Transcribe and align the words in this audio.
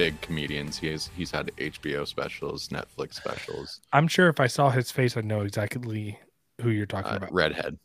big 0.00 0.18
comedians. 0.22 0.78
He 0.78 0.86
has 0.88 1.10
he's 1.14 1.30
had 1.30 1.50
HBO 1.58 2.06
specials, 2.08 2.68
Netflix 2.68 3.14
specials. 3.14 3.80
I'm 3.92 4.08
sure 4.08 4.28
if 4.30 4.40
I 4.40 4.46
saw 4.46 4.70
his 4.70 4.90
face, 4.90 5.14
I'd 5.14 5.26
know 5.26 5.42
exactly 5.42 6.18
who 6.62 6.70
you're 6.70 6.86
talking 6.86 7.12
Uh, 7.12 7.16
about. 7.16 7.32
redhead, 7.34 7.78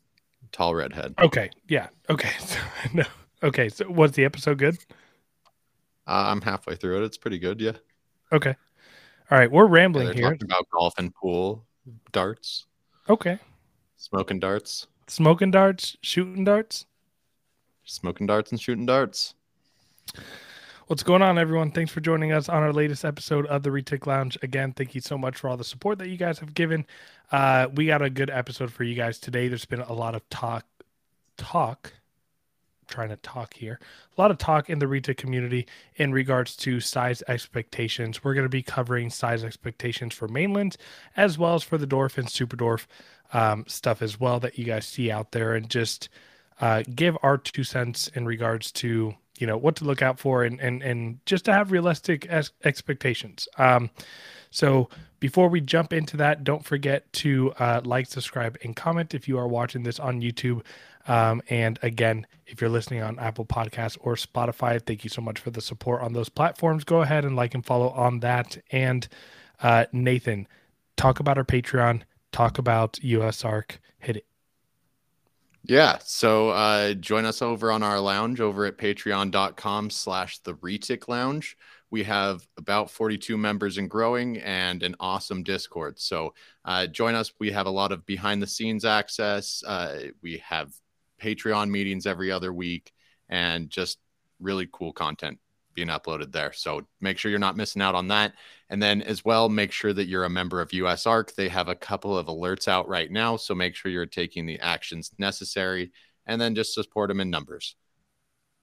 tall 0.54 0.74
redhead. 0.76 1.14
Okay, 1.20 1.50
yeah, 1.68 1.88
okay, 2.10 2.30
so, 2.40 2.58
no, 2.94 3.04
okay. 3.44 3.68
So 3.68 3.90
was 3.90 4.14
the 4.14 4.24
episode 4.24 4.58
good? 4.60 4.78
Uh, 6.08 6.32
I'm 6.32 6.40
halfway 6.42 6.76
through 6.76 7.02
it. 7.02 7.06
It's 7.06 7.18
pretty 7.18 7.38
good. 7.38 7.60
Yeah. 7.60 7.74
Okay, 8.32 8.56
all 9.30 9.38
right. 9.38 9.52
We're 9.52 9.66
rambling 9.68 10.06
they're 10.06 10.14
here. 10.16 10.32
talking 10.32 10.46
about 10.46 10.70
golf 10.72 10.94
and 10.98 11.14
pool, 11.14 11.66
darts, 12.14 12.66
Okay, 13.10 13.40
smoking 13.98 14.40
darts, 14.40 14.88
smoking 15.08 15.52
darts, 15.52 15.98
shooting 16.02 16.46
darts. 16.46 16.86
smoking 17.84 18.26
darts, 18.26 18.52
and 18.52 18.62
shooting 18.62 18.86
darts. 18.86 19.34
What's 20.88 21.02
going 21.02 21.24
on, 21.24 21.40
everyone? 21.40 21.72
Thanks 21.72 21.92
for 21.92 22.00
joining 22.00 22.32
us 22.32 22.48
on 22.48 22.62
our 22.62 22.72
latest 22.72 23.04
episode 23.04 23.48
of 23.48 23.64
the 23.64 23.72
Retic 23.72 24.06
Lounge. 24.06 24.38
Again, 24.44 24.72
thank 24.72 24.94
you 24.94 25.02
so 25.02 25.18
much 25.18 25.36
for 25.36 25.50
all 25.50 25.58
the 25.58 25.64
support 25.64 25.98
that 25.98 26.10
you 26.10 26.16
guys 26.16 26.38
have 26.38 26.54
given. 26.54 26.86
Uh, 27.32 27.70
we 27.74 27.88
got 27.88 28.04
a 28.04 28.10
good 28.12 28.30
episode 28.30 28.72
for 28.72 28.84
you 28.84 28.94
guys 28.94 29.18
today. 29.18 29.48
There's 29.48 29.66
been 29.66 29.82
a 29.82 29.94
lot 29.94 30.14
of 30.14 30.30
talk, 30.30 30.64
talk, 31.38 31.94
trying 32.88 33.10
to 33.10 33.16
talk 33.16 33.56
here, 33.56 33.80
a 34.16 34.22
lot 34.22 34.30
of 34.30 34.38
talk 34.38 34.70
in 34.70 34.78
the 34.78 34.86
Retic 34.86 35.18
community 35.18 35.66
in 35.96 36.12
regards 36.12 36.56
to 36.58 36.80
size 36.80 37.24
expectations. 37.28 38.24
We're 38.24 38.36
going 38.36 38.46
to 38.46 38.50
be 38.50 38.62
covering 38.62 39.10
size 39.10 39.44
expectations 39.44 40.14
for 40.14 40.28
mainland 40.28 40.78
as 41.18 41.36
well 41.36 41.56
as 41.56 41.64
for 41.64 41.80
the 41.80 41.88
Dwarf 41.88 42.20
and 42.20 42.30
Super 42.30 42.58
Dwarf 42.58 42.86
um, 43.34 43.66
stuff 43.68 44.04
as 44.04 44.20
well 44.20 44.40
that 44.40 44.60
you 44.60 44.66
guys 44.66 44.86
see 44.86 45.10
out 45.10 45.32
there, 45.32 45.56
and 45.56 45.68
just 45.68 46.10
uh, 46.62 46.84
give 46.94 47.18
our 47.24 47.40
two 47.40 47.64
cents 47.64 48.08
in 48.10 48.28
regards 48.28 48.72
to 48.74 49.16
you 49.40 49.48
know 49.48 49.58
what 49.58 49.76
to 49.78 49.86
look 49.86 50.02
out 50.02 50.20
for 50.20 50.44
and 50.44 50.60
and 50.60 50.82
and 50.82 51.20
just 51.26 51.46
to 51.46 51.54
have 51.54 51.72
realistic 51.72 52.28
expectations. 52.64 53.48
Um 53.58 53.90
so 54.52 54.90
before 55.20 55.50
we 55.50 55.60
jump 55.62 55.92
into 55.94 56.18
that 56.18 56.44
don't 56.44 56.64
forget 56.64 57.12
to 57.14 57.52
uh, 57.60 57.82
like 57.84 58.06
subscribe 58.06 58.58
and 58.64 58.76
comment 58.76 59.14
if 59.14 59.28
you 59.28 59.38
are 59.38 59.48
watching 59.48 59.84
this 59.84 60.00
on 60.00 60.22
youtube. 60.22 60.64
Um, 61.08 61.42
and 61.50 61.78
again 61.82 62.26
if 62.48 62.62
you're 62.62 62.70
listening 62.70 63.04
on 63.04 63.20
apple 63.20 63.46
podcasts 63.46 63.98
or 64.02 64.16
spotify 64.16 64.82
thank 64.82 65.04
you 65.04 65.10
so 65.10 65.22
much 65.22 65.40
for 65.40 65.52
the 65.52 65.62
support 65.62 66.02
on 66.02 66.14
those 66.14 66.30
platforms. 66.30 66.84
Go 66.84 67.02
ahead 67.02 67.26
and 67.26 67.36
like 67.36 67.54
and 67.54 67.66
follow 67.66 67.90
on 67.90 68.20
that. 68.22 68.58
And 68.72 69.08
uh, 69.62 69.86
nathan 69.92 70.48
talk 70.98 71.20
about 71.20 71.38
our 71.38 71.46
patreon. 71.46 72.02
Talk 72.32 72.58
about 72.58 72.94
USARK 73.02 73.78
hit 74.06 74.18
it 74.18 74.26
Yeah. 75.68 75.98
So 76.04 76.50
uh, 76.50 76.94
join 76.94 77.26
us 77.26 77.42
over 77.42 77.72
on 77.72 77.82
our 77.82 78.00
lounge 78.00 78.40
over 78.40 78.66
at 78.66 78.78
patreon.com 78.78 79.90
slash 79.90 80.40
the 80.40 80.54
retic 80.56 81.08
lounge. 81.08 81.58
We 81.90 82.04
have 82.04 82.48
about 82.58 82.92
42 82.92 83.36
members 83.36 83.78
and 83.78 83.90
growing 83.90 84.38
and 84.38 84.84
an 84.84 84.96
awesome 85.00 85.42
Discord. 85.42 86.00
So 86.00 86.34
uh, 86.66 86.88
join 86.88 87.16
us. 87.16 87.34
We 87.40 87.52
have 87.52 87.66
a 87.66 87.72
lot 87.72 87.92
of 87.92 88.06
behind 88.06 88.44
the 88.44 88.48
scenes 88.48 88.86
access. 88.86 89.64
Uh, 89.66 90.08
we 90.22 90.38
have 90.48 90.72
Patreon 91.22 91.70
meetings 91.70 92.06
every 92.06 92.32
other 92.32 92.54
week 92.54 92.92
and 93.30 93.70
just 93.70 93.98
really 94.40 94.68
cool 94.72 94.94
content 94.94 95.40
being 95.76 95.90
uploaded 95.90 96.32
there. 96.32 96.54
So 96.54 96.82
make 97.02 97.18
sure 97.18 97.30
you're 97.30 97.40
not 97.40 97.58
missing 97.58 97.82
out 97.82 97.96
on 97.96 98.08
that. 98.08 98.34
And 98.70 98.82
then 98.82 99.02
as 99.02 99.24
well, 99.24 99.50
make 99.50 99.72
sure 99.72 99.94
that 99.94 100.08
you're 100.08 100.24
a 100.24 100.30
member 100.30 100.62
of 100.62 100.70
USARK. 100.70 101.36
They 101.36 101.50
have 101.50 101.68
a 101.68 101.76
couple 101.76 102.18
of 102.18 102.28
alerts 102.28 102.68
out 102.68 102.88
right 102.88 103.12
now. 103.12 103.36
So 103.38 103.54
make 103.54 103.76
sure 103.76 103.92
you're 103.92 104.06
taking 104.06 104.46
the 104.46 104.60
actions 104.60 105.12
necessary 105.18 105.92
and 106.26 106.42
then 106.42 106.56
just 106.56 106.74
support 106.74 107.10
them 107.10 107.20
in 107.20 107.30
numbers. 107.30 107.76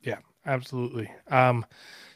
Yeah, 0.00 0.18
absolutely. 0.44 1.10
Um, 1.28 1.64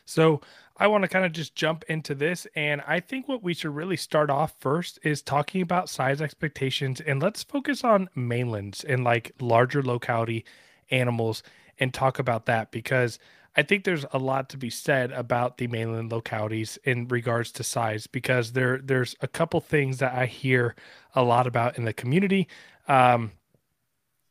so 0.04 0.40
I 0.76 0.88
want 0.88 1.02
to 1.02 1.08
kind 1.08 1.24
of 1.24 1.32
just 1.32 1.54
jump 1.54 1.84
into 1.88 2.14
this, 2.14 2.46
and 2.54 2.82
I 2.86 3.00
think 3.00 3.28
what 3.28 3.42
we 3.42 3.54
should 3.54 3.74
really 3.74 3.96
start 3.96 4.28
off 4.28 4.54
first 4.60 4.98
is 5.02 5.22
talking 5.22 5.62
about 5.62 5.88
size 5.88 6.20
expectations, 6.20 7.00
and 7.00 7.22
let's 7.22 7.42
focus 7.42 7.82
on 7.82 8.10
mainlands 8.14 8.84
and 8.84 9.04
like 9.04 9.32
larger 9.40 9.82
locality 9.82 10.44
animals, 10.90 11.42
and 11.78 11.94
talk 11.94 12.18
about 12.18 12.46
that 12.46 12.70
because 12.72 13.18
I 13.56 13.62
think 13.62 13.84
there's 13.84 14.04
a 14.12 14.18
lot 14.18 14.48
to 14.50 14.58
be 14.58 14.70
said 14.70 15.12
about 15.12 15.58
the 15.58 15.66
mainland 15.66 16.12
localities 16.12 16.78
in 16.84 17.08
regards 17.08 17.50
to 17.52 17.64
size 17.64 18.06
because 18.06 18.52
there 18.52 18.78
there's 18.82 19.16
a 19.20 19.28
couple 19.28 19.60
things 19.60 19.98
that 19.98 20.14
I 20.14 20.26
hear 20.26 20.74
a 21.14 21.22
lot 21.22 21.46
about 21.46 21.78
in 21.78 21.84
the 21.84 21.92
community, 21.94 22.48
um, 22.88 23.32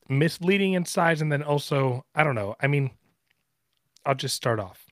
misleading 0.08 0.74
in 0.74 0.86
size, 0.86 1.22
and 1.22 1.32
then 1.32 1.44
also 1.44 2.06
I 2.14 2.24
don't 2.24 2.36
know. 2.36 2.56
I 2.62 2.68
mean. 2.68 2.92
I'll 4.06 4.16
just 4.16 4.36
start 4.36 4.60
off. 4.60 4.86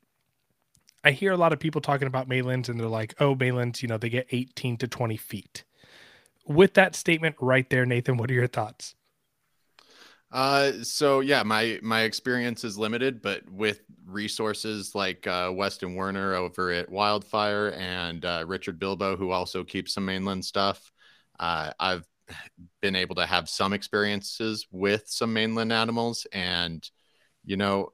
I 1.03 1.11
hear 1.11 1.31
a 1.31 1.37
lot 1.37 1.53
of 1.53 1.59
people 1.59 1.81
talking 1.81 2.07
about 2.07 2.27
mainlands 2.27 2.69
and 2.69 2.79
they're 2.79 2.87
like, 2.87 3.13
oh, 3.19 3.35
mainlands, 3.35 3.81
you 3.81 3.87
know, 3.87 3.97
they 3.97 4.09
get 4.09 4.27
18 4.31 4.77
to 4.77 4.87
20 4.87 5.17
feet. 5.17 5.63
With 6.47 6.73
that 6.73 6.95
statement 6.95 7.35
right 7.39 7.69
there, 7.69 7.85
Nathan, 7.85 8.17
what 8.17 8.31
are 8.31 8.33
your 8.33 8.47
thoughts? 8.47 8.95
Uh, 10.33 10.71
so 10.81 11.19
yeah, 11.19 11.43
my 11.43 11.79
my 11.83 12.01
experience 12.01 12.63
is 12.63 12.75
limited, 12.77 13.21
but 13.21 13.47
with 13.51 13.81
resources 14.07 14.95
like 14.95 15.27
uh, 15.27 15.51
Weston 15.53 15.93
Werner 15.93 16.33
over 16.33 16.71
at 16.71 16.89
Wildfire 16.89 17.69
and 17.77 18.25
uh, 18.25 18.43
Richard 18.47 18.79
Bilbo, 18.79 19.15
who 19.15 19.29
also 19.29 19.63
keeps 19.63 19.93
some 19.93 20.05
mainland 20.05 20.43
stuff, 20.43 20.91
uh, 21.39 21.71
I've 21.79 22.07
been 22.81 22.95
able 22.95 23.15
to 23.15 23.27
have 23.27 23.47
some 23.47 23.73
experiences 23.73 24.65
with 24.71 25.03
some 25.07 25.33
mainland 25.33 25.71
animals, 25.71 26.25
and 26.33 26.89
you 27.45 27.57
know, 27.57 27.93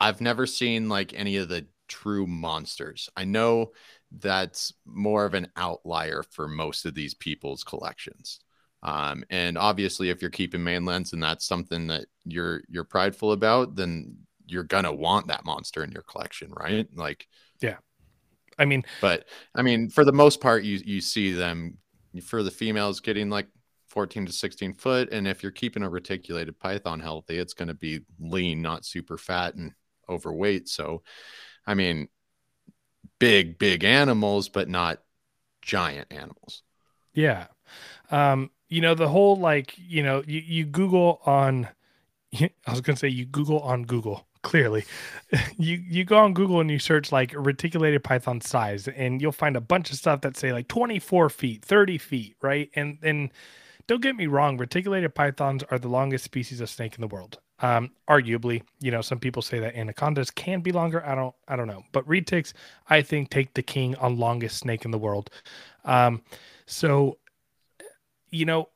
I've 0.00 0.20
never 0.20 0.46
seen 0.46 0.88
like 0.88 1.12
any 1.14 1.36
of 1.36 1.48
the 1.48 1.66
true 1.88 2.26
monsters. 2.26 3.08
I 3.16 3.24
know 3.24 3.72
that's 4.10 4.72
more 4.86 5.24
of 5.26 5.34
an 5.34 5.48
outlier 5.56 6.22
for 6.22 6.48
most 6.48 6.86
of 6.86 6.94
these 6.94 7.14
people's 7.14 7.64
collections. 7.64 8.40
Um, 8.82 9.24
and 9.30 9.58
obviously, 9.58 10.10
if 10.10 10.22
you're 10.22 10.30
keeping 10.30 10.64
mainlands 10.64 11.12
and 11.12 11.22
that's 11.22 11.46
something 11.46 11.86
that 11.88 12.06
you're 12.24 12.62
you're 12.68 12.84
prideful 12.84 13.32
about, 13.32 13.76
then 13.76 14.16
you're 14.46 14.64
gonna 14.64 14.92
want 14.92 15.28
that 15.28 15.44
monster 15.44 15.84
in 15.84 15.92
your 15.92 16.02
collection, 16.02 16.50
right? 16.52 16.86
Like, 16.94 17.26
yeah. 17.60 17.76
I 18.58 18.64
mean, 18.64 18.84
but 19.00 19.26
I 19.54 19.62
mean, 19.62 19.88
for 19.90 20.04
the 20.04 20.12
most 20.12 20.40
part, 20.40 20.64
you 20.64 20.80
you 20.84 21.00
see 21.00 21.32
them 21.32 21.78
for 22.24 22.42
the 22.42 22.50
females 22.50 23.00
getting 23.00 23.30
like 23.30 23.48
14 23.88 24.26
to 24.26 24.32
16 24.32 24.74
foot, 24.74 25.12
and 25.12 25.26
if 25.28 25.42
you're 25.42 25.52
keeping 25.52 25.82
a 25.82 25.90
reticulated 25.90 26.58
python 26.58 27.00
healthy, 27.00 27.38
it's 27.38 27.54
gonna 27.54 27.74
be 27.74 28.00
lean, 28.18 28.62
not 28.62 28.84
super 28.84 29.18
fat 29.18 29.54
and 29.54 29.72
overweight. 30.08 30.68
So, 30.68 31.02
I 31.66 31.74
mean, 31.74 32.08
big 33.18 33.58
big 33.58 33.84
animals, 33.84 34.48
but 34.48 34.68
not 34.68 35.02
giant 35.62 36.08
animals. 36.10 36.62
yeah. 37.14 37.46
Um, 38.10 38.50
you 38.70 38.80
know, 38.80 38.94
the 38.94 39.08
whole 39.08 39.36
like, 39.36 39.74
you 39.76 40.02
know, 40.02 40.22
you, 40.26 40.40
you 40.40 40.64
Google 40.64 41.20
on, 41.26 41.68
I 42.40 42.50
was 42.68 42.80
going 42.80 42.94
to 42.96 43.00
say 43.00 43.08
you 43.08 43.26
Google 43.26 43.60
on 43.60 43.84
Google. 43.84 44.26
Clearly, 44.42 44.86
you 45.58 45.82
you 45.86 46.02
go 46.02 46.16
on 46.16 46.32
Google 46.32 46.60
and 46.60 46.70
you 46.70 46.78
search 46.78 47.12
like 47.12 47.34
reticulated 47.36 48.02
python 48.02 48.40
size, 48.40 48.88
and 48.88 49.20
you'll 49.20 49.32
find 49.32 49.54
a 49.54 49.60
bunch 49.60 49.90
of 49.90 49.98
stuff 49.98 50.22
that 50.22 50.34
say 50.34 50.50
like 50.50 50.66
24 50.66 51.28
feet, 51.28 51.62
30 51.62 51.98
feet, 51.98 52.36
right? 52.40 52.70
And 52.74 52.96
and 53.02 53.30
don't 53.86 54.00
get 54.00 54.16
me 54.16 54.28
wrong, 54.28 54.56
reticulated 54.56 55.14
pythons 55.14 55.62
are 55.70 55.78
the 55.78 55.88
longest 55.88 56.24
species 56.24 56.62
of 56.62 56.70
snake 56.70 56.94
in 56.94 57.00
the 57.00 57.08
world. 57.08 57.38
Um, 57.58 57.90
arguably, 58.08 58.62
you 58.80 58.90
know, 58.90 59.02
some 59.02 59.18
people 59.18 59.42
say 59.42 59.58
that 59.58 59.74
anacondas 59.74 60.30
can 60.30 60.60
be 60.60 60.72
longer. 60.72 61.04
I 61.04 61.14
don't, 61.14 61.34
I 61.48 61.56
don't 61.56 61.66
know, 61.66 61.82
but 61.92 62.06
retics, 62.08 62.52
I 62.88 63.02
think, 63.02 63.30
take 63.30 63.52
the 63.54 63.62
king 63.62 63.96
on 63.96 64.16
longest 64.16 64.58
snake 64.58 64.84
in 64.84 64.92
the 64.92 64.98
world. 64.98 65.28
Um, 65.84 66.22
so, 66.66 67.18
you 68.30 68.44
know, 68.44 68.68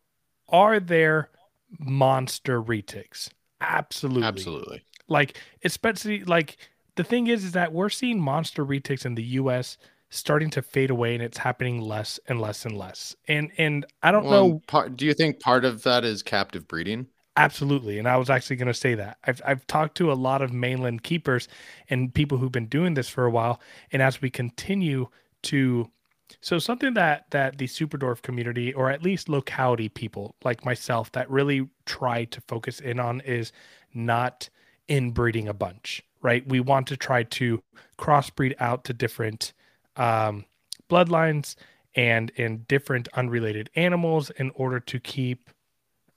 are 0.49 0.81
there 0.81 1.31
monster 1.79 2.63
retics? 2.63 3.31
Absolutely, 3.61 4.51
Absolutely. 4.51 4.85
like 5.09 5.39
especially 5.65 6.25
like 6.25 6.57
the 6.97 7.05
thing 7.05 7.27
is 7.27 7.45
is 7.45 7.53
that 7.53 7.73
we're 7.73 7.89
seeing 7.89 8.21
monster 8.21 8.65
retics 8.65 9.07
in 9.07 9.15
the 9.15 9.23
US 9.25 9.79
starting 10.11 10.51
to 10.51 10.63
fade 10.63 10.91
away 10.91 11.15
and 11.15 11.23
it's 11.23 11.39
happening 11.39 11.81
less 11.81 12.21
and 12.29 12.41
less 12.41 12.65
and 12.65 12.77
less. 12.79 13.17
And 13.29 13.51
and 13.59 13.87
I 14.03 14.13
don't 14.13 14.29
Well, 14.29 14.31
know 14.31 14.63
Part, 14.67 14.97
do 14.97 15.07
you 15.07 15.15
think 15.15 15.39
part 15.39 15.65
of 15.65 15.85
that 15.85 16.05
is 16.05 16.23
captive 16.25 16.67
breeding? 16.67 17.09
absolutely 17.37 17.99
and 17.99 18.09
I 18.09 18.17
was 18.17 18.31
actually 18.31 18.57
going 18.57 18.69
to 18.69 18.75
say 18.75 18.95
that. 18.95 19.19
I've 19.25 19.43
I've 19.45 19.67
talked 19.67 19.97
to 19.99 20.13
a 20.13 20.15
lot 20.15 20.43
of 20.43 20.53
mainland 20.53 21.03
keepers 21.03 21.49
and 21.91 22.15
people 22.15 22.39
who've 22.39 22.53
been 22.53 22.67
doing 22.67 22.95
this 22.95 23.09
for 23.09 23.25
a 23.25 23.31
while 23.31 23.61
and 23.93 24.01
as 24.03 24.21
we 24.23 24.31
continue 24.31 25.09
to 25.43 25.91
so 26.41 26.59
something 26.59 26.95
that 26.95 27.27
that 27.31 27.59
the 27.59 27.67
Superdwarf 27.67 28.23
community 28.23 28.73
or 28.73 28.91
at 28.91 29.03
least 29.03 29.29
locality 29.29 29.89
people 29.89 30.35
like 30.45 30.65
myself 30.65 31.13
that 31.13 31.31
really 31.31 31.69
try 31.87 32.25
to 32.27 32.41
focus 32.43 32.81
in 32.81 33.01
on 33.01 33.21
is 33.21 33.53
not 33.93 34.49
inbreeding 34.89 35.49
a 35.49 35.55
bunch, 35.55 36.03
right? 36.23 36.47
We 36.47 36.61
want 36.61 36.87
to 36.89 36.97
try 36.97 37.23
to 37.23 37.63
crossbreed 37.99 38.55
out 38.59 38.85
to 38.85 38.93
different 38.93 39.53
um, 39.97 40.45
bloodlines 40.91 41.55
and 41.95 42.31
in 42.31 42.65
different 42.69 43.09
unrelated 43.15 43.71
animals 43.77 44.31
in 44.31 44.51
order 44.55 44.81
to 44.81 45.01
keep. 45.01 45.51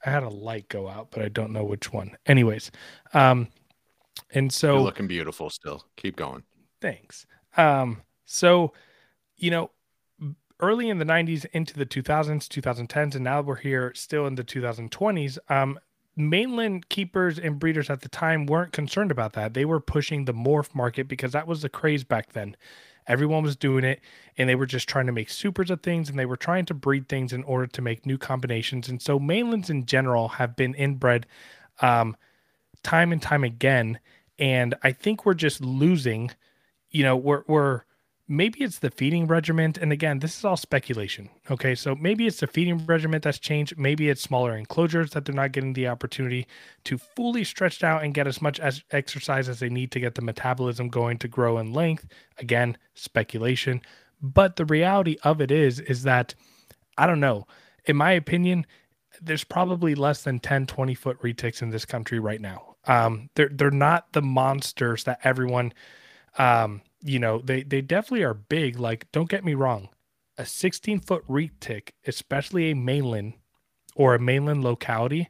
I 0.06 0.12
had 0.12 0.24
a 0.24 0.30
light 0.30 0.70
go 0.70 0.88
out, 0.88 1.10
but 1.12 1.24
I 1.24 1.30
don't 1.30 1.52
know 1.52 1.64
which 1.64 1.92
one. 1.92 2.18
Anyways, 2.26 2.72
um, 3.14 3.48
and 4.34 4.46
You're 4.46 4.52
so 4.52 4.84
looking 4.84 5.08
beautiful 5.08 5.50
still. 5.50 5.86
Keep 5.96 6.16
going. 6.16 6.44
thanks. 6.82 7.26
Um, 7.56 8.02
so, 8.26 8.74
you 9.38 9.50
know, 9.52 9.72
early 10.60 10.90
in 10.90 10.98
the 10.98 11.06
90s 11.06 11.46
into 11.54 11.74
the 11.74 11.86
2000s, 11.86 12.48
2010s, 12.48 13.16
and 13.16 13.24
now 13.24 13.42
we're 13.42 13.56
here 13.56 13.92
still 13.96 14.26
in 14.28 14.36
the 14.36 14.44
2020s. 14.44 15.38
Um, 15.50 15.80
mainland 16.16 16.90
keepers 16.90 17.38
and 17.38 17.60
breeders 17.60 17.90
at 17.90 18.02
the 18.02 18.10
time 18.10 18.48
weren't 18.48 18.74
concerned 18.74 19.12
about 19.12 19.34
that. 19.34 19.54
They 19.54 19.66
were 19.66 19.80
pushing 19.80 20.26
the 20.26 20.34
morph 20.34 20.74
market 20.74 21.08
because 21.08 21.32
that 21.32 21.48
was 21.48 21.62
the 21.62 21.70
craze 21.70 22.04
back 22.04 22.34
then. 22.34 22.58
Everyone 23.06 23.44
was 23.44 23.56
doing 23.56 23.86
it 23.86 24.02
and 24.38 24.50
they 24.50 24.56
were 24.56 24.66
just 24.66 24.90
trying 24.90 25.06
to 25.06 25.12
make 25.12 25.30
supers 25.30 25.70
of 25.70 25.82
things 25.82 26.10
and 26.10 26.20
they 26.20 26.26
were 26.26 26.36
trying 26.36 26.66
to 26.66 26.74
breed 26.74 27.08
things 27.08 27.32
in 27.32 27.44
order 27.44 27.68
to 27.68 27.82
make 27.82 28.06
new 28.06 28.18
combinations. 28.18 28.90
And 28.90 29.02
so 29.02 29.20
mainlands 29.20 29.70
in 29.70 29.86
general 29.86 30.28
have 30.28 30.56
been 30.56 30.74
inbred 30.74 31.26
um, 31.82 32.18
time 32.84 33.12
and 33.14 33.22
time 33.22 33.44
again. 33.44 34.00
And 34.40 34.76
I 34.84 34.92
think 34.92 35.26
we're 35.26 35.36
just 35.36 35.62
losing, 35.62 36.32
you 36.90 37.04
know, 37.04 37.16
we're, 37.16 37.44
we're, 37.48 37.84
maybe 38.28 38.62
it's 38.62 38.80
the 38.80 38.92
feeding 38.92 39.26
regimen 39.26 39.74
and 39.80 39.94
again 39.94 40.20
this 40.20 40.38
is 40.38 40.44
all 40.46 40.58
speculation 40.58 41.30
okay? 41.50 41.74
So 41.76 41.96
maybe 41.96 42.28
it's 42.28 42.40
the 42.40 42.48
feeding 42.48 42.86
regimen 42.86 43.22
that's 43.22 43.40
changed 43.40 43.78
maybe 43.78 44.10
it's 44.10 44.22
smaller 44.22 44.56
enclosures 44.58 45.12
that 45.12 45.26
they're 45.26 45.36
not 45.36 45.54
getting 45.54 45.74
the 45.74 45.88
opportunity 45.88 46.46
to 46.86 46.98
fully 46.98 47.44
stretch 47.44 47.84
out 47.84 48.04
and 48.04 48.14
get 48.14 48.28
as 48.28 48.42
much 48.42 48.60
as 48.60 48.84
exercise 48.92 49.48
as 49.48 49.60
they 49.60 49.70
need 49.70 49.92
to 49.92 50.00
get 50.00 50.16
the 50.16 50.22
metabolism 50.22 50.90
going 50.90 51.18
to 51.20 51.28
grow 51.28 51.58
in 51.58 51.72
length. 51.74 52.08
Again 52.38 52.78
speculation. 52.96 53.82
But 54.22 54.56
the 54.56 54.66
reality 54.66 55.18
of 55.24 55.40
it 55.42 55.52
is 55.52 55.80
is 55.80 56.04
that 56.04 56.36
i 56.98 57.08
don't 57.08 57.20
know. 57.20 57.48
In 57.86 57.96
my 57.96 58.12
opinion 58.12 58.66
there's 59.22 59.44
probably 59.44 59.96
less 59.96 60.24
than 60.24 60.40
10 60.40 60.66
20 60.68 60.96
foot 60.96 61.22
retics 61.22 61.62
in 61.62 61.70
this 61.70 61.86
country 61.86 62.20
right 62.20 62.42
now. 62.42 62.76
Um 62.86 63.30
they're 63.36 63.50
they're 63.54 63.72
not 63.72 64.12
the 64.12 64.22
monsters 64.22 65.06
that 65.06 65.20
everyone 65.24 65.72
um 66.38 66.82
you 67.02 67.20
know, 67.20 67.40
they 67.40 67.64
they 67.64 67.82
definitely 67.82 68.24
are 68.24 68.34
big. 68.34 68.80
Like, 68.80 69.12
don't 69.12 69.30
get 69.30 69.46
me 69.46 69.54
wrong, 69.54 69.90
a 70.38 70.46
16 70.46 71.00
foot 71.02 71.28
retic, 71.28 71.92
especially 72.06 72.72
a 72.72 72.76
mainland 72.76 73.34
or 73.96 74.16
a 74.16 74.20
mainland 74.20 74.64
locality, 74.64 75.30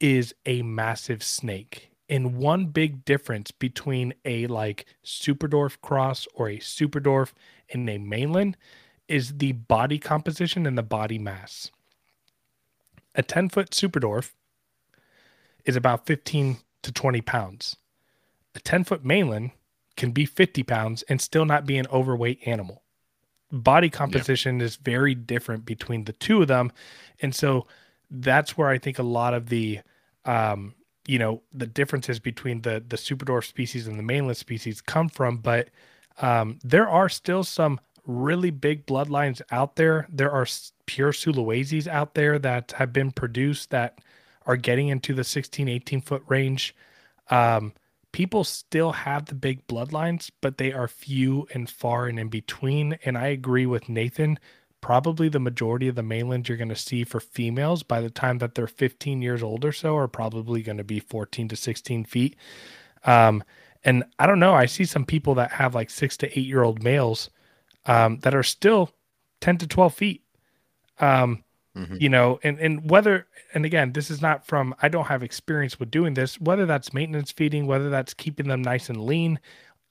is 0.00 0.34
a 0.46 0.62
massive 0.62 1.22
snake. 1.22 1.90
And 2.08 2.36
one 2.36 2.66
big 2.66 3.04
difference 3.04 3.50
between 3.50 4.14
a 4.24 4.46
like 4.46 4.86
Superdwarf 5.04 5.80
cross 5.80 6.26
or 6.34 6.48
a 6.48 6.58
Superdwarf 6.58 7.32
and 7.70 7.88
a 7.88 7.98
mainland 7.98 8.56
is 9.08 9.38
the 9.38 9.52
body 9.52 9.98
composition 9.98 10.66
and 10.66 10.76
the 10.76 10.82
body 10.82 11.18
mass. 11.18 11.70
A 13.14 13.22
10 13.22 13.48
foot 13.48 13.70
Superdwarf 13.70 14.32
is 15.64 15.76
about 15.76 16.06
15 16.06 16.58
to 16.82 16.92
20 16.92 17.20
pounds. 17.22 17.76
A 18.54 18.60
10 18.60 18.84
foot 18.84 19.04
mainland 19.04 19.52
can 19.96 20.10
be 20.10 20.26
50 20.26 20.62
pounds 20.62 21.02
and 21.02 21.20
still 21.20 21.44
not 21.44 21.66
be 21.66 21.76
an 21.78 21.86
overweight 21.92 22.40
animal. 22.46 22.82
Body 23.52 23.90
composition 23.90 24.58
yeah. 24.58 24.66
is 24.66 24.76
very 24.76 25.14
different 25.14 25.64
between 25.64 26.04
the 26.04 26.12
two 26.12 26.42
of 26.42 26.48
them. 26.48 26.72
And 27.20 27.34
so 27.34 27.66
that's 28.10 28.56
where 28.56 28.68
I 28.68 28.78
think 28.78 28.98
a 28.98 29.04
lot 29.04 29.34
of 29.34 29.48
the, 29.48 29.80
um, 30.24 30.74
you 31.06 31.18
know, 31.18 31.42
the 31.52 31.66
differences 31.66 32.18
between 32.18 32.62
the, 32.62 32.82
the 32.86 32.96
superdwarf 32.96 33.44
species 33.44 33.86
and 33.86 33.98
the 33.98 34.02
mainland 34.02 34.36
species 34.36 34.80
come 34.80 35.08
from. 35.08 35.38
But 35.38 35.68
um, 36.20 36.58
there 36.64 36.88
are 36.88 37.08
still 37.08 37.44
some 37.44 37.80
really 38.06 38.50
big 38.50 38.86
bloodlines 38.86 39.40
out 39.50 39.76
there. 39.76 40.06
There 40.10 40.30
are 40.30 40.46
pure 40.86 41.12
Sulawesi's 41.12 41.88
out 41.88 42.14
there 42.14 42.38
that 42.38 42.72
have 42.72 42.92
been 42.92 43.12
produced 43.12 43.70
that 43.70 44.00
are 44.46 44.56
getting 44.56 44.88
into 44.88 45.14
the 45.14 45.24
16, 45.24 45.68
18 45.68 46.00
foot 46.00 46.22
range. 46.28 46.74
Um, 47.30 47.72
people 48.14 48.44
still 48.44 48.92
have 48.92 49.24
the 49.24 49.34
big 49.34 49.66
bloodlines, 49.66 50.30
but 50.40 50.56
they 50.56 50.72
are 50.72 50.86
few 50.86 51.48
and 51.52 51.68
far 51.68 52.06
and 52.06 52.16
in 52.16 52.28
between. 52.28 52.96
And 53.04 53.18
I 53.18 53.26
agree 53.26 53.66
with 53.66 53.88
Nathan. 53.88 54.38
Probably 54.80 55.28
the 55.28 55.40
majority 55.40 55.88
of 55.88 55.96
the 55.96 56.02
mainland 56.04 56.48
you're 56.48 56.56
going 56.56 56.68
to 56.68 56.76
see 56.76 57.02
for 57.02 57.18
females 57.18 57.82
by 57.82 58.00
the 58.00 58.10
time 58.10 58.38
that 58.38 58.54
they're 58.54 58.68
15 58.68 59.20
years 59.20 59.42
old 59.42 59.64
or 59.64 59.72
so 59.72 59.96
are 59.96 60.06
probably 60.06 60.62
going 60.62 60.78
to 60.78 60.84
be 60.84 61.00
14 61.00 61.48
to 61.48 61.56
16 61.56 62.04
feet. 62.04 62.36
Um, 63.04 63.42
and 63.82 64.04
I 64.20 64.26
don't 64.28 64.38
know. 64.38 64.54
I 64.54 64.66
see 64.66 64.84
some 64.84 65.04
people 65.04 65.34
that 65.34 65.50
have 65.50 65.74
like 65.74 65.90
six 65.90 66.16
to 66.18 66.38
eight 66.38 66.46
year 66.46 66.62
old 66.62 66.84
males 66.84 67.30
um, 67.86 68.20
that 68.20 68.34
are 68.34 68.44
still 68.44 68.92
10 69.40 69.58
to 69.58 69.66
12 69.66 69.92
feet. 69.92 70.22
Um, 71.00 71.42
Mm-hmm. 71.76 71.96
You 71.98 72.08
know, 72.08 72.38
and 72.42 72.58
and 72.60 72.88
whether 72.88 73.26
and 73.52 73.64
again, 73.64 73.92
this 73.92 74.10
is 74.10 74.22
not 74.22 74.46
from 74.46 74.74
I 74.80 74.88
don't 74.88 75.06
have 75.06 75.22
experience 75.22 75.80
with 75.80 75.90
doing 75.90 76.14
this, 76.14 76.40
whether 76.40 76.66
that's 76.66 76.94
maintenance 76.94 77.32
feeding, 77.32 77.66
whether 77.66 77.90
that's 77.90 78.14
keeping 78.14 78.48
them 78.48 78.62
nice 78.62 78.88
and 78.88 79.04
lean 79.04 79.40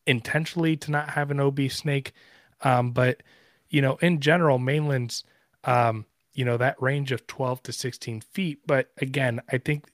intentionally 0.07 0.77
to 0.77 0.91
not 0.91 1.09
have 1.09 1.29
an 1.29 1.39
obese 1.39 1.75
snake. 1.75 2.13
Um, 2.61 2.91
but 2.91 3.21
you 3.69 3.81
know, 3.81 3.97
in 3.97 4.21
general, 4.21 4.59
mainlands 4.59 5.25
um, 5.65 6.05
you 6.33 6.45
know, 6.45 6.57
that 6.57 6.81
range 6.81 7.11
of 7.11 7.25
12 7.27 7.63
to 7.63 7.71
16 7.73 8.21
feet. 8.21 8.59
But 8.65 8.91
again, 8.97 9.41
I 9.51 9.57
think 9.57 9.85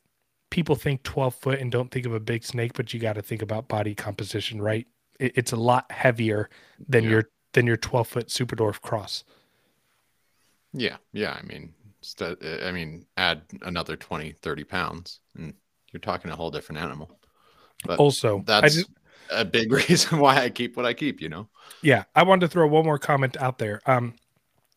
people 0.50 0.76
think 0.76 1.04
12 1.04 1.36
foot 1.36 1.60
and 1.60 1.72
don't 1.72 1.92
think 1.92 2.06
of 2.06 2.14
a 2.14 2.20
big 2.20 2.44
snake, 2.44 2.74
but 2.74 2.94
you 2.94 3.00
got 3.00 3.14
to 3.14 3.22
think 3.22 3.42
about 3.42 3.68
body 3.68 3.94
composition, 3.94 4.62
right? 4.62 4.88
It, 5.20 5.34
it's 5.36 5.52
a 5.52 5.58
lot 5.58 5.92
heavier 5.92 6.50
than 6.88 7.04
yeah. 7.04 7.10
your 7.10 7.30
than 7.54 7.66
your 7.66 7.78
12 7.78 8.08
foot 8.08 8.28
Superdwarf 8.28 8.82
cross. 8.82 9.24
Yeah, 10.72 10.98
yeah. 11.12 11.34
I 11.34 11.42
mean, 11.42 11.74
I 12.42 12.72
mean, 12.72 13.06
add 13.18 13.42
another 13.62 13.96
20, 13.96 14.34
30 14.42 14.64
pounds, 14.64 15.20
and 15.36 15.54
you're 15.92 16.00
talking 16.00 16.32
a 16.32 16.36
whole 16.36 16.52
different 16.52 16.82
animal. 16.82 17.20
But 17.86 18.00
also, 18.00 18.44
that's 18.46 18.76
just, 18.76 18.90
a 19.30 19.46
big 19.46 19.72
reason 19.90 20.20
why 20.20 20.44
I 20.44 20.50
keep 20.50 20.76
what 20.76 20.86
I 20.86 20.94
keep, 20.94 21.22
you 21.22 21.30
know? 21.30 21.48
Yeah. 21.82 22.04
I 22.16 22.24
wanted 22.24 22.42
to 22.42 22.48
throw 22.50 22.68
one 22.68 22.86
more 22.86 23.00
comment 23.00 23.38
out 23.38 23.58
there. 23.58 23.82
Um, 23.86 24.16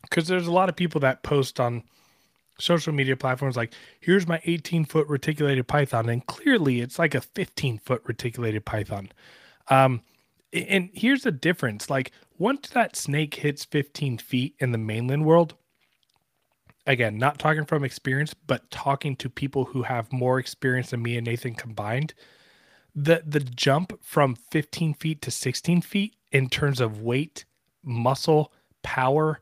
because 0.03 0.27
there's 0.27 0.49
a 0.49 0.53
lot 0.53 0.69
of 0.69 0.77
people 0.77 1.01
that 1.03 1.23
post 1.23 1.61
on 1.61 1.85
social 2.59 2.93
media 2.93 3.17
platforms 3.17 3.57
like, 3.57 3.73
here's 4.01 4.27
my 4.27 4.41
18 4.45 4.85
foot 4.85 5.07
reticulated 5.09 5.67
python. 5.69 6.09
And 6.09 6.27
clearly 6.27 6.81
it's 6.81 6.99
like 6.99 7.15
a 7.15 7.21
15 7.21 7.79
foot 7.79 8.03
reticulated 8.05 8.65
python. 8.65 9.11
Um, 9.69 10.03
and 10.53 10.91
here's 10.93 11.23
the 11.23 11.33
difference 11.33 11.89
like, 11.89 12.11
once 12.39 12.69
that 12.71 12.97
snake 12.97 13.37
hits 13.37 13.65
15 13.65 14.19
feet 14.19 14.57
in 14.59 14.73
the 14.73 14.79
mainland 14.79 15.25
world, 15.25 15.55
again, 16.87 17.19
not 17.19 17.39
talking 17.39 17.65
from 17.65 17.85
experience, 17.85 18.35
but 18.35 18.71
talking 18.71 19.17
to 19.17 19.29
people 19.29 19.67
who 19.67 19.83
have 19.83 20.13
more 20.13 20.39
experience 20.39 20.91
than 20.91 21.03
me 21.03 21.17
and 21.17 21.27
Nathan 21.27 21.55
combined, 21.55 22.15
the 22.95 23.23
the 23.27 23.41
jump 23.41 23.99
from 24.03 24.37
15 24.51 24.95
feet 24.95 25.23
to 25.23 25.31
16 25.31 25.83
feet 25.83 26.17
in 26.31 26.49
terms 26.49 26.81
of 26.81 27.01
weight, 27.01 27.45
muscle, 27.83 28.53
power 28.83 29.41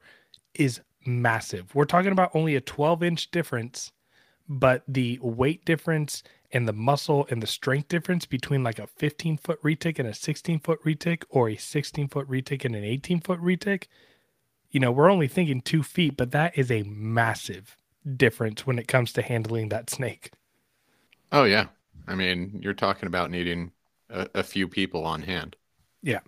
is 0.54 0.80
massive. 1.06 1.75
We're 1.75 1.85
talking 1.85 2.12
about 2.12 2.30
only 2.35 2.54
a 2.54 2.61
12 2.61 3.02
inch 3.02 3.30
difference, 3.30 3.92
but 4.49 4.82
the 4.87 5.18
weight 5.23 5.64
difference 5.64 6.23
and 6.52 6.66
the 6.66 6.73
muscle 6.73 7.26
and 7.30 7.42
the 7.42 7.47
strength 7.47 7.88
difference 7.88 8.26
between 8.26 8.62
like 8.64 8.78
a 8.78 8.87
15 8.87 9.37
foot 9.38 9.62
retic 9.62 9.99
and 9.99 10.09
a 10.09 10.14
16 10.14 10.61
foot 10.61 10.82
retic 10.85 11.25
or 11.30 11.49
a 11.49 11.56
16 11.56 12.09
foot 12.09 12.28
retic 12.28 12.64
and 12.64 12.75
an 12.75 12.85
18 12.85 13.20
foot 13.20 13.40
retic 13.40 13.87
you 14.71 14.81
know, 14.81 14.93
we're 14.93 15.11
only 15.11 15.29
thinking 15.29 15.61
two 15.61 15.83
feet, 15.83 16.17
but 16.17 16.31
that 16.33 16.57
is 16.57 16.71
a 16.71 16.83
massive 16.85 17.77
difference 18.17 18.67
when 18.67 18.79
it 18.79 18.89
comes 18.89 19.12
to 19.15 19.23
handling 19.23 19.69
that 19.69 19.91
snake. 19.91 20.33
Oh, 21.33 21.45
yeah. 21.45 21.67
I 22.07 22.15
mean, 22.15 22.61
you're 22.62 22.75
talking 22.75 23.07
about 23.07 23.31
needing 23.31 23.73
a, 24.09 24.29
a 24.35 24.43
few 24.43 24.69
people 24.69 25.05
on 25.05 25.23
hand. 25.23 25.57
Yeah. 26.03 26.21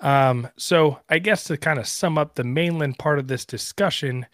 Um, 0.00 0.48
so 0.56 1.00
I 1.08 1.18
guess 1.18 1.44
to 1.44 1.56
kind 1.56 1.78
of 1.78 1.86
sum 1.86 2.18
up 2.18 2.34
the 2.34 2.44
mainland 2.44 2.98
part 2.98 3.18
of 3.18 3.28
this 3.28 3.44
discussion, 3.44 4.26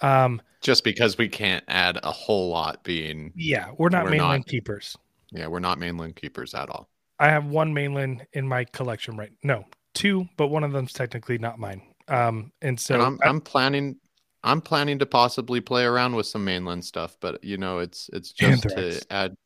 um, 0.00 0.40
just 0.62 0.84
because 0.84 1.18
we 1.18 1.28
can't 1.28 1.64
add 1.68 1.98
a 2.02 2.10
whole 2.10 2.48
lot 2.48 2.82
being 2.84 3.32
yeah, 3.36 3.70
we're 3.76 3.88
not 3.88 4.04
we're 4.04 4.12
mainland 4.12 4.40
not, 4.40 4.46
keepers. 4.46 4.96
Yeah, 5.30 5.46
we're 5.46 5.60
not 5.60 5.78
mainland 5.78 6.16
keepers 6.16 6.54
at 6.54 6.68
all. 6.70 6.88
I 7.18 7.28
have 7.28 7.46
one 7.46 7.74
mainland 7.74 8.26
in 8.32 8.48
my 8.48 8.64
collection 8.64 9.16
right. 9.16 9.32
No, 9.42 9.64
two, 9.94 10.26
but 10.36 10.48
one 10.48 10.64
of 10.64 10.72
them's 10.72 10.92
technically 10.92 11.38
not 11.38 11.58
mine. 11.58 11.82
Um, 12.10 12.52
and 12.60 12.78
so 12.78 12.94
and 12.94 13.02
I'm, 13.02 13.18
I, 13.22 13.28
I'm 13.28 13.40
planning 13.40 13.96
I'm 14.42 14.60
planning 14.60 14.98
to 14.98 15.06
possibly 15.06 15.60
play 15.60 15.84
around 15.84 16.16
with 16.16 16.26
some 16.26 16.44
mainland 16.44 16.84
stuff, 16.84 17.16
but 17.20 17.42
you 17.44 17.56
know, 17.56 17.78
it's 17.78 18.10
it's 18.12 18.32
just 18.32 18.66
Anthrax. 18.66 19.06
to 19.06 19.12
add. 19.12 19.36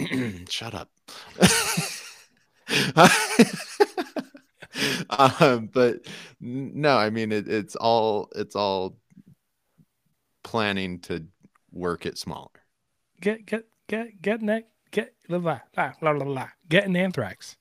Shut 0.48 0.74
up. 0.74 0.90
um, 5.40 5.68
but 5.72 6.06
no, 6.40 6.96
I 6.96 7.10
mean 7.10 7.32
it, 7.32 7.48
it's 7.48 7.74
all 7.76 8.30
it's 8.34 8.54
all 8.54 8.96
planning 10.44 11.00
to 11.00 11.26
work 11.72 12.06
it 12.06 12.16
smaller. 12.16 12.48
Get 13.20 13.44
get 13.44 13.64
get 13.88 14.22
get 14.22 14.40
neck 14.40 14.66
get 14.92 15.14
blah 15.28 15.38
blah 15.38 15.60
blah 15.74 15.92
blah 16.00 16.24
blah. 16.24 16.48
Get 16.68 16.86
an 16.86 16.96
anthrax. 16.96 17.56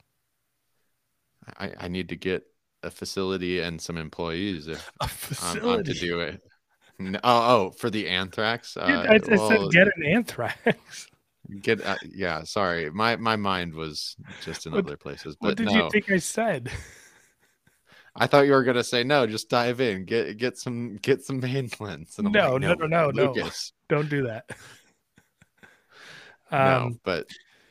I 1.58 1.72
I 1.80 1.88
need 1.88 2.10
to 2.10 2.16
get 2.16 2.46
a 2.86 2.92
facility 2.92 3.60
and 3.60 3.82
some 3.82 3.98
employees 3.98 4.68
if 4.68 5.44
I'm, 5.44 5.66
I'm, 5.66 5.84
to 5.84 5.94
do 5.94 6.20
it. 6.22 6.42
No, 6.98 7.20
oh, 7.24 7.56
oh, 7.56 7.70
for 7.72 7.90
the 7.90 8.08
anthrax. 8.08 8.78
Uh, 8.78 8.82
I, 8.82 9.16
I 9.16 9.20
well, 9.28 9.50
said 9.50 9.72
get 9.72 9.88
an 9.98 10.06
anthrax. 10.06 11.08
Get 11.62 11.86
uh, 11.86 11.96
yeah. 12.12 12.44
Sorry, 12.44 12.90
my 12.90 13.18
my 13.18 13.36
mind 13.36 13.76
was 13.76 14.16
just 14.44 14.66
in 14.66 14.72
what, 14.72 14.86
other 14.86 14.98
places. 14.98 15.38
But 15.40 15.50
what 15.50 15.58
did 15.58 15.68
no. 15.68 15.86
you 15.86 15.90
think 15.92 16.10
I 16.10 16.18
said? 16.18 16.72
I 18.16 18.26
thought 18.26 18.48
you 18.48 18.54
were 18.54 18.64
gonna 18.64 18.84
say 18.84 19.04
no. 19.04 19.28
Just 19.28 19.48
dive 19.48 19.80
in, 19.80 20.06
get 20.06 20.38
get 20.38 20.58
some 20.58 20.96
get 21.04 21.24
some 21.24 21.40
mainlands. 21.40 22.18
No, 22.18 22.54
like, 22.54 22.62
no, 22.62 22.74
no, 22.74 22.74
no, 22.74 23.12
no, 23.12 23.28
Lucas. 23.28 23.74
Don't 23.90 24.10
do 24.10 24.24
that. 24.24 24.50
um, 26.52 26.60
no, 26.60 26.92
but 27.04 27.28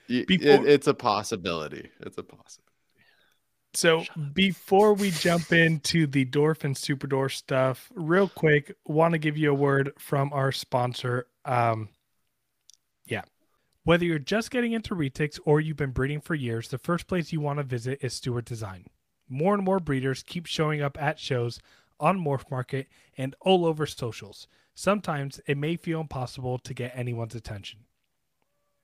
before, 0.06 0.26
it, 0.28 0.66
it's 0.66 0.86
a 0.86 0.94
possibility. 0.94 1.90
It's 2.00 2.18
a 2.18 2.22
possibility. 2.22 2.63
So 3.74 4.04
before 4.32 4.94
we 4.94 5.10
jump 5.10 5.52
into 5.52 6.06
the 6.06 6.24
Dwarf 6.24 6.64
and 6.64 6.76
Super 6.76 7.08
Dwarf 7.08 7.32
stuff, 7.32 7.90
real 7.94 8.28
quick, 8.28 8.76
want 8.84 9.12
to 9.12 9.18
give 9.18 9.36
you 9.36 9.50
a 9.50 9.54
word 9.54 9.92
from 9.98 10.32
our 10.32 10.52
sponsor. 10.52 11.26
Um, 11.44 11.88
yeah. 13.06 13.22
Whether 13.82 14.04
you're 14.04 14.18
just 14.18 14.50
getting 14.50 14.72
into 14.72 14.94
retics 14.94 15.38
or 15.44 15.60
you've 15.60 15.76
been 15.76 15.90
breeding 15.90 16.20
for 16.20 16.34
years, 16.34 16.68
the 16.68 16.78
first 16.78 17.06
place 17.06 17.32
you 17.32 17.40
want 17.40 17.58
to 17.58 17.64
visit 17.64 17.98
is 18.00 18.14
Stewart 18.14 18.44
Design. 18.44 18.86
More 19.28 19.54
and 19.54 19.64
more 19.64 19.80
breeders 19.80 20.22
keep 20.22 20.46
showing 20.46 20.80
up 20.80 21.00
at 21.00 21.18
shows, 21.18 21.58
on 22.00 22.18
Morph 22.18 22.50
Market, 22.50 22.88
and 23.16 23.34
all 23.40 23.64
over 23.64 23.86
socials. 23.86 24.46
Sometimes 24.74 25.40
it 25.46 25.56
may 25.56 25.76
feel 25.76 26.00
impossible 26.00 26.58
to 26.58 26.74
get 26.74 26.92
anyone's 26.94 27.34
attention. 27.34 27.80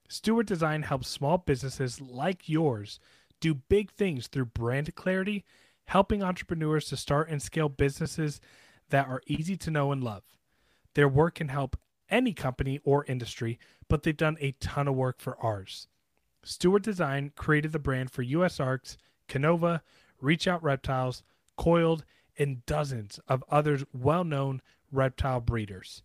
Stewart 0.09 0.47
Design 0.47 0.83
helps 0.83 1.09
small 1.09 1.39
businesses 1.39 2.01
like 2.01 2.49
yours 2.49 2.99
do 3.41 3.55
big 3.55 3.91
things 3.91 4.27
through 4.27 4.47
brand 4.47 4.95
clarity, 4.95 5.45
helping 5.87 6.23
entrepreneurs 6.23 6.87
to 6.87 6.97
start 6.97 7.29
and 7.29 7.43
scale 7.43 7.69
businesses 7.69 8.41
that 8.91 9.09
are 9.09 9.23
easy 9.27 9.57
to 9.57 9.71
know 9.71 9.93
and 9.93 10.05
love. 10.05 10.25
Their 10.95 11.09
work 11.09 11.37
can 11.37 11.49
help 11.49 11.77
any 12.09 12.33
company 12.33 12.81
or 12.85 13.05
industry, 13.05 13.59
but 13.89 14.03
they've 14.03 14.17
done 14.17 14.37
a 14.41 14.53
ton 14.53 14.89
of 14.89 14.95
work 14.95 15.21
for 15.21 15.39
ours. 15.43 15.89
Stewart 16.43 16.83
Design 16.83 17.33
created 17.37 17.73
the 17.73 17.79
brand 17.79 18.11
for 18.11 18.25
USARKs, 18.25 18.97
Canova, 19.29 19.83
Reach 20.21 20.49
Out 20.49 20.63
Reptiles, 20.63 21.23
Coiled, 21.57 22.05
and 22.39 22.65
dozens 22.67 23.21
of 23.29 23.45
other 23.51 23.81
well 23.93 24.25
known 24.25 24.63
reptile 24.91 25.41
breeders. 25.41 26.03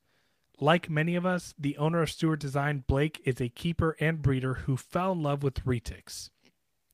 Like 0.60 0.90
many 0.90 1.16
of 1.16 1.26
us, 1.26 1.54
the 1.58 1.78
owner 1.78 2.02
of 2.02 2.12
Stewart 2.12 2.40
Design, 2.40 2.84
Blake, 2.88 3.22
is 3.26 3.42
a 3.42 3.50
keeper 3.50 3.96
and 4.00 4.22
breeder 4.22 4.54
who 4.54 4.78
fell 4.78 5.14
in 5.14 5.24
love 5.24 5.44
with 5.44 5.66
retics. 5.66 6.30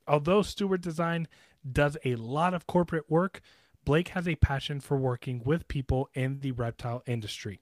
Although 0.07 0.41
Stewart 0.41 0.81
Design 0.81 1.27
does 1.69 1.97
a 2.03 2.15
lot 2.15 2.53
of 2.53 2.67
corporate 2.67 3.09
work, 3.09 3.41
Blake 3.85 4.09
has 4.09 4.27
a 4.27 4.35
passion 4.35 4.79
for 4.79 4.97
working 4.97 5.41
with 5.43 5.67
people 5.67 6.09
in 6.13 6.39
the 6.39 6.51
reptile 6.51 7.03
industry. 7.05 7.61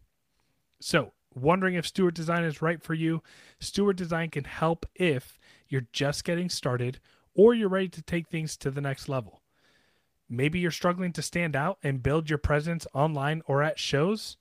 So, 0.80 1.14
wondering 1.34 1.76
if 1.76 1.88
Stewart 1.88 2.14
Design 2.14 2.44
is 2.44 2.62
right 2.62 2.82
for 2.82 2.94
you? 2.94 3.22
Stewart 3.60 3.96
Design 3.96 4.30
can 4.30 4.44
help 4.44 4.86
if 4.96 5.40
you're 5.68 5.88
just 5.94 6.24
getting 6.24 6.50
started 6.50 7.00
or 7.34 7.54
you're 7.54 7.70
ready 7.70 7.90
to 7.90 8.02
take 8.02 8.28
things 8.28 8.58
to 8.58 8.72
the 8.72 8.82
next 8.82 9.08
level. 9.08 9.42
Maybe 10.30 10.60
you're 10.60 10.72
struggling 10.72 11.14
to 11.14 11.22
stand 11.22 11.56
out 11.56 11.80
and 11.82 12.04
build 12.04 12.30
your 12.30 12.38
presence 12.38 12.86
online 12.94 13.42
or 13.48 13.64
at 13.64 13.80
shows. 13.80 14.38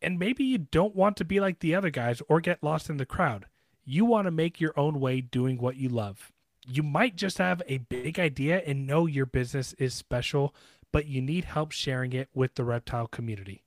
And 0.00 0.18
maybe 0.18 0.44
you 0.44 0.58
don't 0.58 0.96
want 0.96 1.16
to 1.18 1.24
be 1.24 1.40
like 1.40 1.60
the 1.60 1.74
other 1.74 1.90
guys 1.90 2.22
or 2.28 2.40
get 2.40 2.62
lost 2.62 2.90
in 2.90 2.96
the 2.96 3.06
crowd. 3.06 3.46
You 3.84 4.04
want 4.04 4.26
to 4.26 4.30
make 4.30 4.60
your 4.60 4.78
own 4.78 5.00
way 5.00 5.20
doing 5.20 5.58
what 5.58 5.76
you 5.76 5.88
love. 5.88 6.32
You 6.70 6.82
might 6.82 7.16
just 7.16 7.38
have 7.38 7.62
a 7.66 7.78
big 7.78 8.20
idea 8.20 8.58
and 8.58 8.86
know 8.86 9.06
your 9.06 9.24
business 9.24 9.72
is 9.74 9.94
special, 9.94 10.54
but 10.92 11.06
you 11.06 11.22
need 11.22 11.46
help 11.46 11.72
sharing 11.72 12.12
it 12.12 12.28
with 12.34 12.56
the 12.56 12.64
reptile 12.64 13.06
community. 13.06 13.64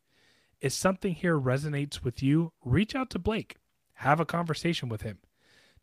If 0.60 0.74
something 0.74 1.16
here 1.16 1.40
resonates 1.40 2.04
with 2.04 2.22
you, 2.22 2.54
reach 2.64 2.96
out 2.96 3.10
to 3.10 3.20
Blake. 3.20 3.56
Have 3.96 4.20
a 4.20 4.26
conversation 4.26 4.88
with 4.88 5.02
him. 5.02 5.18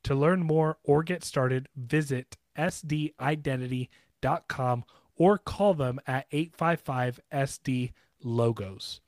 To 0.04 0.14
learn 0.14 0.44
more 0.44 0.78
or 0.84 1.02
get 1.02 1.24
started, 1.24 1.68
visit 1.76 2.36
sdidentity.com 2.56 4.84
or 5.16 5.38
call 5.38 5.74
them 5.74 5.98
at 6.06 6.26
855 6.30 7.20
SD 7.32 7.92
Logos. 8.22 9.00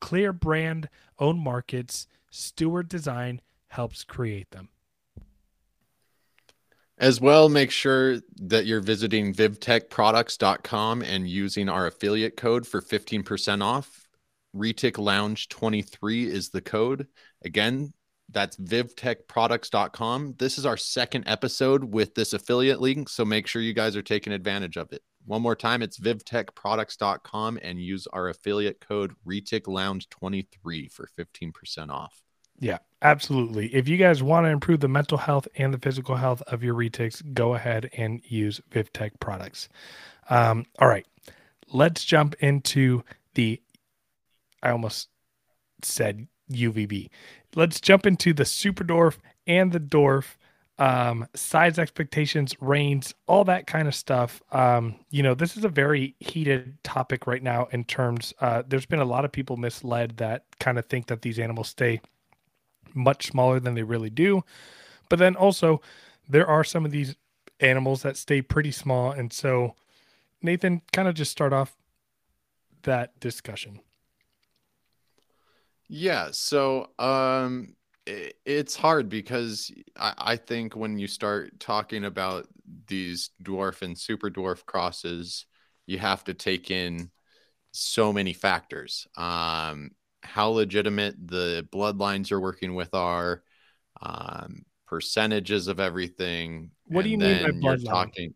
Clear 0.00 0.32
brand, 0.32 0.88
own 1.18 1.38
markets, 1.38 2.06
Stewart 2.30 2.88
Design 2.88 3.42
helps 3.68 4.02
create 4.02 4.50
them. 4.50 4.70
As 6.98 7.20
well, 7.20 7.48
make 7.48 7.72
sure 7.72 8.20
that 8.36 8.66
you're 8.66 8.80
visiting 8.80 9.34
vivtechproducts.com 9.34 11.02
and 11.02 11.28
using 11.28 11.68
our 11.68 11.86
affiliate 11.86 12.36
code 12.36 12.66
for 12.66 12.80
15% 12.80 13.62
off. 13.62 14.08
Retic 14.54 14.98
Lounge 14.98 15.48
23 15.48 16.26
is 16.26 16.50
the 16.50 16.60
code. 16.60 17.08
Again, 17.44 17.92
that's 18.30 18.56
vivtechproducts.com. 18.56 20.34
This 20.38 20.56
is 20.56 20.66
our 20.66 20.76
second 20.76 21.24
episode 21.26 21.84
with 21.84 22.14
this 22.14 22.32
affiliate 22.32 22.80
link, 22.80 23.08
so 23.08 23.24
make 23.24 23.48
sure 23.48 23.60
you 23.60 23.74
guys 23.74 23.96
are 23.96 24.02
taking 24.02 24.32
advantage 24.32 24.76
of 24.76 24.92
it. 24.92 25.02
One 25.26 25.42
more 25.42 25.56
time, 25.56 25.82
it's 25.82 25.98
vivtechproducts.com 25.98 27.58
and 27.62 27.80
use 27.80 28.06
our 28.08 28.28
affiliate 28.28 28.80
code 28.80 29.14
Retic 29.26 29.66
Lounge 29.66 30.08
23 30.10 30.88
for 30.88 31.08
15% 31.18 31.90
off. 31.90 32.22
Yeah, 32.60 32.78
absolutely. 33.04 33.72
If 33.74 33.88
you 33.88 33.96
guys 33.96 34.22
want 34.22 34.46
to 34.46 34.50
improve 34.50 34.80
the 34.80 34.88
mental 34.88 35.18
health 35.18 35.46
and 35.56 35.72
the 35.72 35.78
physical 35.78 36.16
health 36.16 36.42
of 36.42 36.64
your 36.64 36.74
retics, 36.74 37.22
go 37.34 37.54
ahead 37.54 37.90
and 37.96 38.20
use 38.24 38.60
VivTech 38.70 39.20
products. 39.20 39.68
Um, 40.28 40.64
all 40.80 40.88
right, 40.88 41.06
let's 41.72 42.04
jump 42.04 42.34
into 42.40 43.04
the. 43.34 43.60
I 44.62 44.70
almost 44.70 45.08
said 45.82 46.26
UVB. 46.50 47.10
Let's 47.54 47.80
jump 47.80 48.06
into 48.06 48.32
the 48.32 48.44
Super 48.44 48.82
Dwarf 48.82 49.18
and 49.46 49.70
the 49.70 49.80
Dwarf 49.80 50.36
um, 50.78 51.28
size 51.34 51.78
expectations, 51.78 52.54
reigns, 52.60 53.14
all 53.26 53.44
that 53.44 53.66
kind 53.66 53.86
of 53.86 53.94
stuff. 53.94 54.42
Um, 54.50 54.96
you 55.10 55.22
know, 55.22 55.34
this 55.34 55.56
is 55.56 55.64
a 55.64 55.68
very 55.68 56.16
heated 56.18 56.82
topic 56.82 57.26
right 57.26 57.42
now 57.42 57.68
in 57.70 57.84
terms. 57.84 58.34
Uh, 58.40 58.62
there's 58.66 58.86
been 58.86 58.98
a 58.98 59.04
lot 59.04 59.24
of 59.24 59.30
people 59.30 59.56
misled 59.56 60.16
that 60.16 60.44
kind 60.58 60.78
of 60.78 60.86
think 60.86 61.06
that 61.06 61.22
these 61.22 61.38
animals 61.38 61.68
stay 61.68 62.00
much 62.94 63.26
smaller 63.26 63.60
than 63.60 63.74
they 63.74 63.82
really 63.82 64.10
do, 64.10 64.44
but 65.08 65.18
then 65.18 65.36
also 65.36 65.80
there 66.28 66.46
are 66.46 66.64
some 66.64 66.84
of 66.84 66.90
these 66.90 67.16
animals 67.60 68.02
that 68.02 68.16
stay 68.16 68.42
pretty 68.42 68.72
small, 68.72 69.10
and 69.12 69.32
so 69.32 69.74
Nathan, 70.44 70.82
kind 70.92 71.08
of 71.08 71.14
just 71.14 71.32
start 71.32 71.52
off 71.52 71.74
that 72.82 73.18
discussion. 73.18 73.80
Yeah. 75.88 76.28
So, 76.32 76.90
um, 76.98 77.74
it's 78.06 78.76
hard 78.76 79.08
because 79.08 79.72
I, 79.96 80.12
I, 80.18 80.36
think 80.36 80.76
when 80.76 80.98
you 80.98 81.06
start 81.06 81.58
talking 81.58 82.04
about 82.04 82.46
these 82.86 83.30
dwarf 83.42 83.80
and 83.80 83.98
super 83.98 84.28
dwarf 84.28 84.66
crosses, 84.66 85.46
you 85.86 85.98
have 85.98 86.22
to 86.24 86.34
take 86.34 86.70
in 86.70 87.10
so 87.72 88.12
many 88.12 88.34
factors. 88.34 89.06
Um, 89.16 89.92
how 90.24 90.48
legitimate 90.48 91.14
the 91.26 91.68
bloodlines 91.72 92.30
you're 92.30 92.40
working 92.40 92.74
with 92.74 92.94
are, 92.94 93.42
um, 94.00 94.64
percentages 94.86 95.68
of 95.68 95.80
everything. 95.80 96.70
What 96.86 97.02
do 97.02 97.08
you 97.10 97.18
mean 97.18 97.42
by 97.42 97.50
bloodline? 97.50 97.84
Talking, 97.84 98.34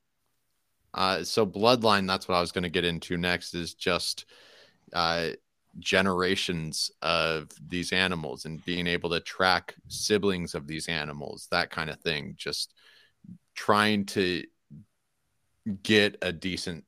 uh, 0.94 1.24
so 1.24 1.46
bloodline, 1.46 2.06
that's 2.06 2.28
what 2.28 2.36
I 2.36 2.40
was 2.40 2.52
going 2.52 2.62
to 2.64 2.70
get 2.70 2.84
into 2.84 3.16
next. 3.16 3.54
Is 3.54 3.74
just 3.74 4.26
uh, 4.92 5.30
generations 5.78 6.90
of 7.02 7.48
these 7.66 7.92
animals 7.92 8.44
and 8.44 8.64
being 8.64 8.86
able 8.86 9.10
to 9.10 9.20
track 9.20 9.74
siblings 9.88 10.54
of 10.54 10.66
these 10.66 10.88
animals, 10.88 11.48
that 11.50 11.70
kind 11.70 11.90
of 11.90 12.00
thing. 12.00 12.34
Just 12.36 12.74
trying 13.54 14.06
to 14.06 14.44
get 15.82 16.16
a 16.22 16.32
decent 16.32 16.84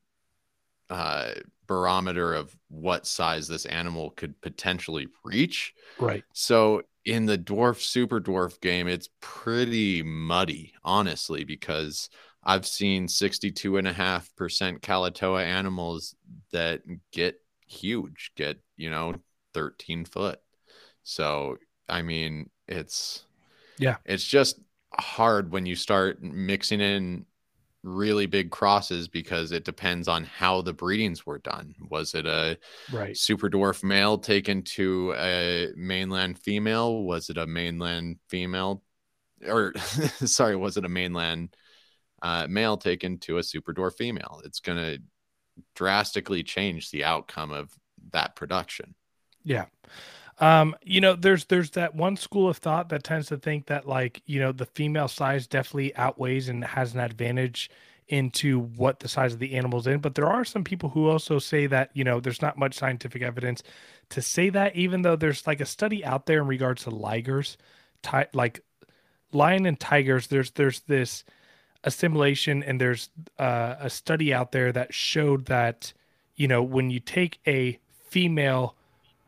uh, 0.88 1.32
barometer 1.70 2.34
of 2.34 2.56
what 2.68 3.06
size 3.06 3.46
this 3.46 3.64
animal 3.64 4.10
could 4.10 4.38
potentially 4.40 5.06
reach. 5.22 5.72
Right. 6.00 6.24
So 6.32 6.82
in 7.04 7.26
the 7.26 7.38
dwarf 7.38 7.80
super 7.80 8.20
dwarf 8.20 8.60
game, 8.60 8.88
it's 8.88 9.08
pretty 9.20 10.02
muddy, 10.02 10.72
honestly, 10.82 11.44
because 11.44 12.10
I've 12.42 12.66
seen 12.66 13.06
62.5% 13.06 14.80
Kalatoa 14.80 15.44
animals 15.44 16.16
that 16.50 16.82
get 17.12 17.40
huge, 17.68 18.32
get, 18.34 18.58
you 18.76 18.90
know, 18.90 19.14
13 19.54 20.04
foot. 20.06 20.40
So, 21.04 21.56
I 21.88 22.02
mean, 22.02 22.50
it's, 22.66 23.26
yeah, 23.78 23.98
it's 24.04 24.24
just 24.24 24.58
hard 24.92 25.52
when 25.52 25.66
you 25.66 25.76
start 25.76 26.20
mixing 26.20 26.80
in 26.80 27.26
really 27.82 28.26
big 28.26 28.50
crosses 28.50 29.08
because 29.08 29.52
it 29.52 29.64
depends 29.64 30.06
on 30.06 30.24
how 30.24 30.60
the 30.60 30.72
breedings 30.72 31.24
were 31.24 31.38
done. 31.38 31.74
Was 31.88 32.14
it 32.14 32.26
a 32.26 32.58
right. 32.92 33.16
super 33.16 33.48
dwarf 33.48 33.82
male 33.82 34.18
taken 34.18 34.62
to 34.62 35.14
a 35.16 35.68
mainland 35.76 36.38
female? 36.38 37.02
Was 37.04 37.30
it 37.30 37.38
a 37.38 37.46
mainland 37.46 38.18
female 38.28 38.82
or 39.46 39.72
sorry, 40.24 40.56
was 40.56 40.76
it 40.76 40.84
a 40.84 40.88
mainland 40.88 41.56
uh, 42.22 42.46
male 42.48 42.76
taken 42.76 43.18
to 43.18 43.38
a 43.38 43.42
super 43.42 43.72
dwarf 43.72 43.96
female? 43.96 44.40
It's 44.44 44.60
going 44.60 44.78
to 44.78 45.02
drastically 45.74 46.42
change 46.42 46.90
the 46.90 47.04
outcome 47.04 47.50
of 47.50 47.70
that 48.12 48.36
production. 48.36 48.94
Yeah. 49.44 49.66
Um, 50.40 50.74
you 50.82 51.00
know, 51.02 51.14
there's 51.14 51.44
there's 51.44 51.70
that 51.72 51.94
one 51.94 52.16
school 52.16 52.48
of 52.48 52.56
thought 52.56 52.88
that 52.88 53.04
tends 53.04 53.28
to 53.28 53.36
think 53.36 53.66
that 53.66 53.86
like, 53.86 54.22
you 54.26 54.40
know, 54.40 54.52
the 54.52 54.64
female 54.66 55.08
size 55.08 55.46
definitely 55.46 55.94
outweighs 55.96 56.48
and 56.48 56.64
has 56.64 56.94
an 56.94 57.00
advantage 57.00 57.70
into 58.08 58.60
what 58.60 59.00
the 59.00 59.08
size 59.08 59.34
of 59.34 59.38
the 59.38 59.54
animal's 59.54 59.86
in. 59.86 60.00
But 60.00 60.14
there 60.14 60.26
are 60.26 60.44
some 60.44 60.64
people 60.64 60.88
who 60.90 61.08
also 61.08 61.38
say 61.38 61.66
that, 61.66 61.90
you 61.94 62.04
know, 62.04 62.20
there's 62.20 62.42
not 62.42 62.58
much 62.58 62.74
scientific 62.74 63.22
evidence 63.22 63.62
to 64.08 64.22
say 64.22 64.50
that, 64.50 64.74
even 64.74 65.02
though 65.02 65.14
there's 65.14 65.46
like 65.46 65.60
a 65.60 65.66
study 65.66 66.04
out 66.04 66.26
there 66.26 66.40
in 66.40 66.48
regards 66.48 66.84
to 66.84 66.90
ligers, 66.90 67.56
ty- 68.02 68.26
like 68.32 68.60
lion 69.32 69.66
and 69.66 69.78
tigers, 69.78 70.28
there's 70.28 70.52
there's 70.52 70.80
this 70.80 71.22
assimilation 71.84 72.62
and 72.62 72.80
there's 72.80 73.10
uh, 73.38 73.76
a 73.78 73.90
study 73.90 74.32
out 74.32 74.52
there 74.52 74.72
that 74.72 74.92
showed 74.94 75.46
that, 75.46 75.92
you 76.36 76.48
know, 76.48 76.62
when 76.62 76.90
you 76.90 77.00
take 77.00 77.40
a 77.46 77.78
female 78.08 78.74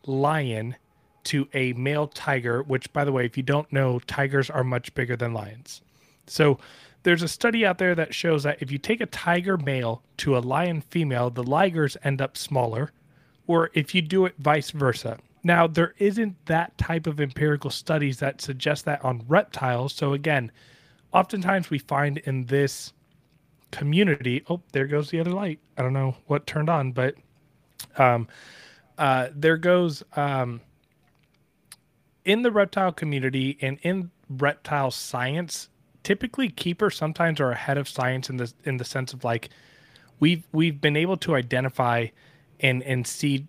lion 0.07 0.77
to 1.25 1.49
a 1.55 1.73
male 1.75 2.07
tiger, 2.07 2.63
which 2.63 2.93
by 2.93 3.05
the 3.05 3.13
way, 3.13 3.25
if 3.25 3.37
you 3.37 3.43
don't 3.43 3.73
know, 3.73 3.99
tigers 4.01 4.51
are 4.51 4.65
much 4.65 4.95
bigger 4.95 5.17
than 5.17 5.33
lions. 5.33 5.83
So 6.27 6.59
there's 7.03 7.23
a 7.23 7.29
study 7.29 7.67
out 7.67 7.79
there 7.79 7.95
that 7.95 8.15
shows 8.15 8.43
that 8.45 8.59
if 8.61 8.71
you 8.71 8.79
take 8.79 9.01
a 9.01 9.07
tiger 9.07 9.57
male 9.57 10.03
to 10.19 10.37
a 10.37 10.41
lion 10.41 10.83
female, 10.83 11.31
the 11.31 11.45
ligers 11.45 11.97
end 12.05 12.21
up 12.21 12.37
smaller, 12.37 12.93
or 13.47 13.71
if 13.75 13.95
you 13.95 14.03
do 14.03 14.25
it 14.25 14.35
vice 14.39 14.71
versa. 14.71 15.19
Now, 15.45 15.67
there 15.67 15.95
isn't 15.99 16.47
that 16.47 16.79
type 16.79 17.09
of 17.09 17.21
empirical 17.21 17.71
studies 17.71 18.19
that 18.21 18.41
suggest 18.41 18.85
that 18.85 19.05
on 19.05 19.25
reptiles. 19.27 19.93
So, 19.93 20.13
again, 20.13 20.53
oftentimes 21.13 21.69
we 21.69 21.79
find 21.79 22.19
in 22.19 22.47
this 22.47 22.93
community, 23.73 24.45
oh, 24.49 24.63
there 24.73 24.87
goes 24.87 25.11
the 25.11 25.19
other 25.19 25.33
light. 25.33 25.59
I 25.77 25.83
don't 25.83 25.93
know 25.93 26.17
what 26.27 26.47
turned 26.47 26.71
on, 26.71 26.93
but 26.93 27.17
um, 27.97 28.29
uh, 28.99 29.29
there 29.35 29.57
goes 29.57 30.05
um, 30.15 30.61
in 32.25 32.43
the 32.43 32.51
reptile 32.51 32.93
community 32.93 33.59
and 33.61 33.79
in 33.83 34.11
reptile 34.29 34.91
science, 34.91 35.69
typically 36.03 36.49
keepers 36.49 36.97
sometimes 36.97 37.41
are 37.41 37.51
ahead 37.51 37.79
of 37.79 37.89
science 37.89 38.31
in 38.31 38.37
the 38.37 38.53
in 38.65 38.77
the 38.77 38.85
sense 38.85 39.13
of 39.13 39.25
like 39.25 39.51
we've 40.21 40.45
we've 40.53 40.81
been 40.81 40.97
able 40.97 41.17
to 41.17 41.35
identify 41.35 42.07
and 42.61 42.83
and 42.83 43.07
see 43.07 43.47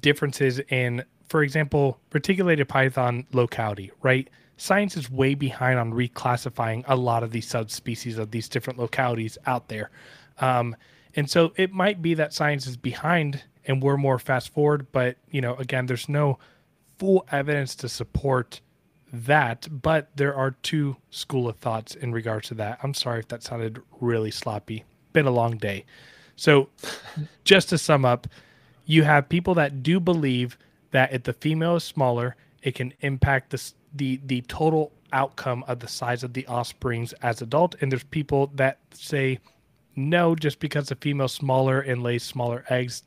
differences 0.00 0.60
in 0.70 1.04
for 1.28 1.42
example 1.42 2.00
reticulated 2.12 2.68
python 2.68 3.26
locality 3.32 3.90
right? 4.02 4.28
Science 4.56 4.96
is 4.96 5.10
way 5.10 5.34
behind 5.34 5.78
on 5.78 5.92
reclassifying 5.92 6.84
a 6.86 6.94
lot 6.94 7.22
of 7.22 7.32
these 7.32 7.48
subspecies 7.48 8.18
of 8.18 8.30
these 8.30 8.48
different 8.48 8.78
localities 8.78 9.36
out 9.46 9.68
there. 9.68 9.90
Um, 10.38 10.76
and 11.16 11.28
so 11.28 11.52
it 11.56 11.72
might 11.72 12.00
be 12.00 12.14
that 12.14 12.32
science 12.32 12.66
is 12.66 12.76
behind 12.76 13.42
and 13.64 13.82
we're 13.82 13.96
more 13.96 14.18
fast 14.18 14.52
forward 14.52 14.86
but 14.92 15.16
you 15.30 15.40
know 15.40 15.54
again 15.56 15.86
there's 15.86 16.08
no 16.08 16.38
full 17.02 17.26
evidence 17.32 17.74
to 17.74 17.88
support 17.88 18.60
that, 19.12 19.66
but 19.82 20.08
there 20.14 20.36
are 20.36 20.52
two 20.62 20.96
school 21.10 21.48
of 21.48 21.56
thoughts 21.56 21.96
in 21.96 22.12
regards 22.12 22.46
to 22.46 22.54
that. 22.54 22.78
I'm 22.80 22.94
sorry 22.94 23.18
if 23.18 23.26
that 23.26 23.42
sounded 23.42 23.82
really 24.00 24.30
sloppy. 24.30 24.84
Been 25.12 25.26
a 25.26 25.32
long 25.32 25.56
day. 25.56 25.84
So, 26.36 26.68
just 27.44 27.70
to 27.70 27.78
sum 27.78 28.04
up, 28.04 28.28
you 28.86 29.02
have 29.02 29.28
people 29.28 29.52
that 29.54 29.82
do 29.82 29.98
believe 29.98 30.56
that 30.92 31.12
if 31.12 31.24
the 31.24 31.32
female 31.32 31.74
is 31.74 31.82
smaller, 31.82 32.36
it 32.62 32.76
can 32.76 32.94
impact 33.00 33.50
the 33.50 33.72
the 33.92 34.20
the 34.24 34.42
total 34.42 34.92
outcome 35.12 35.64
of 35.66 35.80
the 35.80 35.88
size 35.88 36.22
of 36.22 36.34
the 36.34 36.46
offsprings 36.46 37.14
as 37.14 37.42
adult, 37.42 37.74
and 37.80 37.90
there's 37.90 38.04
people 38.04 38.52
that 38.54 38.78
say 38.94 39.40
no, 39.96 40.36
just 40.36 40.60
because 40.60 40.86
the 40.86 40.94
female's 40.94 41.32
smaller 41.32 41.80
and 41.80 42.00
lays 42.04 42.22
smaller 42.22 42.64
eggs, 42.70 43.02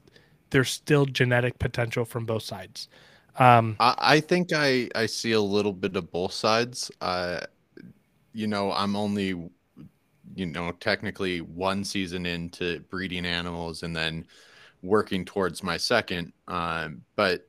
there's 0.49 0.69
still 0.69 1.05
genetic 1.05 1.60
potential 1.60 2.03
from 2.03 2.25
both 2.25 2.43
sides. 2.43 2.89
Um, 3.37 3.75
I, 3.79 3.95
I 3.97 4.19
think 4.19 4.53
I 4.53 4.89
I 4.95 5.05
see 5.05 5.33
a 5.33 5.41
little 5.41 5.73
bit 5.73 5.95
of 5.95 6.11
both 6.11 6.33
sides. 6.33 6.91
Uh, 7.01 7.41
you 8.33 8.47
know, 8.47 8.71
I'm 8.71 8.95
only 8.95 9.49
you 10.35 10.45
know 10.45 10.71
technically 10.79 11.41
one 11.41 11.83
season 11.83 12.25
into 12.25 12.79
breeding 12.89 13.25
animals 13.25 13.83
and 13.83 13.95
then 13.95 14.25
working 14.81 15.25
towards 15.25 15.63
my 15.63 15.77
second. 15.77 16.31
Um, 16.47 17.01
but 17.15 17.47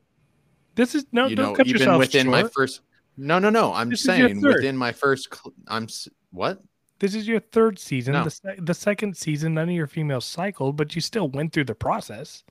this 0.75 0.95
is 0.95 1.07
no, 1.13 1.27
you 1.27 1.37
know, 1.37 1.57
even 1.65 1.99
within 1.99 2.27
short. 2.27 2.43
my 2.43 2.49
first. 2.55 2.81
No, 3.17 3.39
no, 3.39 3.51
no. 3.51 3.73
I'm 3.73 3.91
this 3.91 4.03
saying 4.03 4.41
within 4.41 4.77
my 4.77 4.93
first. 4.93 5.35
I'm 5.69 5.89
what? 6.31 6.63
This 6.99 7.15
is 7.15 7.29
your 7.29 7.41
third 7.41 7.79
season. 7.79 8.15
No. 8.15 8.25
The, 8.25 8.57
the 8.59 8.75
second 8.75 9.17
season, 9.17 9.55
none 9.55 9.69
of 9.69 9.75
your 9.75 9.87
females 9.87 10.25
cycled, 10.25 10.77
but 10.77 10.95
you 10.95 11.01
still 11.01 11.29
went 11.29 11.53
through 11.53 11.65
the 11.65 11.75
process. 11.75 12.43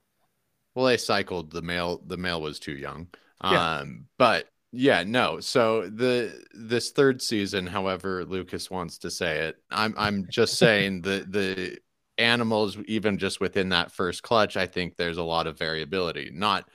Well, 0.75 0.85
they 0.85 0.97
cycled. 0.97 1.51
The 1.51 1.61
male, 1.61 2.01
the 2.05 2.17
male 2.17 2.41
was 2.41 2.59
too 2.59 2.75
young. 2.75 3.07
Yeah. 3.43 3.77
Um, 3.77 4.07
but 4.17 4.47
yeah, 4.71 5.03
no. 5.03 5.39
So 5.39 5.87
the 5.87 6.43
this 6.53 6.91
third 6.91 7.21
season, 7.21 7.65
however 7.67 8.25
Lucas 8.25 8.69
wants 8.69 8.99
to 8.99 9.11
say 9.11 9.47
it, 9.47 9.57
I'm 9.71 9.93
I'm 9.97 10.27
just 10.29 10.55
saying 10.59 11.01
the 11.01 11.25
the 11.29 11.77
animals, 12.17 12.77
even 12.85 13.17
just 13.17 13.39
within 13.39 13.69
that 13.69 13.91
first 13.91 14.23
clutch, 14.23 14.57
I 14.57 14.67
think 14.67 14.95
there's 14.95 15.17
a 15.17 15.23
lot 15.23 15.47
of 15.47 15.57
variability. 15.57 16.29
Not 16.33 16.65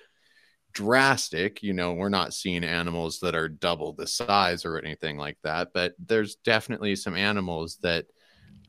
drastic, 0.72 1.62
you 1.62 1.72
know, 1.72 1.94
we're 1.94 2.08
not 2.08 2.34
seeing 2.34 2.64
animals 2.64 3.20
that 3.20 3.34
are 3.34 3.48
double 3.48 3.92
the 3.92 4.06
size 4.06 4.64
or 4.64 4.78
anything 4.78 5.16
like 5.16 5.38
that, 5.42 5.68
but 5.74 5.94
there's 5.98 6.36
definitely 6.36 6.96
some 6.96 7.16
animals 7.16 7.78
that 7.82 8.06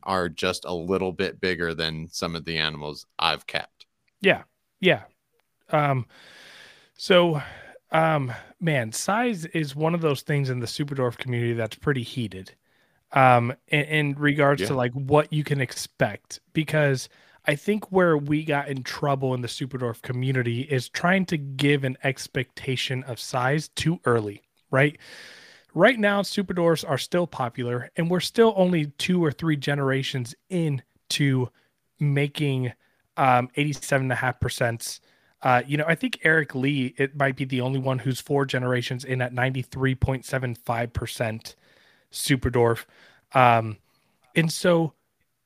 are 0.03 0.27
just 0.29 0.65
a 0.65 0.73
little 0.73 1.11
bit 1.11 1.39
bigger 1.39 1.73
than 1.73 2.07
some 2.09 2.35
of 2.35 2.43
the 2.43 2.57
animals 2.57 3.05
I've 3.19 3.45
kept. 3.45 3.85
Yeah. 4.19 4.43
Yeah. 4.79 5.03
Um 5.69 6.07
so 6.97 7.41
um, 7.91 8.31
man, 8.59 8.91
size 8.91 9.45
is 9.45 9.75
one 9.75 9.93
of 9.93 10.01
those 10.01 10.21
things 10.21 10.49
in 10.49 10.59
the 10.59 10.67
Superdwarf 10.67 11.17
community 11.17 11.53
that's 11.53 11.75
pretty 11.75 12.03
heated. 12.03 12.55
Um, 13.13 13.53
in, 13.67 13.81
in 13.81 14.15
regards 14.15 14.61
yeah. 14.61 14.67
to 14.67 14.73
like 14.73 14.93
what 14.93 15.33
you 15.33 15.43
can 15.43 15.59
expect, 15.59 16.39
because 16.53 17.09
I 17.45 17.55
think 17.55 17.91
where 17.91 18.17
we 18.17 18.45
got 18.45 18.69
in 18.69 18.83
trouble 18.83 19.33
in 19.33 19.41
the 19.41 19.47
Superdwarf 19.47 20.01
community 20.01 20.61
is 20.61 20.87
trying 20.87 21.25
to 21.27 21.37
give 21.37 21.83
an 21.83 21.97
expectation 22.03 23.03
of 23.03 23.19
size 23.19 23.69
too 23.69 23.99
early, 24.05 24.43
right? 24.69 24.97
Right 25.73 25.99
now, 25.99 26.21
Superdwarfs 26.21 26.87
are 26.87 26.97
still 26.97 27.25
popular, 27.27 27.89
and 27.95 28.09
we're 28.09 28.19
still 28.19 28.53
only 28.55 28.87
two 28.97 29.23
or 29.23 29.31
three 29.31 29.55
generations 29.55 30.35
into 30.49 31.49
making 31.99 32.73
um, 33.17 33.49
87.5% 33.57 34.99
uh, 35.43 35.61
you 35.65 35.77
know, 35.77 35.85
I 35.87 35.95
think 35.95 36.19
Eric 36.23 36.53
Lee, 36.53 36.93
it 36.97 37.15
might 37.15 37.35
be 37.35 37.45
the 37.45 37.61
only 37.61 37.79
one 37.79 37.97
who's 37.99 38.19
four 38.21 38.45
generations 38.45 39.03
in 39.03 39.19
at 39.21 39.33
93.75% 39.33 41.55
Superdwarf. 42.11 42.85
Um, 43.33 43.77
and 44.35 44.51
so 44.51 44.93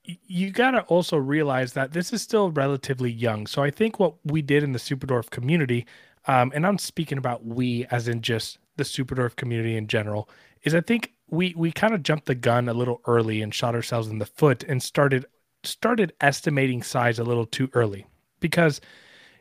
you 0.03 0.51
got 0.51 0.71
to 0.71 0.81
also 0.81 1.15
realize 1.17 1.71
that 1.73 1.93
this 1.93 2.11
is 2.11 2.21
still 2.21 2.51
relatively 2.51 3.09
young. 3.09 3.47
So 3.47 3.63
I 3.63 3.71
think 3.71 3.97
what 3.99 4.15
we 4.25 4.41
did 4.41 4.63
in 4.63 4.73
the 4.73 4.79
Superdwarf 4.79 5.29
community, 5.29 5.85
um, 6.27 6.51
and 6.53 6.67
I'm 6.67 6.77
speaking 6.77 7.17
about 7.17 7.45
we 7.45 7.85
as 7.89 8.09
in 8.09 8.21
just 8.21 8.57
the 8.75 8.83
Superdwarf 8.83 9.37
community 9.37 9.77
in 9.77 9.87
general, 9.87 10.27
is 10.63 10.75
I 10.75 10.81
think 10.81 11.13
we 11.29 11.53
we 11.55 11.71
kind 11.71 11.93
of 11.93 12.03
jumped 12.03 12.25
the 12.25 12.35
gun 12.35 12.67
a 12.67 12.73
little 12.73 12.99
early 13.07 13.41
and 13.41 13.53
shot 13.53 13.75
ourselves 13.75 14.09
in 14.09 14.19
the 14.19 14.25
foot 14.25 14.63
and 14.63 14.83
started 14.83 15.25
started 15.63 16.11
estimating 16.21 16.83
size 16.83 17.17
a 17.17 17.23
little 17.23 17.45
too 17.45 17.69
early 17.73 18.05
because– 18.41 18.81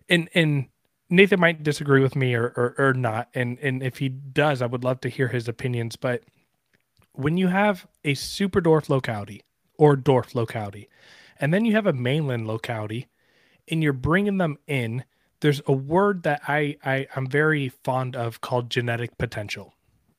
and 0.09 0.29
and 0.35 0.67
Nathan 1.11 1.41
might 1.41 1.63
disagree 1.63 2.01
with 2.01 2.17
me 2.17 2.35
or, 2.35 2.47
or, 2.57 2.75
or 2.79 2.95
not, 2.95 3.29
and 3.35 3.59
and 3.61 3.83
if 3.83 3.99
he 3.99 4.09
does, 4.09 4.63
I 4.63 4.67
would 4.67 4.85
love 4.85 5.01
to 5.01 5.09
hear 5.09 5.29
his 5.29 5.49
opinions. 5.49 5.97
But 5.97 6.25
when 7.13 7.37
you 7.37 7.49
have 7.49 7.87
a 8.05 8.15
super 8.15 8.61
dwarf 8.61 8.89
locality 8.89 9.43
or 9.79 9.97
dwarf 9.97 10.35
locality, 10.35 10.89
and 11.39 11.53
then 11.53 11.65
you 11.65 11.73
have 11.73 11.87
a 11.87 11.93
mainland 11.93 12.47
locality, 12.47 13.07
and 13.69 13.83
you're 13.83 13.93
bringing 13.93 14.39
them 14.39 14.59
in, 14.67 15.05
there's 15.41 15.61
a 15.67 15.73
word 15.73 16.23
that 16.25 16.43
I, 16.49 16.77
I 16.85 17.07
I'm 17.15 17.29
very 17.29 17.69
fond 17.69 18.17
of 18.17 18.41
called 18.41 18.71
genetic 18.71 19.19
potential, 19.19 19.75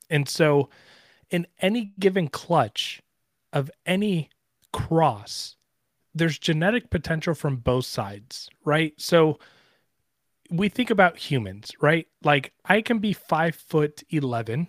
and 0.09 0.29
so 0.29 0.69
in 1.29 1.47
any 1.59 1.93
given 1.99 2.27
clutch 2.27 3.01
of 3.51 3.71
any 3.85 4.29
cross, 4.71 5.55
there's 6.13 6.37
genetic 6.37 6.89
potential 6.89 7.33
from 7.33 7.57
both 7.57 7.85
sides, 7.85 8.49
right? 8.63 8.93
So 8.97 9.39
we 10.49 10.69
think 10.69 10.89
about 10.89 11.17
humans, 11.17 11.71
right? 11.81 12.07
Like 12.23 12.53
I 12.65 12.81
can 12.81 12.99
be 12.99 13.13
five 13.13 13.55
foot 13.55 14.03
eleven, 14.09 14.67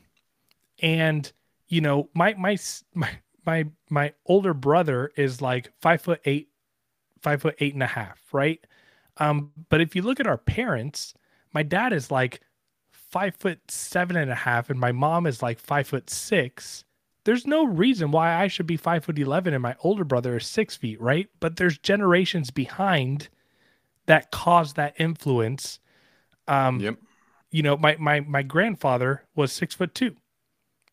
and 0.82 1.30
you 1.68 1.80
know 1.80 2.08
my 2.14 2.34
my 2.34 2.56
my 2.94 3.10
my 3.44 3.66
my 3.90 4.12
older 4.26 4.54
brother 4.54 5.12
is 5.16 5.40
like 5.42 5.72
five 5.80 6.02
foot 6.02 6.20
eight, 6.24 6.48
five 7.20 7.42
foot 7.42 7.56
eight 7.60 7.74
and 7.74 7.82
a 7.82 7.86
half, 7.86 8.18
right? 8.32 8.64
Um, 9.18 9.52
but 9.68 9.80
if 9.80 9.96
you 9.96 10.02
look 10.02 10.20
at 10.20 10.26
our 10.26 10.38
parents, 10.38 11.14
my 11.52 11.62
dad 11.62 11.92
is 11.92 12.10
like 12.10 12.40
five 12.90 13.34
foot 13.36 13.60
seven 13.70 14.16
and 14.16 14.30
a 14.30 14.34
half, 14.34 14.70
and 14.70 14.78
my 14.78 14.92
mom 14.92 15.26
is 15.26 15.42
like 15.42 15.58
five 15.58 15.86
foot 15.88 16.10
six. 16.10 16.84
There's 17.24 17.46
no 17.46 17.64
reason 17.64 18.12
why 18.12 18.34
I 18.40 18.46
should 18.46 18.66
be 18.66 18.76
five 18.76 19.04
foot 19.04 19.18
eleven 19.18 19.52
and 19.54 19.62
my 19.62 19.76
older 19.80 20.04
brother 20.04 20.36
is 20.36 20.46
six 20.46 20.76
feet, 20.76 21.00
right? 21.00 21.28
But 21.40 21.56
there's 21.56 21.78
generations 21.78 22.50
behind 22.50 23.28
that 24.06 24.30
caused 24.30 24.76
that 24.76 24.94
influence. 24.98 25.80
Um, 26.48 26.80
yep. 26.80 26.96
You 27.50 27.62
know, 27.62 27.76
my 27.76 27.96
my 27.98 28.20
my 28.20 28.42
grandfather 28.42 29.24
was 29.34 29.52
six 29.52 29.74
foot 29.74 29.94
two, 29.94 30.16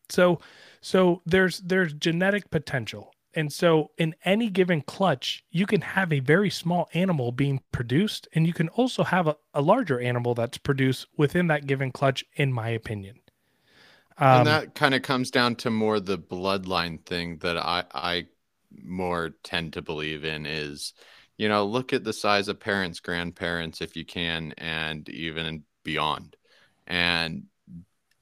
so 0.08 0.40
so 0.80 1.22
there's 1.26 1.60
there's 1.60 1.92
genetic 1.94 2.50
potential, 2.50 3.12
And 3.34 3.52
so 3.52 3.90
in 3.98 4.14
any 4.24 4.48
given 4.48 4.82
clutch, 4.82 5.44
you 5.50 5.66
can 5.66 5.80
have 5.80 6.12
a 6.12 6.20
very 6.20 6.50
small 6.50 6.88
animal 6.94 7.32
being 7.32 7.60
produced, 7.72 8.28
and 8.34 8.46
you 8.46 8.52
can 8.52 8.68
also 8.70 9.02
have 9.04 9.26
a, 9.26 9.36
a 9.52 9.60
larger 9.60 10.00
animal 10.00 10.34
that's 10.34 10.58
produced 10.58 11.06
within 11.16 11.48
that 11.48 11.66
given 11.66 11.90
clutch, 11.90 12.24
in 12.36 12.52
my 12.52 12.68
opinion. 12.70 13.18
Um, 14.18 14.38
and 14.38 14.46
that 14.46 14.74
kind 14.74 14.94
of 14.94 15.02
comes 15.02 15.30
down 15.30 15.56
to 15.56 15.70
more 15.70 16.00
the 16.00 16.18
bloodline 16.18 17.04
thing 17.04 17.38
that 17.38 17.56
I, 17.56 17.84
I 17.92 18.26
more 18.82 19.30
tend 19.42 19.72
to 19.74 19.82
believe 19.82 20.24
in 20.24 20.46
is, 20.46 20.94
you 21.36 21.48
know, 21.48 21.64
look 21.64 21.92
at 21.92 22.04
the 22.04 22.12
size 22.12 22.48
of 22.48 22.60
parents, 22.60 23.00
grandparents, 23.00 23.80
if 23.80 23.96
you 23.96 24.04
can, 24.04 24.54
and 24.58 25.08
even 25.08 25.64
beyond. 25.82 26.36
And 26.86 27.44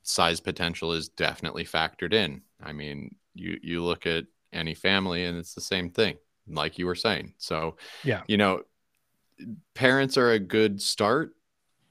size 0.03 0.41
potential 0.41 0.93
is 0.93 1.09
definitely 1.09 1.65
factored 1.65 2.13
in. 2.13 2.43
I 2.63 2.73
mean, 2.73 3.17
you 3.35 3.59
you 3.63 3.83
look 3.83 4.07
at 4.07 4.25
any 4.53 4.75
family 4.75 5.25
and 5.25 5.39
it's 5.39 5.55
the 5.55 5.61
same 5.61 5.91
thing 5.91 6.17
like 6.49 6.79
you 6.79 6.87
were 6.87 6.95
saying 6.95 7.33
so 7.39 7.77
yeah 8.05 8.23
you 8.27 8.37
know 8.37 8.63
parents 9.75 10.19
are 10.19 10.33
a 10.33 10.39
good 10.39 10.81
start 10.81 11.35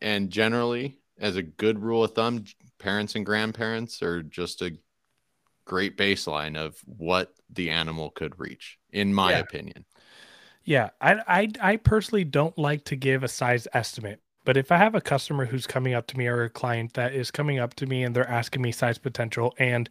and 0.02 0.30
generally 0.30 1.00
as 1.20 1.36
a 1.36 1.42
good 1.42 1.80
rule 1.80 2.04
of 2.04 2.12
thumb 2.12 2.44
parents 2.78 3.16
and 3.16 3.26
grandparents 3.26 4.02
are 4.02 4.22
just 4.22 4.62
a 4.62 4.72
great 5.66 5.98
baseline 5.98 6.58
of 6.58 6.78
what 6.86 7.34
the 7.50 7.70
animal 7.70 8.10
could 8.10 8.38
reach 8.40 8.78
in 8.92 9.14
my 9.14 9.32
yeah. 9.32 9.40
opinion 9.40 9.86
yeah 10.64 10.90
I, 11.00 11.20
I 11.28 11.48
i 11.62 11.76
personally 11.78 12.24
don't 12.24 12.58
like 12.58 12.84
to 12.86 12.96
give 12.96 13.24
a 13.24 13.28
size 13.28 13.68
estimate 13.74 14.22
but 14.46 14.58
if 14.58 14.72
i 14.72 14.78
have 14.78 14.96
a 14.96 15.02
customer 15.02 15.46
who's 15.46 15.68
coming 15.68 15.94
up 15.94 16.08
to 16.08 16.18
me 16.18 16.28
or 16.28 16.44
a 16.44 16.50
client 16.50 16.94
that 16.94 17.14
is 17.14 17.32
coming 17.32 17.60
up 17.60 17.74
to 17.76 17.86
me 17.86 18.04
and 18.04 18.16
they're 18.16 18.30
asking 18.30 18.62
me 18.62 18.72
size 18.72 18.98
potential 18.98 19.54
and 19.58 19.90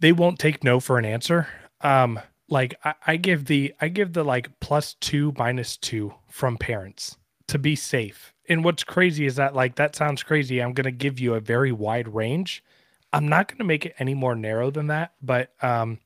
they 0.00 0.12
won't 0.12 0.38
take 0.38 0.64
no 0.64 0.80
for 0.80 0.98
an 0.98 1.04
answer. 1.04 1.46
Um, 1.82 2.18
like 2.48 2.74
I, 2.84 2.94
I 3.06 3.16
give 3.16 3.44
the 3.44 3.74
I 3.80 3.88
give 3.88 4.14
the 4.14 4.24
like 4.24 4.58
plus 4.60 4.94
two 4.94 5.32
minus 5.38 5.76
two 5.76 6.14
from 6.28 6.56
parents 6.56 7.16
to 7.46 7.58
be 7.58 7.76
safe. 7.76 8.32
And 8.48 8.64
what's 8.64 8.82
crazy 8.82 9.26
is 9.26 9.36
that 9.36 9.54
like 9.54 9.76
that 9.76 9.94
sounds 9.94 10.22
crazy. 10.22 10.60
I'm 10.60 10.72
gonna 10.72 10.90
give 10.90 11.20
you 11.20 11.34
a 11.34 11.40
very 11.40 11.70
wide 11.70 12.12
range. 12.12 12.64
I'm 13.12 13.28
not 13.28 13.48
gonna 13.48 13.64
make 13.64 13.86
it 13.86 13.94
any 13.98 14.14
more 14.14 14.34
narrow 14.34 14.70
than 14.70 14.88
that, 14.88 15.12
but 15.22 15.52
um, 15.62 15.98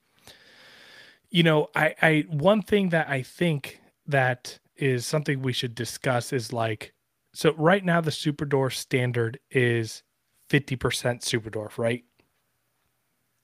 you 1.35 1.43
know, 1.43 1.67
I 1.75 1.95
I 2.01 2.25
one 2.31 2.63
thing 2.63 2.91
that 2.91 3.09
I 3.09 3.23
think 3.23 3.81
that 4.07 4.57
is 4.77 5.05
something 5.05 5.43
we 5.43 5.53
should 5.53 5.75
discuss 5.75 6.33
is 6.33 6.53
like 6.53 6.95
so 7.33 7.53
right 7.55 7.85
now 7.85 8.01
the 8.01 8.13
super 8.13 8.47
dwarf 8.47 8.75
standard 8.75 9.41
is 9.51 10.05
50% 10.49 11.25
super 11.25 11.51
dwarf, 11.51 11.77
right? 11.77 12.05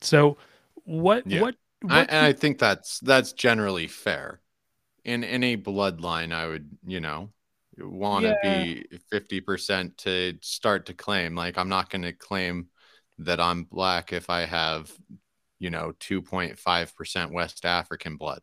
So 0.02 0.36
what 0.84 1.26
yeah. 1.26 1.40
what, 1.40 1.56
what 1.82 1.92
I, 1.92 2.00
and 2.02 2.26
I 2.26 2.32
think 2.32 2.60
that's 2.60 3.00
that's 3.00 3.32
generally 3.32 3.88
fair. 3.88 4.40
In 5.04 5.24
any 5.24 5.56
bloodline, 5.56 6.32
I 6.32 6.46
would, 6.46 6.68
you 6.86 7.00
know, 7.00 7.30
want 7.76 8.24
to 8.24 8.36
yeah. 8.44 8.64
be 8.64 8.86
50% 9.12 9.96
to 9.96 10.38
start 10.42 10.86
to 10.86 10.94
claim. 10.94 11.34
Like 11.34 11.58
I'm 11.58 11.68
not 11.68 11.90
going 11.90 12.02
to 12.02 12.12
claim 12.12 12.68
that 13.18 13.40
I'm 13.40 13.64
black 13.64 14.12
if 14.12 14.30
I 14.30 14.42
have, 14.42 14.92
you 15.60 15.70
know, 15.70 15.92
2.5% 16.00 17.32
West 17.32 17.64
African 17.64 18.16
blood. 18.16 18.40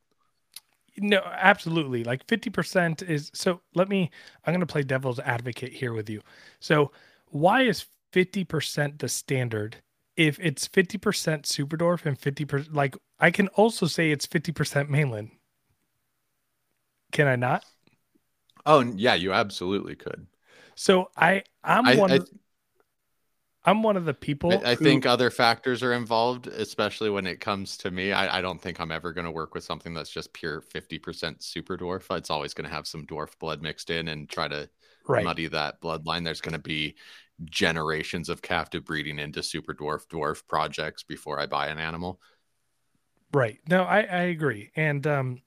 No, 1.00 1.22
absolutely. 1.26 2.04
Like 2.04 2.26
50% 2.26 3.08
is 3.08 3.30
so 3.34 3.62
let 3.76 3.90
me 3.90 4.10
I'm 4.46 4.54
going 4.54 4.62
to 4.62 4.66
play 4.66 4.84
devil's 4.84 5.20
advocate 5.20 5.74
here 5.74 5.94
with 5.94 6.10
you. 6.10 6.22
So, 6.60 6.92
why 7.28 7.64
is 7.64 7.86
50% 8.14 9.00
the 9.00 9.10
standard 9.10 9.78
if 10.16 10.40
it's 10.40 10.68
50% 10.68 10.98
Superdwarf 11.44 12.06
and 12.06 12.20
50% 12.20 12.74
like 12.74 12.98
I 13.20 13.32
can 13.32 13.48
also 13.50 13.86
say 13.86 14.12
it's 14.12 14.26
50% 14.26 14.90
mainland. 14.90 15.32
Can 17.12 17.28
I 17.28 17.36
not? 17.36 17.64
Oh, 18.66 18.82
yeah, 18.82 19.14
you 19.14 19.34
absolutely 19.34 19.96
could. 19.96 20.28
So 20.76 21.10
I 21.16 21.44
I'm 21.64 21.86
I, 21.86 21.96
one 21.96 22.12
I, 22.12 22.16
of, 22.16 22.30
I'm 23.68 23.84
one 23.84 23.98
of 23.98 24.06
the 24.06 24.14
people 24.14 24.54
I, 24.54 24.72
I 24.72 24.76
who, 24.76 24.86
think 24.86 25.06
other 25.06 25.30
factors 25.30 25.84
are 25.84 25.92
involved, 25.92 26.48
especially 26.48 27.10
when 27.10 27.28
it 27.28 27.42
comes 27.42 27.76
to 27.80 27.92
me. 27.92 28.14
I, 28.14 28.38
I 28.38 28.42
don't 28.42 28.62
think 28.62 28.80
I'm 28.80 28.94
ever 28.94 29.12
going 29.12 29.26
to 29.26 29.32
work 29.32 29.54
with 29.54 29.66
something 29.66 29.94
that's 29.94 30.10
just 30.10 30.32
pure 30.32 30.62
50% 30.62 31.44
super 31.44 31.78
dwarf. 31.78 32.16
It's 32.16 32.30
always 32.30 32.54
going 32.54 32.68
to 32.68 32.74
have 32.74 32.88
some 32.88 33.06
dwarf 33.06 33.38
blood 33.40 33.62
mixed 33.62 33.90
in 33.90 34.08
and 34.08 34.30
try 34.30 34.48
to 34.48 34.70
right. 35.06 35.26
muddy 35.26 35.48
that 35.48 35.82
bloodline. 35.82 36.24
There's 36.24 36.40
going 36.40 36.54
to 36.54 36.60
be 36.60 36.96
generations 37.44 38.30
of 38.30 38.42
captive 38.42 38.86
breeding 38.86 39.20
into 39.20 39.44
super 39.44 39.74
dwarf 39.74 40.08
dwarf 40.08 40.48
projects 40.48 41.04
before 41.04 41.38
I 41.38 41.46
buy 41.46 41.68
an 41.68 41.78
animal. 41.78 42.22
Right. 43.34 43.60
No, 43.68 43.84
I, 43.84 44.00
I 44.00 44.22
agree. 44.22 44.72
And 44.78 45.06
um, 45.06 45.42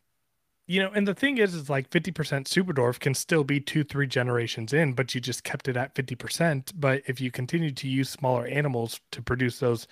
you 0.70 0.78
know, 0.78 0.92
and 0.94 1.08
the 1.08 1.16
thing 1.16 1.38
is, 1.38 1.52
is 1.52 1.68
like 1.68 1.90
50% 1.90 2.46
super 2.46 2.72
dwarf 2.72 3.00
can 3.00 3.12
still 3.12 3.42
be 3.42 3.58
two, 3.58 3.82
three 3.82 4.06
generations 4.06 4.72
in, 4.72 4.92
but 4.92 5.12
you 5.12 5.20
just 5.20 5.42
kept 5.42 5.66
it 5.66 5.76
at 5.76 5.96
50%. 5.96 6.70
But 6.76 7.02
if 7.06 7.20
you 7.20 7.32
continue 7.32 7.72
to 7.72 7.88
use 7.88 8.08
smaller 8.08 8.46
animals 8.46 9.00
to 9.10 9.20
produce 9.20 9.58
those 9.58 9.88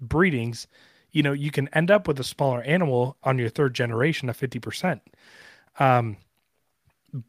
breedings, 0.00 0.66
you 1.12 1.22
know, 1.22 1.32
you 1.32 1.52
can 1.52 1.68
end 1.68 1.92
up 1.92 2.08
with 2.08 2.18
a 2.18 2.24
smaller 2.24 2.60
animal 2.62 3.16
on 3.22 3.38
your 3.38 3.48
third 3.48 3.72
generation 3.72 4.28
of 4.28 4.36
50%. 4.36 5.00
Um, 5.78 6.16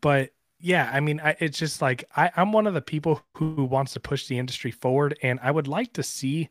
but 0.02 0.32
yeah, 0.60 0.90
I 0.92 1.00
mean, 1.00 1.20
I, 1.20 1.36
it's 1.40 1.60
just 1.60 1.84
like 1.84 2.04
I, 2.16 2.32
I'm 2.36 2.52
one 2.52 2.66
of 2.66 2.74
the 2.74 2.82
people 2.82 3.22
who 3.36 3.64
wants 3.64 3.94
to 3.94 4.00
push 4.00 4.26
the 4.26 4.40
industry 4.40 4.72
forward, 4.72 5.16
and 5.22 5.40
I 5.44 5.52
would 5.52 5.68
like 5.68 5.94
to 5.94 6.04
see. 6.04 6.50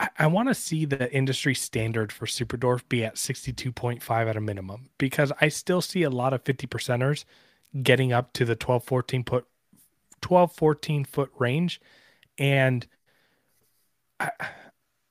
I, 0.00 0.08
I 0.20 0.26
want 0.26 0.48
to 0.48 0.54
see 0.54 0.84
the 0.84 1.12
industry 1.12 1.54
standard 1.54 2.12
for 2.12 2.26
Super 2.26 2.56
Dwarf 2.56 2.82
be 2.88 3.04
at 3.04 3.16
62.5 3.16 4.10
at 4.10 4.36
a 4.36 4.40
minimum 4.40 4.90
because 4.98 5.32
I 5.40 5.48
still 5.48 5.80
see 5.80 6.02
a 6.02 6.10
lot 6.10 6.32
of 6.32 6.42
50 6.42 6.66
percenters 6.66 7.24
getting 7.82 8.12
up 8.12 8.32
to 8.34 8.44
the 8.44 8.56
12, 8.56 8.84
14 8.84 9.24
foot, 9.24 9.46
12, 10.20 10.52
14 10.52 11.04
foot 11.04 11.30
range, 11.38 11.80
and 12.38 12.86
I, 14.20 14.30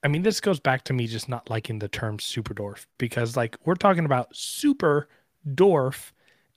I 0.03 0.07
mean, 0.07 0.23
this 0.23 0.41
goes 0.41 0.59
back 0.59 0.83
to 0.85 0.93
me 0.93 1.07
just 1.07 1.29
not 1.29 1.49
liking 1.49 1.79
the 1.79 1.87
term 1.87 2.19
Super 2.19 2.53
Dwarf 2.53 2.85
because, 2.97 3.37
like, 3.37 3.57
we're 3.65 3.75
talking 3.75 4.05
about 4.05 4.35
Super 4.35 5.07
Dwarf 5.47 6.11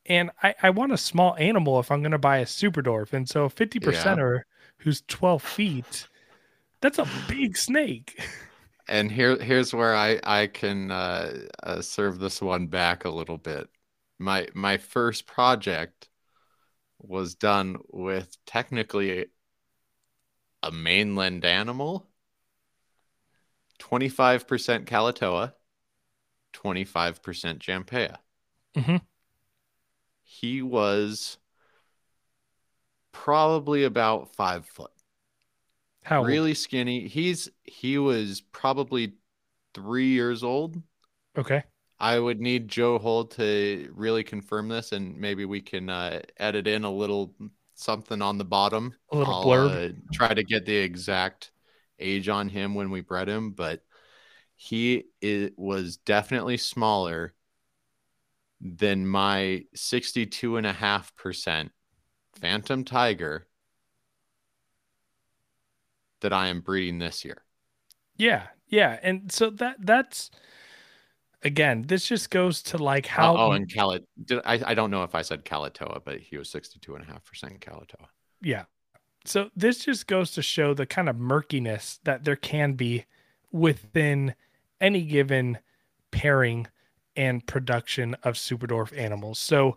and 0.08 0.30
I, 0.42 0.54
I 0.62 0.70
want 0.70 0.92
a 0.92 0.98
small 0.98 1.36
animal 1.36 1.80
if 1.80 1.90
I'm 1.90 2.00
going 2.00 2.12
to 2.12 2.18
buy 2.18 2.38
a 2.38 2.46
super 2.46 2.82
dwarf. 2.82 3.12
And 3.12 3.28
so 3.28 3.48
50 3.48 3.80
percenter 3.80 4.36
yeah. 4.36 4.42
who's 4.78 5.02
12 5.08 5.42
feet, 5.42 6.08
that's 6.80 6.98
a 6.98 7.08
big 7.28 7.56
snake. 7.56 8.20
And 8.88 9.10
here, 9.10 9.36
here's 9.36 9.74
where 9.74 9.96
I, 9.96 10.20
I 10.22 10.46
can 10.46 10.92
uh, 10.92 11.48
uh, 11.60 11.82
serve 11.82 12.20
this 12.20 12.40
one 12.40 12.68
back 12.68 13.04
a 13.04 13.10
little 13.10 13.36
bit. 13.36 13.68
My, 14.20 14.46
my 14.54 14.76
first 14.76 15.26
project 15.26 16.08
was 17.00 17.34
done 17.34 17.78
with 17.90 18.36
technically 18.46 19.26
a 20.62 20.70
mainland 20.70 21.44
animal, 21.44 22.06
25% 23.80 24.84
Kalatoa, 24.86 25.54
25% 26.52 27.58
Jampea. 27.58 28.18
Mm-hmm 28.76 28.98
he 30.26 30.60
was 30.60 31.38
probably 33.12 33.84
about 33.84 34.34
five 34.34 34.66
foot. 34.66 34.90
How 36.06 36.22
really 36.22 36.54
skinny. 36.54 37.08
He's 37.08 37.48
he 37.64 37.98
was 37.98 38.40
probably 38.52 39.14
three 39.74 40.10
years 40.10 40.44
old. 40.44 40.80
Okay. 41.36 41.64
I 41.98 42.16
would 42.16 42.40
need 42.40 42.68
Joe 42.68 43.00
Hold 43.00 43.32
to 43.32 43.90
really 43.92 44.22
confirm 44.22 44.68
this, 44.68 44.92
and 44.92 45.16
maybe 45.16 45.44
we 45.44 45.60
can 45.60 45.90
uh, 45.90 46.22
edit 46.36 46.68
in 46.68 46.84
a 46.84 46.92
little 46.92 47.34
something 47.74 48.22
on 48.22 48.38
the 48.38 48.44
bottom. 48.44 48.94
A 49.10 49.16
little 49.16 49.34
I'll, 49.34 49.44
blurb. 49.44 49.90
Uh, 49.90 49.94
try 50.12 50.32
to 50.32 50.44
get 50.44 50.64
the 50.64 50.76
exact 50.76 51.50
age 51.98 52.28
on 52.28 52.48
him 52.50 52.76
when 52.76 52.92
we 52.92 53.00
bred 53.00 53.28
him, 53.28 53.50
but 53.50 53.82
he 54.54 55.06
it 55.20 55.58
was 55.58 55.96
definitely 55.96 56.56
smaller 56.56 57.34
than 58.60 59.08
my 59.08 59.64
62.5% 59.74 61.70
Phantom 62.36 62.84
Tiger 62.84 63.45
that 66.20 66.32
I 66.32 66.48
am 66.48 66.60
breeding 66.60 66.98
this 66.98 67.24
year. 67.24 67.42
Yeah. 68.16 68.44
Yeah. 68.68 68.98
And 69.02 69.30
so 69.30 69.50
that 69.50 69.76
that's 69.80 70.30
again, 71.42 71.84
this 71.86 72.06
just 72.06 72.30
goes 72.30 72.62
to 72.64 72.78
like 72.78 73.06
how 73.06 73.36
Oh, 73.36 73.40
oh 73.48 73.50
and 73.52 73.68
Calit 73.68 74.04
did 74.24 74.40
I 74.44 74.60
I 74.66 74.74
don't 74.74 74.90
know 74.90 75.02
if 75.02 75.14
I 75.14 75.22
said 75.22 75.44
Kalatoa, 75.44 76.00
but 76.04 76.20
he 76.20 76.36
was 76.36 76.50
62.5% 76.50 77.06
Kalatoa. 77.60 78.06
Yeah. 78.40 78.64
So 79.24 79.50
this 79.56 79.84
just 79.84 80.06
goes 80.06 80.30
to 80.32 80.42
show 80.42 80.72
the 80.72 80.86
kind 80.86 81.08
of 81.08 81.16
murkiness 81.16 81.98
that 82.04 82.24
there 82.24 82.36
can 82.36 82.74
be 82.74 83.06
within 83.50 84.34
any 84.80 85.02
given 85.02 85.58
pairing 86.10 86.68
and 87.16 87.46
production 87.46 88.14
of 88.22 88.38
super 88.38 88.66
dwarf 88.66 88.96
animals. 88.96 89.38
So 89.38 89.76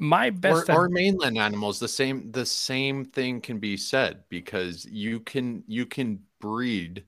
my 0.00 0.30
best 0.30 0.70
or, 0.70 0.86
or, 0.86 0.88
mainland 0.88 1.38
animals 1.38 1.78
the 1.78 1.86
same 1.86 2.32
the 2.32 2.46
same 2.46 3.04
thing 3.04 3.40
can 3.40 3.58
be 3.58 3.76
said 3.76 4.24
because 4.28 4.84
you 4.86 5.20
can 5.20 5.62
you 5.66 5.86
can 5.86 6.18
breed 6.40 7.04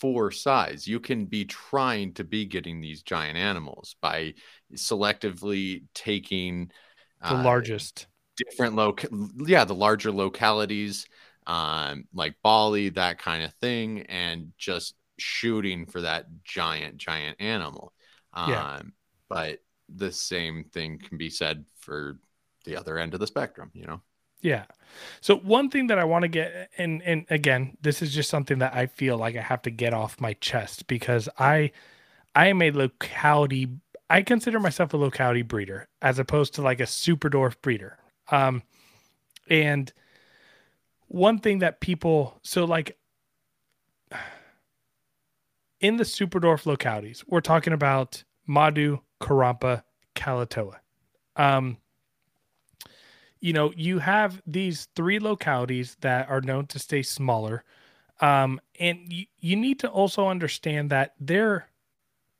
for 0.00 0.30
size. 0.30 0.88
You 0.88 0.98
can 0.98 1.26
be 1.26 1.44
trying 1.44 2.14
to 2.14 2.24
be 2.24 2.46
getting 2.46 2.80
these 2.80 3.02
giant 3.02 3.36
animals 3.36 3.94
by 4.00 4.34
selectively 4.74 5.82
taking 5.94 6.72
the 7.22 7.36
uh, 7.36 7.42
largest 7.42 8.06
different 8.36 8.74
loc 8.74 9.04
yeah 9.44 9.66
the 9.66 9.74
larger 9.74 10.10
localities 10.10 11.06
um 11.46 12.04
like 12.14 12.34
bali 12.42 12.88
that 12.88 13.18
kind 13.18 13.42
of 13.42 13.52
thing 13.54 14.06
and 14.08 14.52
just 14.56 14.94
shooting 15.18 15.84
for 15.84 16.00
that 16.00 16.24
giant 16.44 16.96
giant 16.96 17.36
animal 17.38 17.92
um 18.32 18.50
yeah. 18.50 18.80
but 19.28 19.58
the 19.94 20.10
same 20.10 20.64
thing 20.64 20.98
can 20.98 21.18
be 21.18 21.28
said 21.28 21.66
for 21.80 22.18
the 22.64 22.76
other 22.76 22.98
end 22.98 23.14
of 23.14 23.20
the 23.20 23.26
spectrum 23.26 23.70
you 23.74 23.86
know 23.86 24.00
yeah. 24.42 24.64
So 25.20 25.36
one 25.36 25.68
thing 25.68 25.88
that 25.88 25.98
I 25.98 26.04
want 26.04 26.22
to 26.22 26.28
get 26.28 26.70
and 26.78 27.02
and 27.02 27.26
again, 27.28 27.76
this 27.82 28.00
is 28.00 28.14
just 28.14 28.30
something 28.30 28.58
that 28.60 28.74
I 28.74 28.86
feel 28.86 29.18
like 29.18 29.36
I 29.36 29.42
have 29.42 29.62
to 29.62 29.70
get 29.70 29.92
off 29.92 30.20
my 30.20 30.32
chest 30.34 30.86
because 30.86 31.28
I 31.38 31.72
I 32.34 32.46
am 32.48 32.62
a 32.62 32.70
locality 32.70 33.68
I 34.08 34.22
consider 34.22 34.58
myself 34.58 34.92
a 34.92 34.96
locality 34.96 35.42
breeder 35.42 35.88
as 36.02 36.18
opposed 36.18 36.54
to 36.54 36.62
like 36.62 36.80
a 36.80 36.86
super 36.86 37.30
dwarf 37.30 37.54
breeder. 37.62 37.96
Um, 38.30 38.64
and 39.48 39.92
one 41.06 41.38
thing 41.38 41.60
that 41.60 41.80
people, 41.80 42.38
so 42.42 42.64
like 42.64 42.98
in 45.80 45.96
the 45.96 46.04
super 46.04 46.40
dwarf 46.40 46.66
localities, 46.66 47.24
we're 47.28 47.40
talking 47.40 47.72
about 47.72 48.24
Madu, 48.48 48.98
Karompa, 49.20 49.84
Kalatoa. 50.16 50.78
Um, 51.36 51.76
you 53.40 53.52
know, 53.52 53.72
you 53.76 53.98
have 53.98 54.42
these 54.46 54.88
three 54.94 55.18
localities 55.18 55.96
that 56.00 56.28
are 56.28 56.40
known 56.40 56.66
to 56.66 56.78
stay 56.78 57.02
smaller. 57.02 57.64
Um, 58.20 58.60
and 58.78 59.12
you, 59.12 59.26
you 59.38 59.56
need 59.56 59.80
to 59.80 59.88
also 59.88 60.28
understand 60.28 60.90
that 60.90 61.14
they're 61.18 61.66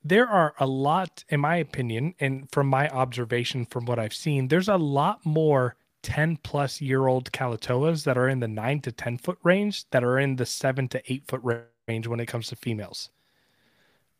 there 0.02 0.26
are 0.26 0.54
a 0.58 0.66
lot, 0.66 1.24
in 1.28 1.40
my 1.40 1.56
opinion, 1.56 2.14
and 2.20 2.50
from 2.50 2.68
my 2.68 2.88
observation 2.88 3.66
from 3.66 3.84
what 3.84 3.98
I've 3.98 4.14
seen, 4.14 4.48
there's 4.48 4.68
a 4.68 4.76
lot 4.76 5.24
more 5.26 5.76
10 6.02 6.38
plus 6.38 6.80
year 6.80 7.06
old 7.06 7.30
Kalatoas 7.32 8.04
that 8.04 8.16
are 8.16 8.28
in 8.28 8.40
the 8.40 8.48
nine 8.48 8.80
to 8.80 8.92
10 8.92 9.18
foot 9.18 9.38
range 9.42 9.88
that 9.90 10.02
are 10.02 10.18
in 10.18 10.36
the 10.36 10.46
seven 10.46 10.88
to 10.88 11.12
eight 11.12 11.24
foot 11.28 11.42
range 11.86 12.06
when 12.06 12.20
it 12.20 12.26
comes 12.26 12.48
to 12.48 12.56
females. 12.56 13.10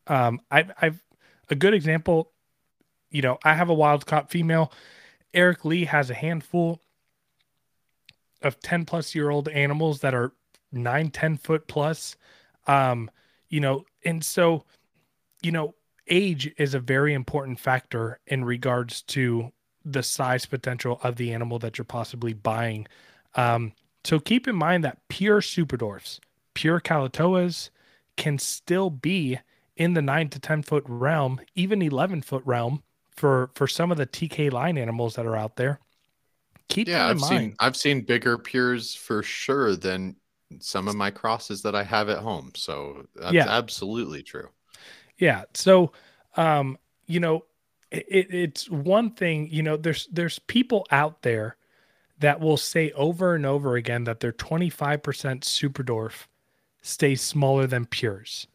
Um, 0.07 0.41
I've, 0.51 0.71
I've 0.81 1.03
a 1.49 1.55
good 1.55 1.75
example, 1.75 2.31
you 3.11 3.23
know, 3.23 3.39
I 3.45 3.55
have 3.55 3.71
a 3.71 3.75
wild 3.75 4.07
caught 4.07 4.31
female. 4.31 4.73
Eric 5.33 5.65
Lee 5.65 5.85
has 5.85 6.11
a 6.11 6.15
handful 6.15 6.81
of 8.43 8.61
10 8.61 8.85
plus 8.85 9.15
year 9.15 9.31
old 9.31 9.49
animals 9.49 10.01
that 10.01 10.15
are 10.15 10.33
nine, 10.73 11.11
10 11.11 11.37
foot 11.37 11.67
plus. 11.67 12.17
Um, 12.67 13.11
you 13.49 13.61
know, 13.61 13.85
and 14.05 14.25
so 14.25 14.65
you 15.43 15.53
know, 15.53 15.75
age 16.09 16.53
is 16.59 16.75
a 16.75 16.81
very 16.81 17.15
important 17.15 17.59
factor 17.59 18.19
in 18.27 18.45
regards 18.45 19.03
to 19.03 19.53
the 19.85 20.03
size 20.03 20.47
potential 20.47 21.01
of 21.03 21.17
the 21.17 21.33
animal 21.33 21.59
that 21.59 21.79
you're 21.79 21.85
possibly 21.85 22.33
buying. 22.33 22.87
Um, 23.35 23.73
so 24.05 24.19
keep 24.19 24.49
in 24.49 24.57
mind 24.57 24.85
that 24.85 24.99
pure 25.09 25.41
super 25.41 25.77
dwarfs, 25.77 26.21
pure 26.55 26.81
Kalatoas 26.81 27.71
can 28.17 28.39
still 28.39 28.91
be 28.91 29.39
in 29.77 29.95
the 29.95 30.03
nine 30.03 30.29
to 30.31 30.39
10 30.39 30.63
foot 30.63 30.85
realm, 30.87 31.41
even 31.55 31.81
11 31.81 32.23
foot 32.23 32.43
realm 32.45 32.83
for, 33.17 33.51
for 33.55 33.67
some 33.67 33.91
of 33.91 33.99
the 33.99 34.07
TK 34.07 34.53
line 34.53 34.79
animals 34.79 35.15
that 35.17 35.27
are 35.27 35.37
out 35.37 35.57
there. 35.57 35.81
Keep 36.69 36.89
yeah, 36.89 37.09
I've 37.09 37.21
mind. 37.21 37.41
seen, 37.41 37.55
I've 37.59 37.77
seen 37.77 38.03
bigger 38.03 38.39
pures 38.39 38.95
for 38.95 39.23
sure 39.23 39.75
than 39.75 40.17
some 40.61 40.89
of 40.89 40.95
my 40.95 41.11
crosses 41.11 41.63
that 41.63 41.75
I 41.75 41.83
have 41.83 42.09
at 42.09 42.19
home. 42.19 42.53
So 42.55 43.07
that's 43.15 43.35
yeah. 43.35 43.49
absolutely 43.49 44.23
true. 44.23 44.49
Yeah. 45.19 45.45
So, 45.55 45.93
um, 46.37 46.79
you 47.07 47.21
know, 47.21 47.45
it, 47.91 48.33
it's 48.33 48.71
one 48.71 49.11
thing, 49.13 49.49
you 49.51 49.63
know, 49.63 49.77
there's, 49.77 50.07
there's 50.13 50.39
people 50.39 50.87
out 50.91 51.23
there 51.23 51.57
that 52.21 52.41
will 52.41 52.57
say 52.57 52.93
over 52.93 53.35
and 53.35 53.45
over 53.45 53.77
again 53.77 54.05
that 54.05 54.21
their 54.21 54.33
25% 54.33 55.43
super 55.43 55.83
dwarf 55.83 56.27
stays 56.83 57.21
smaller 57.21 57.67
than 57.67 57.87
pures. 57.87 58.47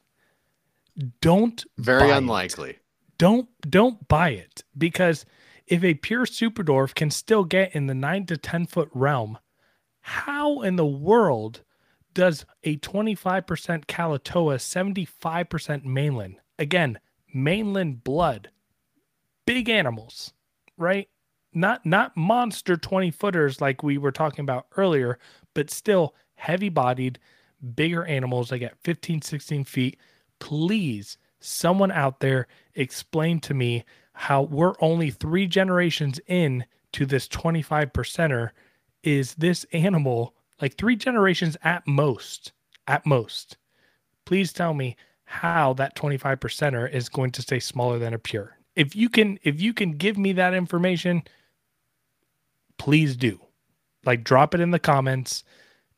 Don't 1.19 1.63
very 1.77 2.11
unlikely. 2.11 2.71
It. 2.71 2.79
Don't 3.17 3.49
don't 3.69 4.07
buy 4.07 4.29
it 4.29 4.63
because 4.77 5.25
if 5.67 5.83
a 5.83 5.95
pure 5.95 6.25
super 6.25 6.63
dwarf 6.63 6.93
can 6.93 7.09
still 7.09 7.43
get 7.43 7.75
in 7.75 7.87
the 7.87 7.95
9 7.95 8.25
to 8.27 8.37
10 8.37 8.67
foot 8.67 8.89
realm, 8.93 9.37
how 10.01 10.61
in 10.61 10.75
the 10.75 10.85
world 10.85 11.63
does 12.13 12.45
a 12.63 12.77
25% 12.77 13.85
Kalatoa, 13.85 14.55
75% 15.07 15.83
mainland 15.83 16.35
again, 16.59 16.99
mainland 17.33 18.03
blood, 18.03 18.49
big 19.45 19.69
animals, 19.69 20.33
right? 20.77 21.09
Not 21.53 21.85
not 21.85 22.15
monster 22.17 22.75
20 22.75 23.11
footers 23.11 23.61
like 23.61 23.83
we 23.83 23.97
were 23.97 24.11
talking 24.11 24.43
about 24.43 24.67
earlier, 24.75 25.19
but 25.53 25.69
still 25.69 26.15
heavy 26.35 26.69
bodied, 26.69 27.19
bigger 27.75 28.05
animals 28.05 28.51
like 28.51 28.59
get 28.59 28.77
15, 28.83 29.21
16 29.21 29.63
feet. 29.63 29.97
Please, 30.39 31.17
someone 31.39 31.91
out 31.91 32.19
there 32.19 32.47
explain 32.75 33.39
to 33.41 33.53
me 33.53 33.83
how 34.13 34.43
we're 34.43 34.73
only 34.79 35.11
three 35.11 35.47
generations 35.47 36.19
in 36.27 36.65
to 36.93 37.05
this 37.05 37.27
25 37.27 37.91
percenter. 37.91 38.51
Is 39.03 39.35
this 39.35 39.65
animal 39.73 40.33
like 40.61 40.77
three 40.77 40.95
generations 40.95 41.57
at 41.63 41.85
most? 41.85 42.53
At 42.87 43.05
most. 43.05 43.57
Please 44.25 44.53
tell 44.53 44.73
me 44.73 44.95
how 45.25 45.73
that 45.73 45.95
25 45.95 46.39
percenter 46.39 46.91
is 46.91 47.09
going 47.09 47.31
to 47.31 47.41
stay 47.41 47.59
smaller 47.59 47.99
than 47.99 48.13
a 48.13 48.19
pure. 48.19 48.57
If 48.75 48.95
you 48.95 49.09
can 49.09 49.39
if 49.43 49.61
you 49.61 49.73
can 49.73 49.91
give 49.91 50.17
me 50.17 50.33
that 50.33 50.53
information, 50.53 51.23
please 52.77 53.15
do. 53.15 53.39
Like 54.05 54.23
drop 54.23 54.53
it 54.53 54.61
in 54.61 54.71
the 54.71 54.79
comments, 54.79 55.43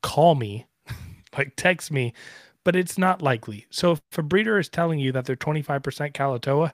call 0.02 0.34
me, 0.34 0.66
like 1.36 1.54
text 1.56 1.90
me, 1.90 2.14
but 2.64 2.76
it's 2.76 2.98
not 2.98 3.22
likely. 3.22 3.66
So 3.70 3.92
if 3.92 4.00
a 4.16 4.22
breeder 4.22 4.58
is 4.58 4.68
telling 4.68 4.98
you 4.98 5.12
that 5.12 5.24
they're 5.24 5.36
25% 5.36 6.12
Kalatoa, 6.12 6.72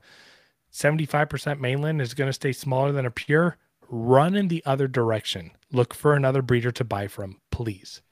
75% 0.72 1.60
mainland 1.60 2.02
is 2.02 2.14
going 2.14 2.28
to 2.28 2.32
stay 2.32 2.52
smaller 2.52 2.92
than 2.92 3.06
a 3.06 3.10
pure, 3.10 3.56
run 3.88 4.34
in 4.34 4.48
the 4.48 4.62
other 4.66 4.88
direction. 4.88 5.52
Look 5.72 5.94
for 5.94 6.14
another 6.14 6.42
breeder 6.42 6.72
to 6.72 6.84
buy 6.84 7.06
from, 7.06 7.40
please. 7.50 8.02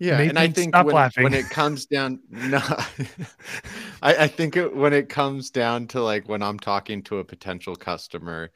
Yeah, 0.00 0.20
and 0.20 0.38
I 0.38 0.48
think 0.48 0.76
when, 0.76 1.10
when, 1.16 1.34
it 1.34 1.50
comes 1.50 1.86
down, 1.86 2.20
no, 2.30 2.58
I, 4.02 4.14
I 4.14 4.28
think 4.28 4.56
it, 4.56 4.74
when 4.74 4.92
it 4.92 5.08
comes 5.08 5.50
down 5.50 5.88
to 5.88 6.02
like 6.02 6.28
when 6.28 6.40
I'm 6.40 6.58
talking 6.58 7.02
to 7.04 7.18
a 7.18 7.24
potential 7.24 7.74
customer, 7.74 8.50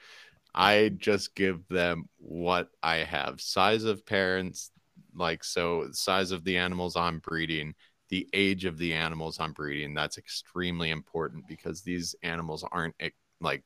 I 0.55 0.93
just 0.97 1.35
give 1.35 1.67
them 1.69 2.09
what 2.19 2.69
I 2.81 2.99
have: 2.99 3.41
size 3.41 3.83
of 3.83 4.07
parents, 4.07 4.71
like 5.17 5.43
so, 5.43 5.89
size 5.91 6.31
of 6.31 6.45
the 6.45 6.59
animals 6.59 6.95
I'm 6.95 7.19
breeding, 7.19 7.75
the 8.13 8.29
age 8.35 8.67
of 8.67 8.77
the 8.77 8.93
animals 8.93 9.41
I'm 9.41 9.55
breeding. 9.55 9.95
That's 9.95 10.19
extremely 10.19 10.91
important 10.91 11.49
because 11.49 11.81
these 11.81 12.15
animals 12.23 12.63
aren't 12.71 12.95
like 13.41 13.65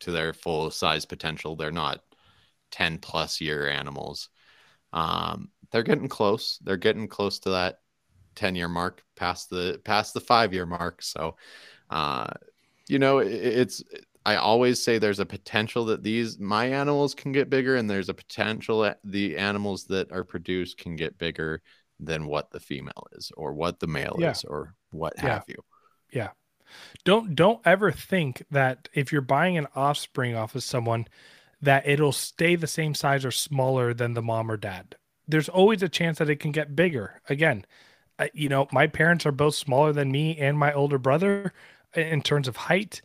to 0.00 0.10
their 0.10 0.32
full 0.32 0.72
size 0.72 1.04
potential. 1.04 1.54
They're 1.54 1.70
not 1.70 2.00
10 2.72 2.98
plus 2.98 3.40
year 3.40 3.68
animals. 3.68 4.30
Um, 4.92 5.50
they're 5.70 5.84
getting 5.84 6.08
close. 6.08 6.58
They're 6.60 6.76
getting 6.76 7.06
close 7.06 7.38
to 7.40 7.50
that 7.50 7.78
10 8.34 8.56
year 8.56 8.66
mark 8.66 9.04
past 9.14 9.48
the 9.48 9.80
past 9.84 10.12
the 10.12 10.20
five 10.20 10.52
year 10.52 10.66
mark. 10.66 11.00
So, 11.00 11.36
uh, 11.88 12.26
you 12.88 12.98
know, 12.98 13.18
it, 13.18 13.30
it's 13.30 13.84
I 14.26 14.34
always 14.34 14.82
say 14.82 14.98
there's 14.98 15.20
a 15.20 15.24
potential 15.24 15.84
that 15.84 16.02
these 16.02 16.36
my 16.40 16.66
animals 16.66 17.14
can 17.14 17.30
get 17.30 17.48
bigger, 17.48 17.76
and 17.76 17.88
there's 17.88 18.08
a 18.08 18.14
potential 18.14 18.80
that 18.80 18.98
the 19.04 19.36
animals 19.36 19.84
that 19.84 20.10
are 20.10 20.24
produced 20.24 20.78
can 20.78 20.96
get 20.96 21.16
bigger 21.16 21.62
than 22.00 22.26
what 22.26 22.50
the 22.50 22.60
female 22.60 23.06
is, 23.12 23.32
or 23.36 23.52
what 23.52 23.80
the 23.80 23.86
male 23.86 24.16
yeah. 24.18 24.30
is, 24.30 24.44
or 24.44 24.74
what 24.90 25.14
yeah. 25.16 25.22
have 25.22 25.44
you. 25.48 25.62
Yeah. 26.12 26.30
Don't 27.04 27.34
don't 27.34 27.60
ever 27.64 27.90
think 27.90 28.44
that 28.50 28.88
if 28.92 29.10
you're 29.10 29.22
buying 29.22 29.56
an 29.56 29.68
offspring 29.74 30.34
off 30.34 30.54
of 30.54 30.62
someone 30.62 31.06
that 31.60 31.88
it'll 31.88 32.12
stay 32.12 32.56
the 32.56 32.66
same 32.66 32.94
size 32.94 33.24
or 33.24 33.30
smaller 33.30 33.92
than 33.94 34.14
the 34.14 34.22
mom 34.22 34.50
or 34.50 34.56
dad 34.56 34.96
there's 35.28 35.50
always 35.50 35.82
a 35.82 35.88
chance 35.88 36.18
that 36.18 36.30
it 36.30 36.40
can 36.40 36.50
get 36.50 36.74
bigger. 36.74 37.20
Again, 37.28 37.66
you 38.32 38.48
know, 38.48 38.66
my 38.72 38.86
parents 38.86 39.26
are 39.26 39.32
both 39.32 39.54
smaller 39.54 39.92
than 39.92 40.10
me 40.10 40.36
and 40.38 40.58
my 40.58 40.72
older 40.72 40.98
brother 40.98 41.52
in 41.94 42.22
terms 42.22 42.48
of 42.48 42.56
height. 42.56 43.02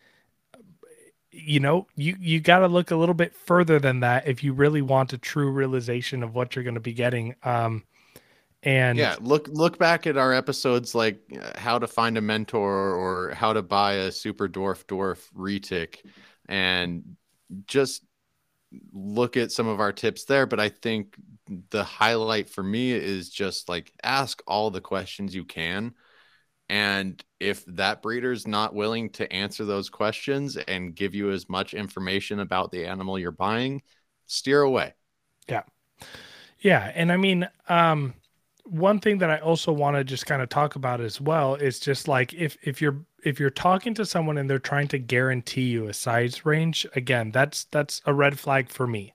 You 1.29 1.60
know, 1.60 1.88
you 1.95 2.15
you 2.19 2.39
got 2.39 2.60
to 2.60 2.67
look 2.67 2.91
a 2.91 2.95
little 2.95 3.13
bit 3.13 3.36
further 3.36 3.77
than 3.79 3.99
that 3.99 4.27
if 4.27 4.43
you 4.43 4.53
really 4.53 4.82
want 4.82 5.13
a 5.13 5.17
true 5.17 5.51
realization 5.51 6.23
of 6.23 6.34
what 6.34 6.56
you're 6.56 6.63
going 6.63 6.75
to 6.75 6.79
be 6.79 6.93
getting. 6.93 7.36
Um, 7.43 7.84
and 8.63 8.97
yeah, 8.97 9.15
look 9.19 9.47
look 9.49 9.78
back 9.78 10.08
at 10.08 10.17
our 10.17 10.34
episodes 10.34 10.95
like 10.95 11.21
uh, 11.39 11.60
how 11.60 11.80
to 11.80 11.88
find 11.88 12.17
a 12.17 12.21
mentor 12.21 12.93
or 12.95 13.34
how 13.34 13.54
to 13.54 13.62
buy 13.62 13.93
a 13.93 14.12
super 14.12 14.47
dwarf 14.47 14.86
dwarf 14.86 15.19
retic, 15.34 15.97
and 16.47 17.17
just 17.67 18.04
look 18.93 19.38
at 19.38 19.52
some 19.52 19.67
of 19.67 19.80
our 19.80 19.91
tips 19.91 20.26
there. 20.26 20.45
But 20.45 20.60
I 20.60 20.69
think 20.69 21.15
the 21.69 21.84
highlight 21.84 22.49
for 22.49 22.63
me 22.63 22.91
is 22.91 23.30
just 23.30 23.69
like 23.69 23.91
ask 24.04 24.41
all 24.47 24.71
the 24.71 24.82
questions 24.82 25.36
you 25.36 25.45
can 25.45 25.93
And 26.69 27.23
if 27.39 27.65
that 27.65 28.02
breeder's 28.02 28.47
not 28.47 28.73
willing 28.73 29.10
to 29.12 29.32
answer 29.32 29.65
those 29.65 29.89
questions 29.89 30.58
and 30.58 30.95
give 30.95 31.13
you 31.13 31.32
as 31.32 31.49
much 31.49 31.73
information 31.73 32.39
about 32.39 32.71
the 32.71 32.86
animal 32.86 33.19
you're 33.19 33.32
buying, 33.32 33.82
steer 34.28 34.62
away. 34.62 34.93
Yeah. 35.47 35.63
Yeah. 36.60 36.91
And 36.95 37.12
I 37.12 37.17
mean, 37.17 37.47
um, 37.67 38.13
one 38.65 38.99
thing 38.99 39.17
that 39.19 39.30
I 39.30 39.38
also 39.39 39.71
want 39.71 39.97
to 39.97 40.04
just 40.04 40.26
kind 40.26 40.41
of 40.41 40.49
talk 40.49 40.76
about 40.76 41.02
as 41.02 41.19
well 41.19 41.56
is 41.56 41.80
just 41.80 42.08
like 42.08 42.34
if 42.34 42.58
if 42.63 42.82
you're 42.82 43.06
if 43.23 43.39
you're 43.39 43.49
talking 43.49 43.93
to 43.95 44.06
someone 44.06 44.38
and 44.38 44.49
they're 44.49 44.60
trying 44.60 44.88
to 44.89 44.99
guarantee 44.99 45.63
you 45.69 45.88
a 45.88 45.93
size 45.93 46.45
range, 46.45 46.86
again, 46.95 47.32
that's 47.32 47.65
that's 47.65 48.02
a 48.06 48.13
red 48.13 48.39
flag 48.39 48.69
for 48.69 48.88
me. 48.88 49.13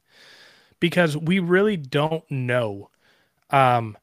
Because 0.80 1.16
we 1.16 1.38
really 1.40 1.76
don't 1.76 2.28
know 2.30 2.90
um 3.50 3.96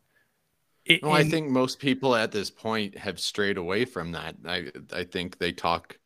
it, 0.86 1.04
no, 1.04 1.12
I 1.12 1.24
think 1.24 1.50
most 1.50 1.80
people 1.80 2.16
at 2.16 2.32
this 2.32 2.50
point 2.50 2.98
have 2.98 3.20
strayed 3.20 3.58
away 3.58 3.86
from 3.86 4.12
that. 4.12 4.36
I 4.46 4.72
I 4.94 5.04
think 5.04 5.38
they 5.38 5.52
talk, 5.52 5.98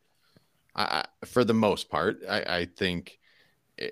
I, 0.76 1.06
for 1.26 1.44
the 1.44 1.54
most 1.54 1.90
part. 1.90 2.22
I, 2.30 2.42
I 2.60 2.66
think 2.66 3.20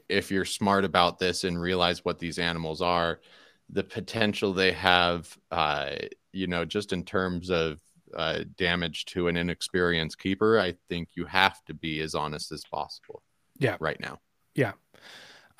if 0.10 0.32
you're 0.32 0.46
smart 0.46 0.86
about 0.86 1.20
this 1.20 1.44
and 1.44 1.60
realize 1.62 2.06
what 2.06 2.20
these 2.20 2.40
animals 2.40 2.82
are, 2.82 3.22
the 3.70 3.84
potential 3.84 4.54
they 4.54 4.72
have, 4.72 5.38
uh, 5.52 5.92
you 6.32 6.48
know, 6.48 6.66
just 6.66 6.94
in 6.94 7.04
terms 7.04 7.50
of 7.50 7.80
uh, 8.16 8.44
damage 8.58 9.06
to 9.06 9.28
an 9.28 9.36
inexperienced 9.36 10.20
keeper, 10.20 10.60
I 10.60 10.76
think 10.90 11.10
you 11.16 11.26
have 11.26 11.64
to 11.66 11.74
be 11.74 12.00
as 12.02 12.16
honest 12.16 12.52
as 12.52 12.64
possible. 12.72 13.22
Yeah, 13.58 13.78
right 13.80 14.00
now. 14.00 14.20
Yeah, 14.56 14.74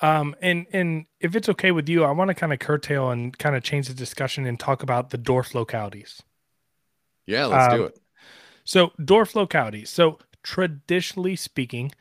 um, 0.00 0.36
and 0.40 0.66
and 0.72 1.06
if 1.20 1.34
it's 1.34 1.48
okay 1.48 1.72
with 1.72 1.88
you, 1.88 2.04
I 2.04 2.12
want 2.12 2.28
to 2.28 2.34
kind 2.34 2.52
of 2.52 2.58
curtail 2.58 3.10
and 3.10 3.36
kind 3.36 3.56
of 3.56 3.62
change 3.62 3.88
the 3.88 3.94
discussion 3.94 4.46
and 4.46 4.58
talk 4.58 4.82
about 4.82 5.10
the 5.10 5.18
dwarf 5.18 5.54
localities. 5.54 6.22
Yeah, 7.26 7.46
let's 7.46 7.72
um, 7.72 7.78
do 7.78 7.84
it. 7.84 7.98
So 8.64 8.92
dwarf 9.00 9.34
localities. 9.34 9.90
So 9.90 10.18
traditionally 10.42 11.36
speaking, 11.36 11.92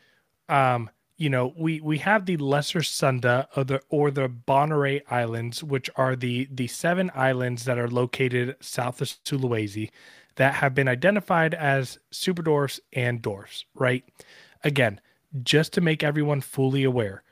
um, 0.47 0.89
you 1.17 1.29
know, 1.29 1.53
we 1.57 1.81
we 1.81 1.97
have 1.99 2.25
the 2.25 2.37
Lesser 2.37 2.83
Sunda 2.83 3.49
or 3.55 3.63
the 3.63 3.81
or 3.89 4.11
the 4.11 4.27
Bonerate 4.29 5.03
Islands, 5.09 5.63
which 5.63 5.89
are 5.95 6.15
the 6.15 6.47
the 6.51 6.67
seven 6.67 7.11
islands 7.15 7.65
that 7.65 7.79
are 7.79 7.87
located 7.87 8.55
south 8.61 9.01
of 9.01 9.07
Sulawesi 9.07 9.89
that 10.35 10.55
have 10.55 10.75
been 10.75 10.87
identified 10.87 11.55
as 11.55 11.97
super 12.11 12.43
dwarfs 12.43 12.79
and 12.93 13.21
dwarfs. 13.21 13.65
Right. 13.73 14.03
Again, 14.63 15.01
just 15.43 15.73
to 15.73 15.81
make 15.81 16.03
everyone 16.03 16.41
fully 16.41 16.83
aware, 16.83 17.23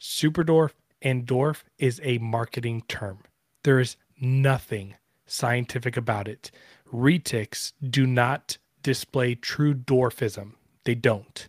Superdwarf 0.00 0.72
and 1.00 1.26
dwarf 1.26 1.62
is 1.78 2.00
a 2.02 2.18
marketing 2.18 2.82
term. 2.88 3.20
There 3.62 3.78
is 3.78 3.96
nothing 4.20 4.96
scientific 5.26 5.96
about 5.96 6.26
it. 6.26 6.50
Retics 6.92 7.72
do 7.88 8.06
not 8.06 8.58
display 8.82 9.36
true 9.36 9.74
dwarfism. 9.74 10.54
They 10.84 10.96
don't. 10.96 11.48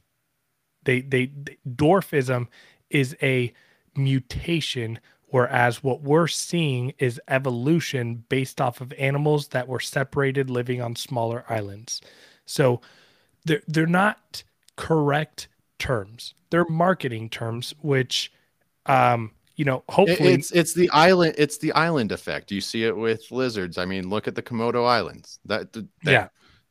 They, 0.83 1.01
they, 1.01 1.27
they 1.27 1.57
dwarfism 1.67 2.47
is 2.89 3.15
a 3.21 3.53
mutation 3.95 4.99
whereas 5.33 5.83
what 5.83 6.01
we're 6.01 6.27
seeing 6.27 6.93
is 6.99 7.19
evolution 7.27 8.23
based 8.29 8.61
off 8.61 8.81
of 8.81 8.93
animals 8.93 9.47
that 9.47 9.67
were 9.67 9.79
separated 9.79 10.47
living 10.47 10.79
on 10.79 10.95
smaller 10.95 11.43
islands. 11.49 12.01
So 12.45 12.81
they're 13.45 13.63
they're 13.67 13.87
not 13.87 14.43
correct 14.75 15.47
terms. 15.79 16.35
They're 16.51 16.65
marketing 16.65 17.29
terms 17.29 17.73
which 17.81 18.31
um, 18.85 19.31
you 19.55 19.65
know, 19.65 19.83
hopefully 19.89 20.33
it's 20.33 20.51
it's 20.51 20.73
the 20.73 20.89
island 20.91 21.33
it's 21.37 21.57
the 21.57 21.71
island 21.73 22.11
effect. 22.11 22.51
You 22.51 22.61
see 22.61 22.83
it 22.83 22.95
with 22.95 23.31
lizards. 23.31 23.79
I 23.79 23.85
mean, 23.85 24.09
look 24.09 24.27
at 24.27 24.35
the 24.35 24.43
Komodo 24.43 24.87
Islands. 24.87 25.39
That, 25.45 25.73
that 25.73 25.87
yeah. 26.03 26.27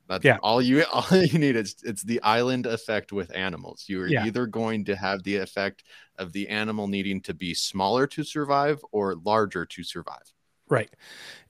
That's 0.09 0.25
yeah. 0.25 0.39
all 0.43 0.61
you 0.61 0.85
all 0.93 1.05
you 1.11 1.39
need 1.39 1.57
is 1.57 1.77
it's 1.85 2.03
the 2.03 2.23
island 2.23 2.67
effect 2.67 3.13
with 3.13 3.35
animals. 3.35 3.85
You 3.89 4.03
are 4.03 4.07
yeah. 4.07 4.27
either 4.27 4.47
going 4.47 4.85
to 4.87 4.97
have 4.97 5.23
the 5.23 5.37
effect 5.37 5.85
of 6.19 6.33
the 6.33 6.49
animal 6.49 6.89
needing 6.89 7.21
to 7.23 7.35
be 7.35 7.55
smaller 7.55 8.07
to 8.09 8.25
survive 8.25 8.85
or 8.93 9.17
larger 9.17 9.65
to 9.67 9.83
survive. 9.83 10.33
Right. 10.69 10.91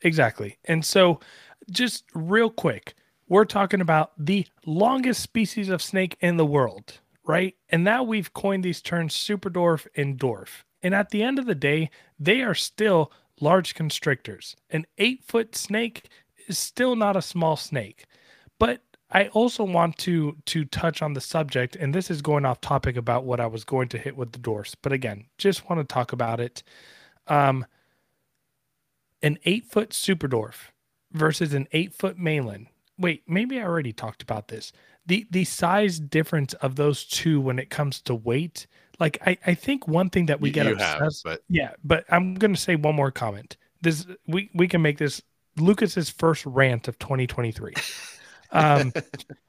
Exactly. 0.02 0.58
And 0.64 0.84
so 0.84 1.20
just 1.70 2.04
real 2.14 2.50
quick, 2.50 2.94
we're 3.28 3.44
talking 3.44 3.80
about 3.80 4.12
the 4.18 4.46
longest 4.66 5.22
species 5.22 5.68
of 5.68 5.80
snake 5.80 6.16
in 6.20 6.36
the 6.36 6.46
world 6.46 7.00
right? 7.24 7.54
And 7.70 7.84
now 7.84 8.02
we've 8.02 8.32
coined 8.32 8.64
these 8.64 8.82
terms 8.82 9.14
superdwarf 9.14 9.86
and 9.96 10.18
dwarf. 10.18 10.64
And 10.82 10.94
at 10.94 11.10
the 11.10 11.22
end 11.22 11.38
of 11.38 11.46
the 11.46 11.54
day, 11.54 11.90
they 12.18 12.42
are 12.42 12.54
still 12.54 13.12
large 13.40 13.74
constrictors. 13.74 14.56
An 14.70 14.86
eight 14.98 15.24
foot 15.24 15.54
snake 15.54 16.08
is 16.48 16.58
still 16.58 16.96
not 16.96 17.16
a 17.16 17.22
small 17.22 17.56
snake. 17.56 18.04
But 18.62 18.80
I 19.10 19.26
also 19.28 19.64
want 19.64 19.98
to 19.98 20.36
to 20.46 20.64
touch 20.66 21.02
on 21.02 21.14
the 21.14 21.20
subject, 21.20 21.74
and 21.74 21.92
this 21.92 22.12
is 22.12 22.22
going 22.22 22.44
off 22.44 22.60
topic 22.60 22.96
about 22.96 23.24
what 23.24 23.40
I 23.40 23.46
was 23.46 23.64
going 23.64 23.88
to 23.88 23.98
hit 23.98 24.16
with 24.16 24.30
the 24.30 24.38
dwarfs. 24.38 24.76
But 24.76 24.92
again, 24.92 25.26
just 25.36 25.68
want 25.68 25.80
to 25.80 25.92
talk 25.92 26.12
about 26.12 26.38
it. 26.38 26.62
Um, 27.26 27.66
an 29.20 29.38
eight 29.44 29.64
foot 29.66 29.90
superdwarf 29.90 30.70
versus 31.10 31.54
an 31.54 31.66
eight 31.72 31.92
foot 31.92 32.16
mainland. 32.18 32.68
Wait, 32.96 33.24
maybe 33.26 33.58
I 33.58 33.64
already 33.64 33.92
talked 33.92 34.22
about 34.22 34.46
this 34.46 34.72
the 35.06 35.26
the 35.30 35.44
size 35.44 35.98
difference 35.98 36.54
of 36.54 36.76
those 36.76 37.04
two 37.04 37.40
when 37.40 37.58
it 37.58 37.70
comes 37.70 38.00
to 38.00 38.14
weight 38.14 38.66
like 39.00 39.18
i 39.26 39.36
i 39.46 39.54
think 39.54 39.88
one 39.88 40.08
thing 40.08 40.26
that 40.26 40.40
we 40.40 40.50
get 40.50 40.66
you 40.66 40.74
obsessed 40.74 41.00
have, 41.00 41.12
but 41.24 41.42
yeah 41.48 41.72
but 41.82 42.04
i'm 42.08 42.34
gonna 42.34 42.56
say 42.56 42.76
one 42.76 42.94
more 42.94 43.10
comment 43.10 43.56
this 43.80 44.06
we 44.26 44.48
we 44.54 44.68
can 44.68 44.80
make 44.80 44.98
this 44.98 45.20
lucas's 45.56 46.08
first 46.08 46.46
rant 46.46 46.86
of 46.86 46.98
2023 46.98 47.74
um 48.52 48.92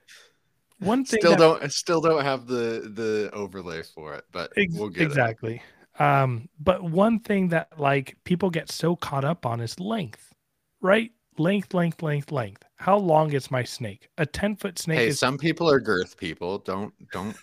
one 0.80 1.06
thing 1.06 1.20
still 1.20 1.32
that, 1.32 1.40
don't 1.40 1.72
still 1.72 2.02
don't 2.02 2.24
have 2.24 2.48
the 2.48 2.92
the 2.94 3.30
overlay 3.34 3.82
for 3.84 4.16
it 4.16 4.26
but 4.32 4.52
ex- 4.58 4.74
we'll 4.74 4.90
get 4.90 5.04
exactly 5.04 5.62
it. 6.00 6.02
um 6.02 6.50
but 6.60 6.84
one 6.84 7.20
thing 7.20 7.50
that 7.50 7.68
like 7.80 8.18
people 8.24 8.50
get 8.50 8.72
so 8.72 8.96
caught 8.96 9.24
up 9.24 9.46
on 9.46 9.62
is 9.62 9.80
length 9.80 10.34
right 10.82 11.12
length, 11.40 11.74
length, 11.74 12.02
length, 12.02 12.32
length. 12.32 12.64
How 12.76 12.98
long 12.98 13.34
is 13.34 13.52
my 13.52 13.64
snake? 13.64 14.10
A 14.18 14.26
10 14.26 14.56
foot 14.56 14.80
snake. 14.80 15.00
Hey, 15.00 15.08
is... 15.10 15.20
some 15.20 15.38
people 15.38 15.70
are 15.70 15.80
girth 15.80 16.18
people. 16.18 16.58
Don't, 16.60 16.94
don't. 17.12 17.36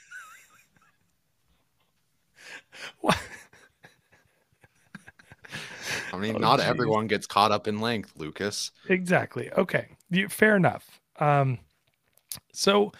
what? 3.00 3.18
I 6.12 6.16
mean, 6.18 6.36
oh, 6.36 6.38
not 6.38 6.58
geez. 6.58 6.68
everyone 6.68 7.06
gets 7.06 7.26
caught 7.26 7.52
up 7.52 7.68
in 7.68 7.80
length, 7.80 8.12
Lucas. 8.16 8.72
Exactly. 8.88 9.50
Okay. 9.52 9.88
You, 10.10 10.28
fair 10.28 10.56
enough. 10.56 10.99
Um, 11.20 11.58
so, 12.52 12.92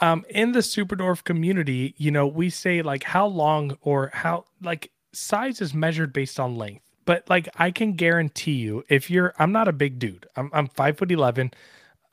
um, 0.00 0.24
in 0.30 0.52
the 0.52 0.60
Superdwarf 0.60 1.24
community, 1.24 1.94
you 1.98 2.10
know, 2.10 2.26
we 2.26 2.50
say 2.50 2.82
like 2.82 3.04
how 3.04 3.26
long 3.26 3.76
or 3.82 4.10
how 4.12 4.44
like 4.62 4.90
size 5.12 5.60
is 5.60 5.74
measured 5.74 6.12
based 6.12 6.40
on 6.40 6.56
length 6.56 6.84
but 7.04 7.28
like 7.28 7.48
I 7.56 7.70
can 7.70 7.92
guarantee 7.92 8.52
you, 8.52 8.84
if 8.88 9.10
you're, 9.10 9.34
I'm 9.38 9.52
not 9.52 9.68
a 9.68 9.72
big 9.72 9.98
dude. 9.98 10.26
I'm 10.36 10.50
I'm 10.52 10.68
five 10.68 10.98
foot 10.98 11.10
eleven. 11.10 11.52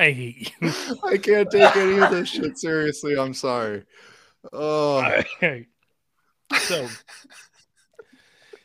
I 0.00 0.12
hate 0.12 0.52
you. 0.60 0.72
I 1.04 1.18
can't 1.18 1.50
take 1.50 1.74
any 1.74 1.98
of 1.98 2.10
this 2.10 2.28
shit 2.28 2.56
seriously. 2.56 3.18
I'm 3.18 3.34
sorry. 3.34 3.82
Oh, 4.52 5.04
okay. 5.36 5.66
so 6.60 6.88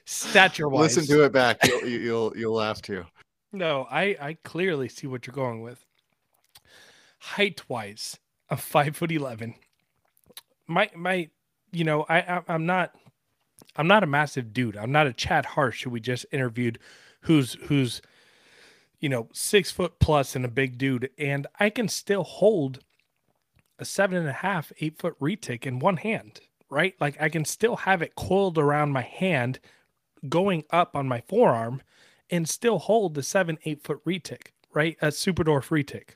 stature 0.06 0.70
wise, 0.70 0.96
listen 0.96 1.16
to 1.16 1.24
it 1.24 1.32
back. 1.32 1.58
You'll 1.66 1.88
you'll 1.88 2.34
you'll 2.38 2.56
laugh 2.56 2.82
too. 2.82 3.06
No, 3.52 3.88
I 3.90 4.16
I 4.20 4.38
clearly 4.44 4.90
see 4.90 5.08
what 5.08 5.28
you're 5.28 5.34
going 5.34 5.62
with 5.62 5.86
height 7.24 7.62
wise, 7.70 8.20
I'm 8.50 8.58
five 8.58 8.98
foot 8.98 9.12
eleven. 9.12 9.56
My 10.68 10.90
my, 10.96 11.30
you 11.72 11.84
know, 11.84 12.06
I, 12.10 12.20
I 12.20 12.42
I'm 12.48 12.66
not 12.66 12.94
I'm 13.76 13.88
not 13.88 14.04
a 14.04 14.08
massive 14.08 14.54
dude. 14.54 14.78
I'm 14.78 14.92
not 14.92 15.08
a 15.08 15.14
Chad 15.14 15.46
Harsh 15.46 15.84
who 15.84 15.90
we 15.90 16.00
just 16.00 16.26
interviewed, 16.32 16.80
who's 17.22 17.54
who's 17.68 18.02
you 19.00 19.10
know 19.10 19.30
six 19.32 19.72
foot 19.72 20.00
plus 20.00 20.36
and 20.36 20.44
a 20.44 20.50
big 20.50 20.78
dude, 20.78 21.10
and 21.18 21.48
I 21.60 21.70
can 21.70 21.88
still 21.88 22.24
hold 22.24 22.80
a 23.80 23.86
seven 23.86 24.18
and 24.18 24.28
a 24.28 24.34
half, 24.34 24.72
eight 24.80 25.00
foot 25.00 25.20
retic 25.20 25.66
in 25.66 25.80
one 25.80 25.98
hand, 25.98 26.42
right? 26.70 26.96
Like 27.00 27.22
I 27.22 27.30
can 27.30 27.46
still 27.46 27.78
have 27.78 28.02
it 28.02 28.16
coiled 28.16 28.58
around 28.58 28.92
my 28.92 29.02
hand, 29.02 29.60
going 30.30 30.64
up 30.72 30.96
on 30.96 31.08
my 31.08 31.22
forearm, 31.22 31.82
and 32.30 32.48
still 32.48 32.80
hold 32.80 33.14
the 33.16 33.24
seven, 33.24 33.58
eight 33.66 33.84
foot 33.84 34.04
retic, 34.06 34.48
right? 34.74 34.98
A 35.02 35.12
super 35.12 35.44
dwarf 35.44 35.70
retic 35.70 36.16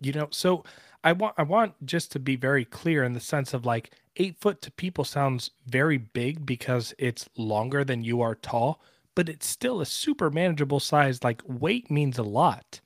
you 0.00 0.12
know 0.12 0.28
so 0.30 0.62
i 1.02 1.12
want 1.12 1.34
i 1.38 1.42
want 1.42 1.74
just 1.86 2.12
to 2.12 2.18
be 2.18 2.36
very 2.36 2.64
clear 2.64 3.04
in 3.04 3.12
the 3.12 3.20
sense 3.20 3.54
of 3.54 3.64
like 3.64 3.92
eight 4.16 4.36
foot 4.40 4.60
to 4.62 4.70
people 4.72 5.04
sounds 5.04 5.50
very 5.66 5.98
big 5.98 6.44
because 6.46 6.94
it's 6.98 7.28
longer 7.36 7.84
than 7.84 8.04
you 8.04 8.20
are 8.20 8.34
tall 8.36 8.80
but 9.14 9.28
it's 9.28 9.46
still 9.46 9.80
a 9.80 9.86
super 9.86 10.30
manageable 10.30 10.80
size 10.80 11.24
like 11.24 11.42
weight 11.46 11.90
means 11.90 12.18
a 12.18 12.22
lot 12.22 12.80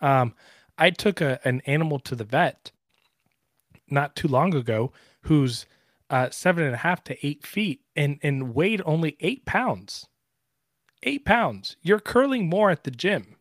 um 0.00 0.34
i 0.78 0.90
took 0.90 1.20
a, 1.20 1.38
an 1.46 1.60
animal 1.66 1.98
to 1.98 2.16
the 2.16 2.24
vet 2.24 2.70
not 3.88 4.16
too 4.16 4.28
long 4.28 4.54
ago 4.54 4.92
who's 5.22 5.66
uh, 6.10 6.30
seven 6.30 6.64
and 6.64 6.74
a 6.74 6.78
half 6.78 7.02
to 7.04 7.26
eight 7.26 7.46
feet 7.46 7.80
and, 7.96 8.18
and 8.22 8.54
weighed 8.54 8.82
only 8.84 9.16
eight 9.20 9.44
pounds. 9.44 10.06
Eight 11.02 11.24
pounds. 11.24 11.76
You're 11.82 12.00
curling 12.00 12.48
more 12.48 12.70
at 12.70 12.84
the 12.84 12.90
gym. 12.90 13.36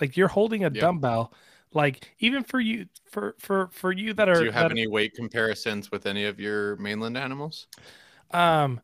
Like 0.00 0.16
you're 0.16 0.28
holding 0.28 0.64
a 0.64 0.70
dumbbell. 0.70 1.32
Like 1.72 2.14
even 2.18 2.42
for 2.42 2.60
you, 2.60 2.86
for 3.04 3.34
for 3.38 3.68
for 3.72 3.92
you 3.92 4.12
that 4.14 4.28
are. 4.28 4.38
Do 4.38 4.44
you 4.44 4.50
have 4.50 4.70
any 4.70 4.86
weight 4.86 5.14
comparisons 5.14 5.90
with 5.90 6.06
any 6.06 6.24
of 6.24 6.38
your 6.38 6.76
mainland 6.76 7.16
animals? 7.16 7.66
Um, 8.30 8.80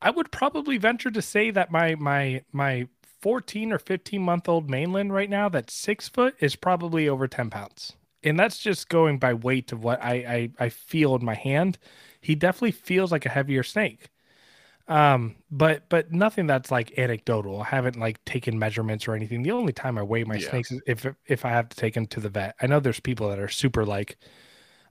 I 0.00 0.10
would 0.10 0.30
probably 0.30 0.78
venture 0.78 1.10
to 1.10 1.22
say 1.22 1.50
that 1.50 1.70
my 1.70 1.94
my 1.94 2.42
my 2.52 2.88
14 3.20 3.72
or 3.72 3.78
15 3.78 4.20
month 4.20 4.48
old 4.48 4.68
mainland 4.68 5.14
right 5.14 5.30
now 5.30 5.48
that's 5.48 5.72
six 5.72 6.08
foot 6.10 6.34
is 6.40 6.56
probably 6.56 7.08
over 7.08 7.26
10 7.26 7.48
pounds 7.48 7.94
and 8.24 8.38
that's 8.38 8.58
just 8.58 8.88
going 8.88 9.18
by 9.18 9.34
weight 9.34 9.72
of 9.72 9.84
what 9.84 10.02
I, 10.02 10.14
I 10.58 10.64
I 10.64 10.68
feel 10.68 11.14
in 11.14 11.24
my 11.24 11.34
hand. 11.34 11.78
He 12.20 12.34
definitely 12.34 12.72
feels 12.72 13.12
like 13.12 13.26
a 13.26 13.30
heavier 13.30 13.62
snake. 13.62 14.08
Um, 14.86 15.36
but 15.50 15.88
but 15.88 16.12
nothing 16.12 16.46
that's 16.46 16.70
like 16.70 16.98
anecdotal. 16.98 17.62
I 17.62 17.66
haven't 17.66 17.98
like 17.98 18.24
taken 18.24 18.58
measurements 18.58 19.08
or 19.08 19.14
anything. 19.14 19.42
The 19.42 19.52
only 19.52 19.72
time 19.72 19.96
I 19.96 20.02
weigh 20.02 20.24
my 20.24 20.36
yeah. 20.36 20.50
snakes 20.50 20.72
is 20.72 20.80
if 20.86 21.06
if 21.26 21.44
I 21.44 21.50
have 21.50 21.68
to 21.70 21.76
take 21.76 21.94
them 21.94 22.06
to 22.08 22.20
the 22.20 22.28
vet. 22.28 22.54
I 22.60 22.66
know 22.66 22.80
there's 22.80 23.00
people 23.00 23.28
that 23.30 23.38
are 23.38 23.48
super 23.48 23.84
like 23.84 24.18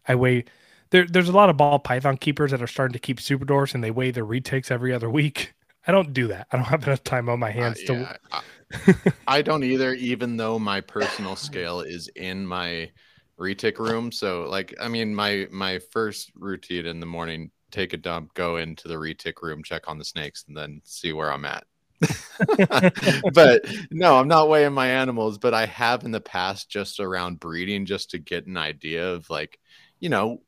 I 0.08 0.16
weigh 0.16 0.46
there, 0.94 1.06
there's 1.06 1.30
a 1.30 1.34
lot 1.34 1.50
of 1.50 1.58
ball 1.58 1.80
python 1.80 2.18
keepers 2.18 2.52
that 2.52 2.62
are 2.62 2.68
starting 2.68 2.94
to 2.94 3.00
keep 3.00 3.20
super 3.20 3.46
dwarfs 3.46 3.74
and 3.74 3.84
they 3.84 3.92
weigh 3.92 4.12
their 4.12 4.26
retics 4.26 4.70
every 4.70 4.94
other 4.94 5.10
week. 5.10 5.54
I 5.88 5.92
don't 5.92 6.14
do 6.14 6.28
that. 6.28 6.48
I 6.52 6.58
don't 6.58 6.68
have 6.68 6.88
enough 6.88 7.04
time 7.04 7.28
on 7.28 7.40
my 7.40 7.52
hands 7.52 7.80
uh, 7.90 7.94
yeah, 7.94 8.14
to. 8.14 8.20
I, 8.32 9.12
I 9.40 9.42
don't 9.42 9.64
either, 9.64 9.94
even 9.96 10.38
though 10.38 10.58
my 10.58 10.82
personal 10.82 11.36
scale 11.36 11.82
is 11.82 12.08
in 12.16 12.46
my 12.46 12.90
retic 13.40 13.80
room. 13.80 14.12
So 14.12 14.44
like 14.50 14.74
I 14.80 14.88
mean 14.88 15.14
my 15.14 15.48
my 15.52 15.80
first 15.92 16.32
routine 16.36 16.86
in 16.86 17.00
the 17.00 17.06
morning, 17.06 17.52
take 17.72 17.94
a 17.94 17.98
dump, 17.98 18.34
go 18.34 18.58
into 18.58 18.88
the 18.88 18.96
retic 18.96 19.42
room, 19.42 19.64
check 19.64 19.88
on 19.88 19.98
the 19.98 20.06
snakes, 20.06 20.46
and 20.48 20.56
then 20.56 20.82
see 20.84 21.14
where 21.14 21.32
I'm 21.32 21.46
at. 21.46 21.66
but 23.34 23.66
no, 23.92 24.18
I'm 24.20 24.28
not 24.28 24.50
weighing 24.50 24.74
my 24.74 24.88
animals, 24.88 25.38
but 25.38 25.54
I 25.54 25.66
have 25.68 26.04
in 26.04 26.12
the 26.12 26.22
past 26.22 26.70
just 26.70 27.00
around 27.00 27.40
breeding 27.40 27.86
just 27.86 28.12
to 28.12 28.18
get 28.18 28.46
an 28.46 28.58
idea 28.58 29.14
of 29.14 29.30
like, 29.30 29.60
you 30.00 30.10
know, 30.10 30.42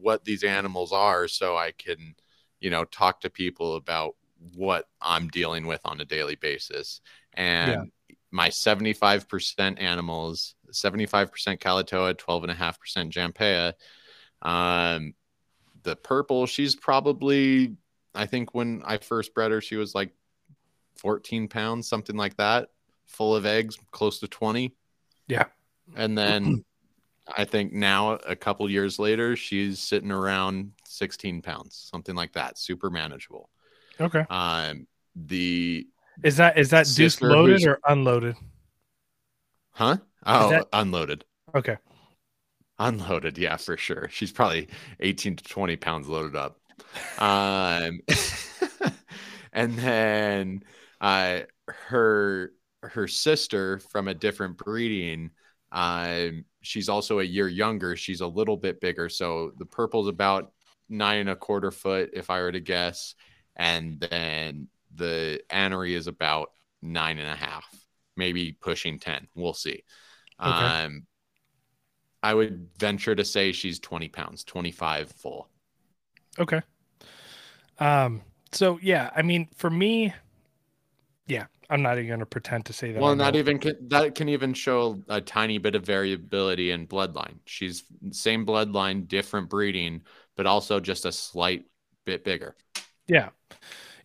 what 0.00 0.24
these 0.24 0.44
animals 0.44 0.92
are 0.92 1.28
so 1.28 1.56
I 1.56 1.72
can, 1.72 2.14
you 2.60 2.70
know, 2.70 2.84
talk 2.84 3.20
to 3.22 3.30
people 3.30 3.76
about 3.76 4.16
what 4.54 4.86
I'm 5.00 5.28
dealing 5.28 5.66
with 5.66 5.80
on 5.84 6.00
a 6.00 6.04
daily 6.04 6.36
basis. 6.36 7.00
And. 7.34 7.90
My 8.30 8.48
75% 8.48 9.80
animals 9.80 10.56
75% 10.72 11.30
Kalatoa, 11.58 12.14
12.5% 12.14 13.10
Jampea. 13.10 13.72
Um, 14.42 15.14
the 15.82 15.96
purple, 15.96 16.46
she's 16.46 16.74
probably, 16.74 17.76
I 18.14 18.26
think 18.26 18.54
when 18.54 18.82
I 18.84 18.98
first 18.98 19.34
bred 19.34 19.50
her, 19.50 19.60
she 19.60 19.76
was 19.76 19.94
like 19.94 20.12
14 20.96 21.48
pounds, 21.48 21.88
something 21.88 22.16
like 22.16 22.36
that, 22.36 22.70
full 23.06 23.34
of 23.34 23.46
eggs, 23.46 23.78
close 23.90 24.20
to 24.20 24.28
20. 24.28 24.74
Yeah. 25.28 25.44
And 25.94 26.16
then 26.16 26.64
I 27.36 27.44
think 27.44 27.72
now, 27.72 28.14
a 28.26 28.36
couple 28.36 28.68
years 28.70 28.98
later, 28.98 29.36
she's 29.36 29.78
sitting 29.78 30.10
around 30.10 30.72
16 30.84 31.42
pounds, 31.42 31.88
something 31.90 32.14
like 32.14 32.32
that, 32.32 32.58
super 32.58 32.90
manageable. 32.90 33.50
Okay. 34.00 34.24
Um, 34.28 34.86
the 35.14 35.86
is 36.22 36.36
that 36.36 36.58
is 36.58 36.70
that 36.70 36.86
deuce 36.94 37.20
loaded 37.20 37.66
or 37.66 37.78
unloaded? 37.86 38.36
Huh? 39.72 39.98
Oh, 40.24 40.50
that... 40.50 40.66
unloaded. 40.72 41.24
Okay. 41.54 41.76
Unloaded, 42.78 43.38
yeah, 43.38 43.56
for 43.56 43.76
sure. 43.76 44.08
She's 44.10 44.32
probably 44.32 44.68
18 45.00 45.36
to 45.36 45.44
20 45.44 45.76
pounds 45.76 46.08
loaded 46.08 46.36
up. 46.36 46.58
um 47.18 48.00
and 49.52 49.78
then 49.78 50.62
uh 51.00 51.40
her 51.68 52.52
her 52.82 53.08
sister 53.08 53.78
from 53.78 54.08
a 54.08 54.14
different 54.14 54.58
breeding 54.58 55.30
um 55.72 56.44
she's 56.62 56.88
also 56.88 57.20
a 57.20 57.24
year 57.24 57.48
younger 57.48 57.96
she's 57.96 58.20
a 58.20 58.26
little 58.26 58.56
bit 58.56 58.80
bigger 58.80 59.08
so 59.08 59.52
the 59.58 59.64
purple's 59.64 60.08
about 60.08 60.52
nine 60.88 61.20
and 61.20 61.30
a 61.30 61.36
quarter 61.36 61.70
foot 61.70 62.10
if 62.12 62.28
i 62.30 62.40
were 62.40 62.52
to 62.52 62.60
guess 62.60 63.14
and 63.56 63.98
then 63.98 64.68
the 64.94 65.40
anery 65.50 65.94
is 65.94 66.06
about 66.06 66.50
nine 66.82 67.18
and 67.18 67.28
a 67.28 67.36
half 67.36 67.66
maybe 68.16 68.52
pushing 68.52 68.98
10 68.98 69.28
we'll 69.34 69.54
see 69.54 69.82
Okay. 70.40 70.50
Um, 70.50 71.06
I 72.22 72.34
would 72.34 72.68
venture 72.78 73.14
to 73.14 73.24
say 73.24 73.52
she's 73.52 73.78
20 73.78 74.08
pounds, 74.08 74.44
25 74.44 75.12
full. 75.12 75.48
Okay. 76.38 76.60
Um, 77.78 78.22
so 78.52 78.78
yeah, 78.82 79.10
I 79.14 79.22
mean, 79.22 79.48
for 79.54 79.70
me, 79.70 80.12
yeah, 81.26 81.46
I'm 81.70 81.82
not 81.82 81.98
even 81.98 82.08
going 82.08 82.20
to 82.20 82.26
pretend 82.26 82.66
to 82.66 82.72
say 82.72 82.92
that. 82.92 83.00
Well, 83.00 83.14
not 83.14 83.36
even 83.36 83.60
that 83.88 84.14
can 84.14 84.28
even 84.28 84.54
show 84.54 85.02
a 85.08 85.20
tiny 85.20 85.58
bit 85.58 85.74
of 85.74 85.84
variability 85.84 86.70
in 86.70 86.86
bloodline. 86.86 87.38
She's 87.44 87.84
same 88.10 88.46
bloodline, 88.46 89.08
different 89.08 89.48
breeding, 89.48 90.02
but 90.36 90.46
also 90.46 90.80
just 90.80 91.04
a 91.04 91.12
slight 91.12 91.64
bit 92.04 92.24
bigger. 92.24 92.56
Yeah 93.06 93.28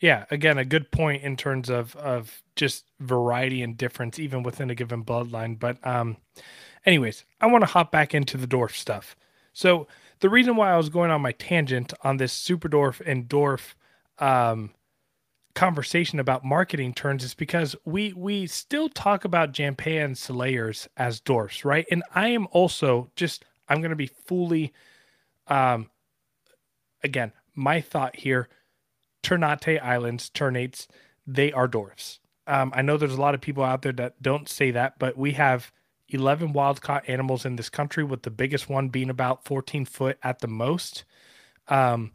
yeah, 0.02 0.26
again, 0.32 0.58
a 0.58 0.66
good 0.66 0.92
point 0.92 1.24
in 1.24 1.38
terms 1.38 1.70
of 1.70 1.96
of 1.96 2.42
just 2.56 2.86
variety 3.00 3.62
and 3.62 3.78
difference 3.78 4.20
even 4.20 4.44
within 4.44 4.70
a 4.72 4.76
given 4.76 5.06
bloodline. 5.06 5.58
But 5.58 5.78
um, 5.86 6.18
anyways, 6.86 7.24
I 7.40 7.46
want 7.46 7.62
to 7.62 7.68
hop 7.68 7.92
back 7.92 8.14
into 8.14 8.36
the 8.36 8.48
dwarf 8.48 8.72
stuff. 8.72 9.16
So 9.54 9.88
the 10.20 10.30
reason 10.30 10.56
why 10.56 10.72
I 10.72 10.78
was 10.78 10.90
going 10.90 11.12
on 11.12 11.22
my 11.22 11.34
tangent 11.34 11.94
on 12.04 12.18
this 12.18 12.34
super 12.34 12.68
dwarf 12.68 13.00
and 13.06 13.30
dwarf 13.30 13.76
um, 14.18 14.72
conversation 15.54 16.20
about 16.20 16.44
marketing 16.44 16.94
terms 16.94 17.24
is 17.24 17.36
because 17.36 17.76
we 17.86 18.12
we 18.14 18.48
still 18.48 18.90
talk 18.90 19.24
about 19.24 19.54
Jampea 19.54 20.04
and 20.04 20.18
Salayers 20.18 20.88
as 20.98 21.20
dwarfs, 21.20 21.64
right? 21.64 21.86
And 21.92 22.04
I 22.16 22.30
am 22.30 22.48
also 22.52 23.12
just 23.16 23.46
I'm 23.70 23.82
going 23.82 23.92
to 23.92 23.96
be 23.96 24.08
fully 24.08 24.74
um 25.46 25.92
again, 27.04 27.34
my 27.54 27.82
thought 27.82 28.16
here 28.16 28.50
Ternate 29.24 29.82
Islands, 29.82 30.30
ternates, 30.34 30.88
they 31.28 31.52
are 31.52 31.68
dwarfs. 31.68 32.20
Um, 32.48 32.72
I 32.76 32.82
know 32.82 32.98
there's 32.98 33.14
a 33.14 33.22
lot 33.22 33.36
of 33.36 33.42
people 33.42 33.64
out 33.64 33.82
there 33.82 33.92
that 33.94 34.22
don't 34.22 34.50
say 34.50 34.72
that, 34.72 35.00
but 35.00 35.18
we 35.18 35.34
have 35.34 35.72
11 36.10 36.54
wild 36.54 36.82
caught 36.82 37.08
animals 37.08 37.46
in 37.46 37.56
this 37.56 37.70
country, 37.70 38.04
with 38.04 38.24
the 38.24 38.32
biggest 38.32 38.70
one 38.70 38.90
being 38.90 39.10
about 39.10 39.46
14 39.46 39.86
foot 39.86 40.18
at 40.24 40.40
the 40.40 40.48
most. 40.48 41.06
Um, 41.68 42.12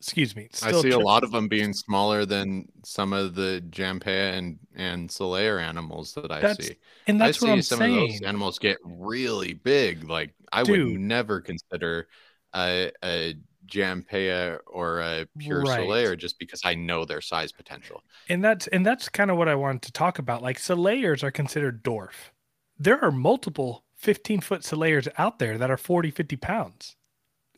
excuse 0.00 0.36
me. 0.36 0.48
I 0.62 0.72
see 0.72 0.90
a 0.90 0.98
lot 0.98 1.24
of 1.24 1.30
them 1.30 1.48
being 1.48 1.72
smaller 1.72 2.26
than 2.26 2.68
some 2.84 3.12
of 3.12 3.34
the 3.34 3.62
Jampea 3.70 4.36
and 4.36 4.58
and 4.74 5.08
Salayer 5.08 5.62
animals 5.62 6.14
that 6.14 6.30
I 6.30 6.40
that's, 6.40 6.66
see. 6.66 6.76
And 7.06 7.20
that's 7.20 7.42
I 7.42 7.46
what 7.46 7.48
see 7.48 7.52
I'm 7.52 7.62
some 7.62 7.78
saying. 7.78 8.02
of 8.02 8.08
those 8.10 8.22
animals 8.22 8.58
get 8.58 8.78
really 8.84 9.54
big. 9.54 10.08
Like 10.08 10.34
I 10.52 10.62
Dude. 10.62 10.92
would 10.92 11.00
never 11.00 11.40
consider 11.40 12.08
a, 12.54 12.90
a 13.02 13.34
Jampea 13.66 14.58
or 14.66 15.00
a 15.00 15.26
pure 15.38 15.62
right. 15.62 15.80
Salayer 15.80 16.16
just 16.16 16.38
because 16.38 16.62
I 16.64 16.74
know 16.74 17.04
their 17.04 17.20
size 17.20 17.52
potential. 17.52 18.02
And 18.28 18.42
that's 18.42 18.66
and 18.68 18.84
that's 18.84 19.08
kind 19.08 19.30
of 19.30 19.36
what 19.36 19.48
I 19.48 19.54
wanted 19.54 19.82
to 19.82 19.92
talk 19.92 20.18
about. 20.18 20.42
Like 20.42 20.58
Salayers 20.58 21.22
are 21.22 21.30
considered 21.30 21.82
dwarf. 21.82 22.30
There 22.78 23.02
are 23.02 23.12
multiple 23.12 23.84
15 23.96 24.40
foot 24.40 24.64
Salayers 24.64 25.08
out 25.18 25.38
there 25.38 25.58
that 25.58 25.70
are 25.70 25.76
40, 25.76 26.10
50 26.10 26.36
pounds. 26.36 26.96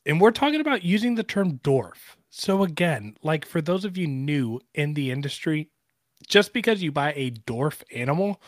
And 0.05 0.21
we're 0.21 0.31
talking 0.31 0.61
about 0.61 0.85
using 0.85 1.17
the 1.17 1.25
term 1.25 1.59
dwarf. 1.59 2.17
So 2.31 2.63
again, 2.63 3.17
like 3.23 3.45
for 3.45 3.61
those 3.61 3.85
of 3.85 3.97
you 3.97 4.07
new 4.07 4.61
in 4.75 4.95
the 4.95 5.11
industry, 5.11 5.71
just 6.29 6.53
because 6.53 6.83
you 6.83 6.93
buy 6.93 7.13
a 7.15 7.31
dwarf 7.31 7.83
animal 7.95 8.41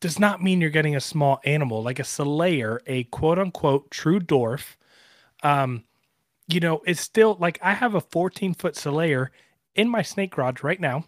does 0.00 0.18
not 0.18 0.42
mean 0.42 0.60
you're 0.60 0.70
getting 0.70 0.96
a 0.96 1.00
small 1.00 1.40
animal 1.44 1.82
like 1.82 1.98
a 1.98 2.04
Salayer, 2.04 2.78
a 2.86 3.04
quote 3.04 3.38
unquote 3.38 3.90
true 3.90 4.20
dwarf. 4.20 4.76
Um, 5.42 5.84
you 6.52 6.60
know, 6.60 6.82
it's 6.86 7.00
still 7.00 7.36
like 7.40 7.58
I 7.62 7.74
have 7.74 7.94
a 7.94 8.00
14 8.00 8.54
foot 8.54 8.74
Salayer 8.74 9.28
in 9.74 9.88
my 9.88 10.02
snake 10.02 10.32
garage 10.32 10.62
right 10.62 10.80
now 10.80 11.04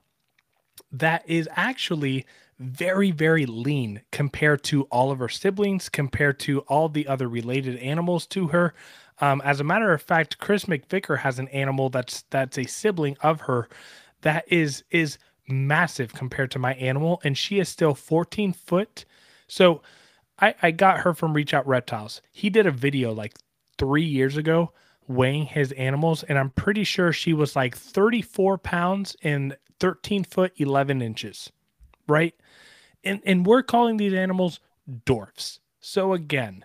that 0.90 1.28
is 1.28 1.48
actually 1.52 2.26
very, 2.58 3.10
very 3.10 3.46
lean 3.46 4.02
compared 4.12 4.62
to 4.62 4.84
all 4.84 5.10
of 5.10 5.18
her 5.18 5.28
siblings, 5.28 5.88
compared 5.88 6.38
to 6.40 6.60
all 6.60 6.88
the 6.88 7.06
other 7.08 7.28
related 7.28 7.76
animals 7.78 8.26
to 8.28 8.48
her. 8.48 8.74
Um, 9.20 9.42
as 9.44 9.60
a 9.60 9.64
matter 9.64 9.92
of 9.92 10.02
fact, 10.02 10.38
Chris 10.38 10.66
McVicker 10.66 11.18
has 11.18 11.38
an 11.38 11.48
animal 11.48 11.90
that's 11.90 12.22
that's 12.30 12.58
a 12.58 12.64
sibling 12.64 13.16
of 13.22 13.42
her 13.42 13.68
that 14.22 14.44
is 14.48 14.84
is 14.90 15.18
massive 15.48 16.14
compared 16.14 16.50
to 16.52 16.58
my 16.58 16.74
animal, 16.74 17.20
and 17.24 17.36
she 17.36 17.58
is 17.58 17.68
still 17.68 17.94
14 17.94 18.52
foot. 18.52 19.04
So 19.48 19.82
I, 20.38 20.54
I 20.62 20.70
got 20.70 21.00
her 21.00 21.14
from 21.14 21.34
Reach 21.34 21.52
Out 21.52 21.66
Reptiles. 21.66 22.22
He 22.32 22.48
did 22.48 22.66
a 22.66 22.70
video 22.70 23.12
like 23.12 23.34
three 23.78 24.04
years 24.04 24.36
ago 24.36 24.72
weighing 25.08 25.46
his 25.46 25.72
animals, 25.72 26.22
and 26.22 26.38
I'm 26.38 26.50
pretty 26.50 26.84
sure 26.84 27.12
she 27.12 27.32
was 27.32 27.56
like 27.56 27.76
34 27.76 28.58
pounds 28.58 29.16
and 29.22 29.56
13 29.80 30.24
foot 30.24 30.52
11 30.56 31.02
inches, 31.02 31.50
right? 32.06 32.34
And 33.04 33.20
and 33.24 33.44
we're 33.44 33.62
calling 33.62 33.96
these 33.96 34.14
animals 34.14 34.60
dwarfs. 35.04 35.60
So 35.80 36.12
again, 36.12 36.64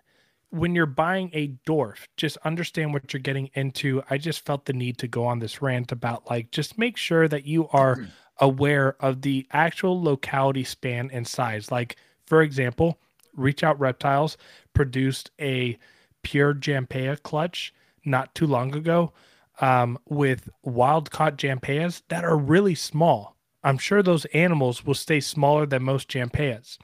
when 0.49 0.75
you're 0.75 0.85
buying 0.85 1.29
a 1.33 1.49
dwarf, 1.67 2.07
just 2.15 2.37
understand 2.45 2.93
what 2.93 3.11
you're 3.11 3.19
getting 3.19 3.49
into. 3.53 4.01
I 4.09 4.17
just 4.17 4.45
felt 4.45 4.65
the 4.65 4.73
need 4.73 4.97
to 4.99 5.07
go 5.07 5.25
on 5.25 5.39
this 5.39 5.61
rant 5.61 5.91
about 5.91 6.29
like 6.29 6.51
just 6.51 6.77
make 6.77 6.97
sure 6.97 7.27
that 7.27 7.45
you 7.45 7.67
are 7.69 7.95
mm-hmm. 7.95 8.05
aware 8.39 8.95
of 8.99 9.21
the 9.21 9.47
actual 9.51 10.01
locality 10.01 10.63
span 10.63 11.09
and 11.11 11.27
size. 11.27 11.71
Like, 11.71 11.97
for 12.25 12.41
example, 12.41 12.99
Reach 13.35 13.63
Out 13.63 13.79
Reptiles 13.79 14.37
produced 14.73 15.31
a 15.39 15.77
pure 16.23 16.53
Jampea 16.53 17.21
clutch 17.23 17.73
not 18.07 18.33
too 18.33 18.47
long 18.47 18.73
ago 18.73 19.13
um, 19.61 19.97
with 20.07 20.49
wild 20.63 21.11
caught 21.11 21.37
Jampeas 21.37 22.01
that 22.09 22.23
are 22.23 22.37
really 22.37 22.75
small. 22.75 23.35
I'm 23.63 23.77
sure 23.77 24.01
those 24.01 24.25
animals 24.25 24.85
will 24.85 24.93
stay 24.93 25.19
smaller 25.19 25.65
than 25.65 25.83
most 25.83 26.09
Jampeas. 26.09 26.77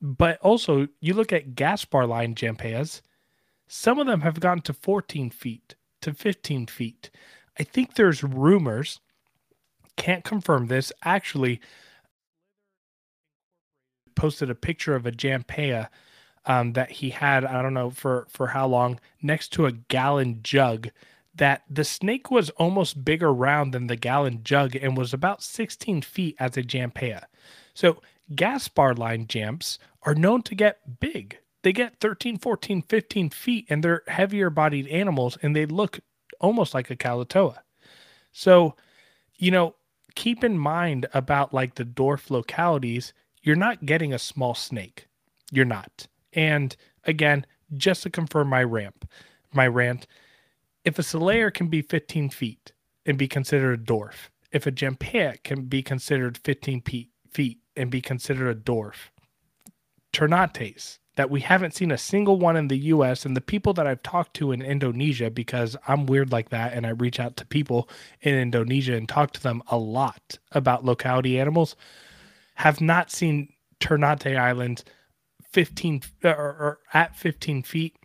But 0.00 0.38
also, 0.40 0.88
you 1.00 1.14
look 1.14 1.32
at 1.32 1.54
Gaspar 1.54 2.06
line 2.06 2.34
Jampeas, 2.34 3.00
some 3.68 3.98
of 3.98 4.06
them 4.06 4.20
have 4.22 4.40
gotten 4.40 4.62
to 4.62 4.74
14 4.74 5.30
feet 5.30 5.76
to 6.02 6.12
15 6.12 6.66
feet. 6.66 7.10
I 7.58 7.62
think 7.62 7.94
there's 7.94 8.22
rumors, 8.22 9.00
can't 9.96 10.24
confirm 10.24 10.66
this. 10.66 10.92
Actually, 11.04 11.60
posted 14.14 14.50
a 14.50 14.54
picture 14.54 14.94
of 14.94 15.06
a 15.06 15.12
Jampea 15.12 15.88
um, 16.46 16.72
that 16.74 16.90
he 16.90 17.10
had, 17.10 17.44
I 17.44 17.62
don't 17.62 17.74
know 17.74 17.90
for, 17.90 18.26
for 18.28 18.48
how 18.48 18.66
long, 18.66 19.00
next 19.22 19.52
to 19.54 19.66
a 19.66 19.72
gallon 19.72 20.40
jug 20.42 20.90
that 21.34 21.62
the 21.68 21.84
snake 21.84 22.30
was 22.30 22.50
almost 22.50 23.04
bigger 23.04 23.32
round 23.32 23.74
than 23.74 23.86
the 23.86 23.96
gallon 23.96 24.40
jug 24.44 24.76
and 24.76 24.96
was 24.96 25.12
about 25.12 25.42
16 25.42 26.02
feet 26.02 26.36
as 26.38 26.56
a 26.56 26.62
Jampea. 26.62 27.24
So 27.74 28.00
Gaspar 28.34 28.94
line 28.94 29.26
jamps 29.26 29.78
are 30.02 30.14
known 30.14 30.42
to 30.42 30.54
get 30.54 31.00
big. 31.00 31.38
They 31.62 31.72
get 31.72 31.98
13, 32.00 32.38
14, 32.38 32.82
15 32.82 33.30
feet 33.30 33.66
and 33.68 33.82
they're 33.82 34.02
heavier 34.06 34.50
bodied 34.50 34.86
animals 34.88 35.36
and 35.42 35.56
they 35.56 35.66
look 35.66 36.00
almost 36.40 36.74
like 36.74 36.90
a 36.90 36.96
Kalatoa. 36.96 37.58
So, 38.32 38.76
you 39.36 39.50
know, 39.50 39.74
keep 40.14 40.44
in 40.44 40.58
mind 40.58 41.06
about 41.14 41.54
like 41.54 41.74
the 41.74 41.84
dwarf 41.84 42.30
localities, 42.30 43.12
you're 43.42 43.56
not 43.56 43.86
getting 43.86 44.12
a 44.12 44.18
small 44.18 44.54
snake. 44.54 45.08
You're 45.50 45.64
not. 45.64 46.06
And 46.34 46.76
again, 47.04 47.46
just 47.76 48.02
to 48.02 48.10
confirm 48.10 48.48
my 48.48 48.62
ramp, 48.62 49.08
my 49.52 49.66
rant, 49.66 50.06
if 50.84 50.98
a 50.98 51.02
Salayer 51.02 51.52
can 51.52 51.68
be 51.68 51.82
15 51.82 52.30
feet 52.30 52.72
and 53.06 53.16
be 53.16 53.28
considered 53.28 53.80
a 53.80 53.82
dwarf, 53.82 54.28
if 54.52 54.66
a 54.66 54.72
Jampea 54.72 55.42
can 55.42 55.62
be 55.62 55.82
considered 55.82 56.38
15 56.38 56.82
feet 57.30 57.58
and 57.76 57.90
be 57.90 58.00
considered 58.00 58.50
a 58.50 58.60
dwarf, 58.60 59.10
Ternates 60.12 60.98
that 61.16 61.30
we 61.30 61.40
haven't 61.40 61.74
seen 61.74 61.90
a 61.90 61.98
single 61.98 62.38
one 62.38 62.56
in 62.56 62.68
the 62.68 62.78
US 62.78 63.24
and 63.24 63.36
the 63.36 63.40
people 63.40 63.72
that 63.74 63.86
I've 63.86 64.02
talked 64.02 64.34
to 64.34 64.52
in 64.52 64.62
Indonesia 64.62 65.30
because 65.30 65.76
I'm 65.86 66.06
weird 66.06 66.32
like 66.32 66.48
that 66.50 66.72
and 66.72 66.86
I 66.86 66.90
reach 66.90 67.20
out 67.20 67.36
to 67.36 67.46
people 67.46 67.88
in 68.20 68.34
Indonesia 68.34 68.94
and 68.94 69.08
talk 69.08 69.32
to 69.32 69.42
them 69.42 69.62
a 69.68 69.76
lot 69.76 70.38
about 70.52 70.84
locality 70.84 71.38
animals 71.38 71.76
have 72.56 72.80
not 72.80 73.10
seen 73.10 73.52
Ternate 73.80 74.36
Islands 74.36 74.84
15 75.54 76.02
or, 76.24 76.30
or 76.32 76.78
at 76.92 77.16
15 77.16 77.62
feet 77.62 77.96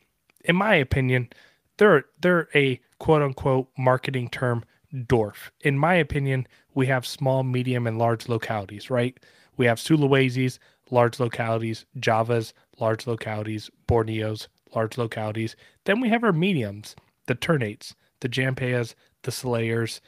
in 0.45 0.55
my 0.55 0.75
opinion 0.75 1.29
they're 1.77 2.05
they're 2.21 2.47
a 2.53 2.79
quote 2.99 3.23
unquote 3.23 3.69
marketing 3.77 4.29
term 4.29 4.63
dwarf. 4.93 5.49
In 5.61 5.77
my 5.77 5.95
opinion, 5.95 6.47
we 6.73 6.87
have 6.87 7.05
small, 7.05 7.43
medium, 7.43 7.87
and 7.87 7.97
large 7.97 8.27
localities, 8.27 8.89
right? 8.89 9.17
We 9.57 9.65
have 9.65 9.77
Sulawesi's, 9.77 10.59
large 10.91 11.19
localities, 11.19 11.85
Javas, 11.97 12.53
large 12.79 13.07
localities, 13.07 13.69
Borneos, 13.87 14.47
large 14.75 14.97
localities. 14.97 15.55
Then 15.85 15.99
we 15.99 16.09
have 16.09 16.23
our 16.23 16.33
mediums, 16.33 16.95
the 17.27 17.35
ternates, 17.35 17.93
the 18.21 18.29
Jampeas, 18.29 18.95
the 19.23 19.31
Salayers. 19.31 20.01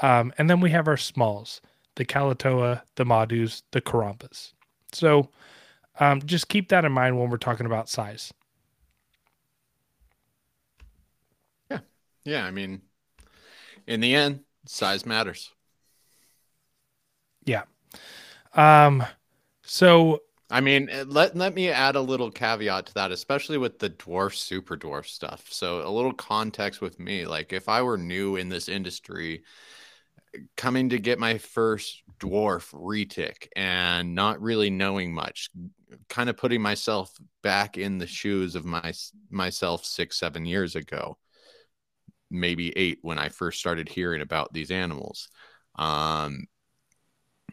Um, 0.00 0.32
and 0.38 0.48
then 0.48 0.60
we 0.60 0.70
have 0.70 0.88
our 0.88 0.96
smalls, 0.96 1.60
the 1.96 2.04
Kalatoa, 2.04 2.82
the 2.96 3.04
Madus, 3.04 3.62
the 3.72 3.80
Karompas. 3.80 4.52
So 4.92 5.28
um, 6.00 6.22
just 6.22 6.48
keep 6.48 6.68
that 6.70 6.84
in 6.84 6.92
mind 6.92 7.18
when 7.18 7.30
we're 7.30 7.36
talking 7.36 7.66
about 7.66 7.88
size. 7.88 8.32
Yeah, 11.70 11.80
Yeah. 12.24 12.44
I 12.46 12.50
mean, 12.50 12.82
in 13.86 14.00
the 14.00 14.14
end, 14.14 14.44
size 14.66 15.06
matters. 15.06 15.50
Yeah. 17.44 17.64
Um. 18.54 19.04
So 19.62 20.20
I 20.50 20.60
mean, 20.60 20.88
eh, 20.90 21.04
let 21.06 21.36
let 21.36 21.54
me 21.54 21.70
add 21.70 21.96
a 21.96 22.00
little 22.00 22.30
caveat 22.30 22.86
to 22.86 22.94
that, 22.94 23.12
especially 23.12 23.58
with 23.58 23.78
the 23.78 23.90
dwarf 23.90 24.34
super 24.34 24.76
dwarf 24.76 25.06
stuff. 25.06 25.46
So 25.50 25.86
a 25.86 25.90
little 25.90 26.12
context 26.12 26.80
with 26.80 26.98
me, 27.00 27.26
like 27.26 27.52
if 27.52 27.68
I 27.68 27.82
were 27.82 27.98
new 27.98 28.36
in 28.36 28.48
this 28.48 28.68
industry, 28.68 29.42
coming 30.56 30.88
to 30.90 30.98
get 30.98 31.18
my 31.18 31.38
first 31.38 32.02
dwarf 32.18 32.72
retic 32.72 33.48
and 33.56 34.14
not 34.14 34.40
really 34.40 34.70
knowing 34.70 35.12
much, 35.12 35.50
kind 36.08 36.28
of 36.30 36.36
putting 36.36 36.62
myself 36.62 37.10
back 37.42 37.78
in 37.78 37.98
the 37.98 38.06
shoes 38.06 38.54
of 38.54 38.64
my 38.64 38.92
myself 39.30 39.84
six 39.84 40.18
seven 40.18 40.44
years 40.44 40.76
ago 40.76 41.18
maybe 42.34 42.76
eight 42.76 42.98
when 43.02 43.18
I 43.18 43.28
first 43.28 43.58
started 43.58 43.88
hearing 43.88 44.20
about 44.20 44.52
these 44.52 44.70
animals. 44.70 45.28
Um, 45.76 46.46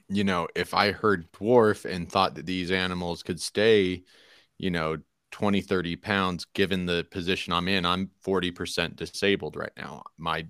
you 0.10 0.24
know, 0.24 0.48
if 0.56 0.74
I 0.74 0.92
heard 0.92 1.32
dwarf 1.32 1.86
and 1.86 2.10
thought 2.10 2.36
that 2.36 2.46
these 2.46 2.72
animals 2.72 3.24
could 3.24 3.40
stay, 3.40 4.04
you 4.58 4.72
know, 4.72 4.98
20, 5.32 5.62
30 5.62 5.96
pounds, 5.96 6.46
given 6.54 6.86
the 6.86 7.06
position 7.12 7.54
I'm 7.54 7.70
in, 7.70 7.86
I'm 7.86 8.10
40% 8.26 8.96
disabled 8.98 9.56
right 9.56 9.72
now. 9.78 10.04
My 10.18 10.48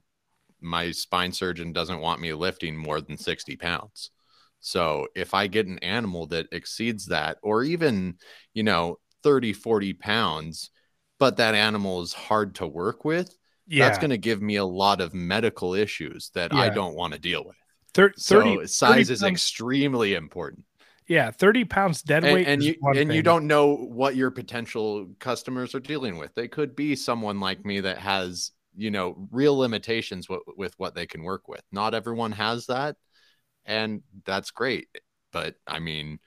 my 0.63 0.91
spine 0.91 1.31
surgeon 1.31 1.73
doesn't 1.73 1.99
want 1.99 2.21
me 2.21 2.33
lifting 2.33 2.77
more 2.77 3.01
than 3.01 3.17
60 3.17 3.55
pounds. 3.57 4.11
So 4.61 5.07
if 5.15 5.33
I 5.33 5.47
get 5.47 5.67
an 5.67 5.79
animal 5.79 6.27
that 6.27 6.47
exceeds 6.51 7.07
that, 7.07 7.37
or 7.41 7.63
even, 7.63 8.17
you 8.53 8.63
know, 8.63 8.99
30, 9.23 9.53
40 9.53 9.93
pounds, 9.93 10.69
but 11.19 11.37
that 11.37 11.55
animal 11.55 12.01
is 12.01 12.13
hard 12.13 12.55
to 12.55 12.67
work 12.67 13.03
with, 13.03 13.35
yeah. 13.67 13.85
that's 13.85 13.97
going 13.97 14.11
to 14.11 14.17
give 14.17 14.41
me 14.41 14.55
a 14.57 14.65
lot 14.65 15.01
of 15.01 15.13
medical 15.13 15.73
issues 15.73 16.29
that 16.35 16.53
yeah. 16.53 16.59
I 16.59 16.69
don't 16.69 16.95
want 16.95 17.13
to 17.13 17.19
deal 17.19 17.43
with. 17.45 17.55
30, 17.93 18.13
so 18.17 18.65
size 18.65 19.07
30 19.07 19.13
is 19.13 19.23
extremely 19.23 20.13
important. 20.13 20.63
Yeah, 21.07 21.31
30 21.31 21.65
pounds 21.65 22.01
dead 22.03 22.23
weight. 22.23 22.47
And, 22.47 22.61
and 22.61 22.63
you 22.63 22.75
and 22.83 22.95
thing. 22.95 23.11
you 23.11 23.21
don't 23.21 23.47
know 23.47 23.75
what 23.75 24.15
your 24.15 24.31
potential 24.31 25.09
customers 25.19 25.75
are 25.75 25.79
dealing 25.79 26.17
with. 26.17 26.33
They 26.35 26.47
could 26.47 26.75
be 26.75 26.95
someone 26.95 27.39
like 27.39 27.65
me 27.65 27.81
that 27.81 27.97
has, 27.97 28.51
you 28.77 28.91
know, 28.91 29.27
real 29.31 29.57
limitations 29.57 30.29
with, 30.29 30.41
with 30.55 30.73
what 30.77 30.95
they 30.95 31.05
can 31.05 31.23
work 31.23 31.49
with. 31.49 31.63
Not 31.71 31.93
everyone 31.93 32.31
has 32.31 32.67
that. 32.67 32.95
And 33.65 34.01
that's 34.25 34.51
great. 34.51 34.87
But 35.31 35.55
I 35.67 35.79
mean, 35.79 36.19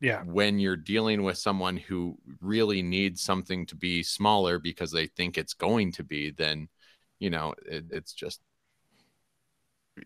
yeah 0.00 0.22
when 0.22 0.60
you're 0.60 0.76
dealing 0.76 1.24
with 1.24 1.36
someone 1.36 1.76
who 1.76 2.16
really 2.40 2.82
needs 2.82 3.20
something 3.20 3.66
to 3.66 3.74
be 3.74 4.00
smaller 4.04 4.60
because 4.60 4.92
they 4.92 5.08
think 5.08 5.36
it's 5.36 5.54
going 5.54 5.90
to 5.90 6.04
be 6.04 6.30
then 6.30 6.68
you 7.18 7.30
know, 7.30 7.54
it, 7.66 7.86
it's 7.90 8.12
just 8.12 8.40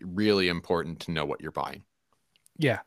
really 0.01 0.47
important 0.47 1.01
to 1.01 1.11
know 1.11 1.25
what 1.25 1.41
you're 1.41 1.51
buying. 1.51 1.83
Yeah. 2.57 2.79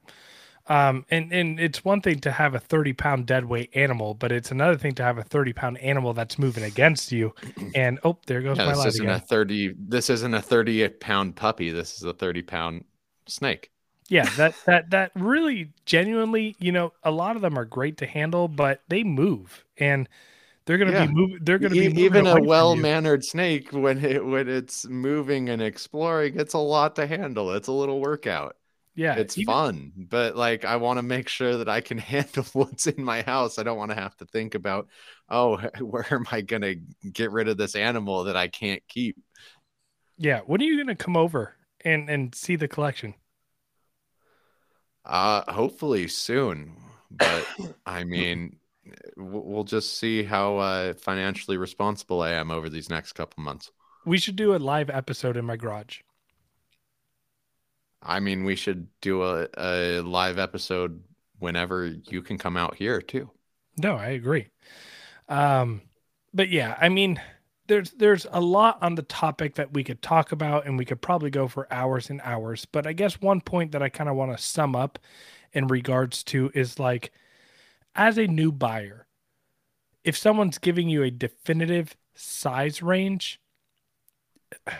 Um, 0.69 1.05
and, 1.11 1.33
and 1.33 1.61
it's 1.61 1.85
one 1.85 2.01
thing 2.01 2.19
to 2.21 2.33
have 2.33 2.57
a 2.57 2.59
30 2.59 2.93
pound 2.95 3.27
dead 3.27 3.45
weight 3.45 3.71
animal, 3.77 4.15
but 4.15 4.33
it's 4.33 4.51
another 4.51 4.77
thing 4.77 4.95
to 4.97 5.05
have 5.05 5.17
a 5.17 5.23
30 5.23 5.53
pound 5.53 5.79
animal 5.79 6.13
that's 6.13 6.39
moving 6.39 6.65
against 6.65 7.13
you. 7.13 7.35
And 7.75 7.99
oh, 8.05 8.19
there 8.27 8.41
goes 8.43 8.59
yeah, 8.59 8.67
my 8.67 8.75
this 8.75 8.87
isn't 8.87 9.05
again. 9.05 9.17
a 9.17 9.21
30. 9.21 9.75
This 9.79 10.11
isn't 10.11 10.35
a 10.35 10.43
30 10.43 10.89
pound 10.89 11.37
puppy. 11.37 11.71
This 11.71 11.97
is 11.97 12.03
a 12.03 12.13
30 12.13 12.43
pound 12.43 12.85
snake. 13.29 13.71
Yeah, 14.09 14.29
that 14.37 14.55
that 14.67 14.91
that 14.91 15.13
really 15.15 15.73
genuinely, 15.85 16.55
you 16.59 16.71
know, 16.71 16.93
a 17.03 17.11
lot 17.11 17.37
of 17.37 17.43
them 17.43 17.59
are 17.59 17.65
great 17.65 17.99
to 17.99 18.07
handle, 18.07 18.47
but 18.47 18.83
they 18.89 19.03
move. 19.03 19.65
And 19.79 20.09
they're 20.65 20.79
gonna 20.79 20.93
yeah. 20.93 21.07
be 21.07 21.13
moving. 21.13 21.39
They're 21.43 21.59
gonna 21.59 21.75
be 21.75 22.03
even 22.03 22.27
a 22.27 22.41
well-mannered 22.41 23.25
snake 23.25 23.73
when 23.73 24.05
it 24.05 24.25
when 24.25 24.49
it's 24.49 24.87
moving 24.87 25.49
and 25.49 25.63
exploring. 25.63 26.39
It's 26.39 26.55
a 26.55 26.59
lot 26.59 26.97
to 26.97 27.07
handle. 27.07 27.53
It's 27.53 27.69
a 27.69 27.73
little 27.73 28.01
workout. 28.01 28.57
Yeah, 28.97 29.15
it's 29.15 29.37
even... 29.39 29.47
fun, 29.47 29.93
but 29.97 30.37
like 30.37 30.65
I 30.65 30.77
want 30.77 30.99
to 30.99 31.03
make 31.03 31.29
sure 31.29 31.59
that 31.59 31.69
I 31.69 31.81
can 31.81 31.99
handle 32.13 32.45
what's 32.53 32.87
in 32.87 33.03
my 33.03 33.23
house. 33.23 33.59
I 33.59 33.63
don't 33.63 33.77
want 33.77 33.91
to 33.91 33.97
have 33.97 34.17
to 34.17 34.25
think 34.27 34.55
about, 34.55 34.89
oh, 35.29 35.57
where 35.81 36.07
am 36.11 36.27
I 36.33 36.41
gonna 36.41 36.75
get 37.13 37.31
rid 37.31 37.49
of 37.49 37.57
this 37.57 37.75
animal 37.75 38.25
that 38.25 38.37
I 38.37 38.49
can't 38.49 38.83
keep? 38.89 39.17
Yeah, 40.17 40.41
when 40.47 40.61
are 40.61 40.65
you 40.65 40.79
gonna 40.79 40.97
come 40.97 41.17
over 41.17 41.55
and 41.85 42.09
and 42.09 42.35
see 42.35 42.57
the 42.57 42.69
collection? 42.69 43.15
Uh, 45.07 45.51
hopefully 45.51 46.09
soon. 46.09 46.73
But 47.11 47.47
I 47.87 48.05
mean, 48.05 48.57
we'll 49.17 49.65
just 49.65 49.99
see 49.99 50.25
how 50.25 50.59
uh, 50.59 50.95
financially 50.95 51.57
responsible 51.57 52.21
I 52.23 52.33
am 52.33 52.51
over 52.51 52.69
these 52.69 52.91
next 52.91 53.13
couple 53.13 53.43
months. 53.43 53.71
We 54.05 54.19
should 54.19 54.37
do 54.37 54.55
a 54.55 54.59
live 54.59 54.91
episode 54.91 55.37
in 55.37 55.45
my 55.45 55.57
garage. 55.57 56.01
I 58.03 58.21
mean, 58.21 58.45
we 58.45 58.55
should 58.55 58.89
do 59.01 59.23
a, 59.23 59.49
a 59.57 60.01
live 60.01 60.39
episode 60.39 61.03
whenever 61.39 61.87
you 61.87 62.23
can 62.23 62.39
come 62.39 62.57
out 62.57 62.77
here 62.77 63.01
too. 63.01 63.31
No, 63.79 63.97
I 63.97 64.09
agree. 64.09 64.49
Um, 65.29 65.83
but 66.33 66.49
yeah, 66.49 66.77
I 66.81 66.89
mean, 66.89 67.21
there's 67.67 67.91
there's 67.93 68.27
a 68.31 68.41
lot 68.41 68.79
on 68.83 68.95
the 68.95 69.03
topic 69.03 69.55
that 69.57 69.73
we 69.73 69.85
could 69.85 70.03
talk 70.03 70.33
about, 70.33 70.67
and 70.67 70.79
we 70.79 70.85
could 70.85 71.01
probably 71.01 71.31
go 71.31 71.49
for 71.49 71.73
hours 71.73 72.11
and 72.11 72.21
hours. 72.23 72.65
But 72.65 72.87
I 72.87 72.93
guess 72.93 73.21
one 73.21 73.41
point 73.41 73.73
that 73.73 73.83
I 73.83 73.89
kind 73.89 74.09
of 74.11 74.17
want 74.17 74.37
to 74.37 74.43
sum 74.43 74.77
up 74.77 74.99
in 75.53 75.67
regards 75.67 76.23
to 76.25 76.51
is 76.55 76.79
like, 76.79 77.13
as 77.95 78.19
a 78.19 78.27
new 78.27 78.53
buyer, 78.53 79.07
if 80.05 80.17
someone's 80.17 80.59
giving 80.59 80.89
you 80.89 81.03
a 81.03 81.11
definitive 81.11 81.97
size 82.15 82.83
range 82.83 83.41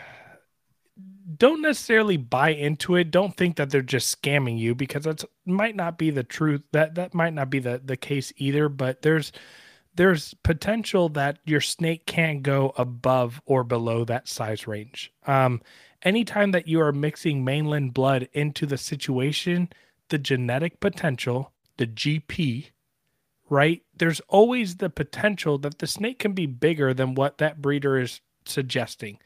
don't 1.37 1.61
necessarily 1.61 2.17
buy 2.17 2.49
into 2.49 2.95
it. 2.95 3.11
Don't 3.11 3.35
think 3.35 3.57
that 3.57 3.69
they're 3.69 3.81
just 3.81 4.21
scamming 4.21 4.57
you 4.57 4.73
because 4.73 5.03
that 5.03 5.23
might 5.45 5.75
not 5.75 5.97
be 5.97 6.09
the 6.09 6.23
truth. 6.23 6.61
That 6.71 6.95
that 6.95 7.13
might 7.13 7.33
not 7.33 7.49
be 7.49 7.59
the 7.59 7.81
the 7.83 7.97
case 7.97 8.31
either. 8.37 8.69
But 8.69 9.01
there's 9.01 9.31
there's 9.97 10.35
potential 10.43 11.09
that 11.09 11.39
your 11.45 11.61
snake 11.61 12.05
can't 12.05 12.43
go 12.43 12.71
above 12.77 13.41
or 13.45 13.63
below 13.63 14.05
that 14.05 14.27
size 14.27 14.67
range. 14.67 15.11
Um, 15.25 15.61
anytime 16.03 16.51
that 16.51 16.67
you 16.67 16.79
are 16.79 16.91
mixing 16.91 17.43
mainland 17.43 17.93
blood 17.93 18.29
into 18.31 18.65
the 18.65 18.77
situation, 18.77 19.69
the 20.09 20.19
genetic 20.19 20.79
potential, 20.79 21.51
the 21.77 21.87
GP, 21.87 22.69
right? 23.49 23.81
There's 23.97 24.21
always 24.27 24.77
the 24.77 24.89
potential 24.89 25.57
that 25.59 25.79
the 25.79 25.87
snake 25.87 26.19
can 26.19 26.33
be 26.33 26.45
bigger 26.45 26.93
than 26.93 27.15
what 27.15 27.39
that 27.39 27.61
breeder 27.61 27.97
is 27.99 28.21
suggesting. 28.45 29.17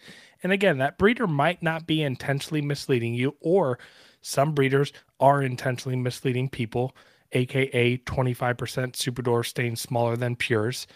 And 0.41 0.53
again, 0.53 0.77
that 0.77 0.97
breeder 0.97 1.27
might 1.27 1.61
not 1.61 1.85
be 1.85 2.01
intentionally 2.01 2.61
misleading 2.61 3.13
you, 3.13 3.35
or 3.41 3.77
some 4.21 4.53
breeders 4.53 4.93
are 5.19 5.43
intentionally 5.43 5.97
misleading 5.97 6.49
people, 6.49 6.95
aka 7.33 7.97
25% 7.97 8.95
super 8.95 9.21
dwarf 9.21 9.45
staying 9.45 9.75
smaller 9.75 10.15
than 10.15 10.35
pures. 10.35 10.87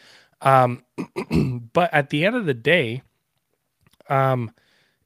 Um, 0.42 0.84
but 1.74 1.94
at 1.94 2.10
the 2.10 2.26
end 2.26 2.36
of 2.36 2.46
the 2.46 2.54
day, 2.54 3.02
um, 4.10 4.52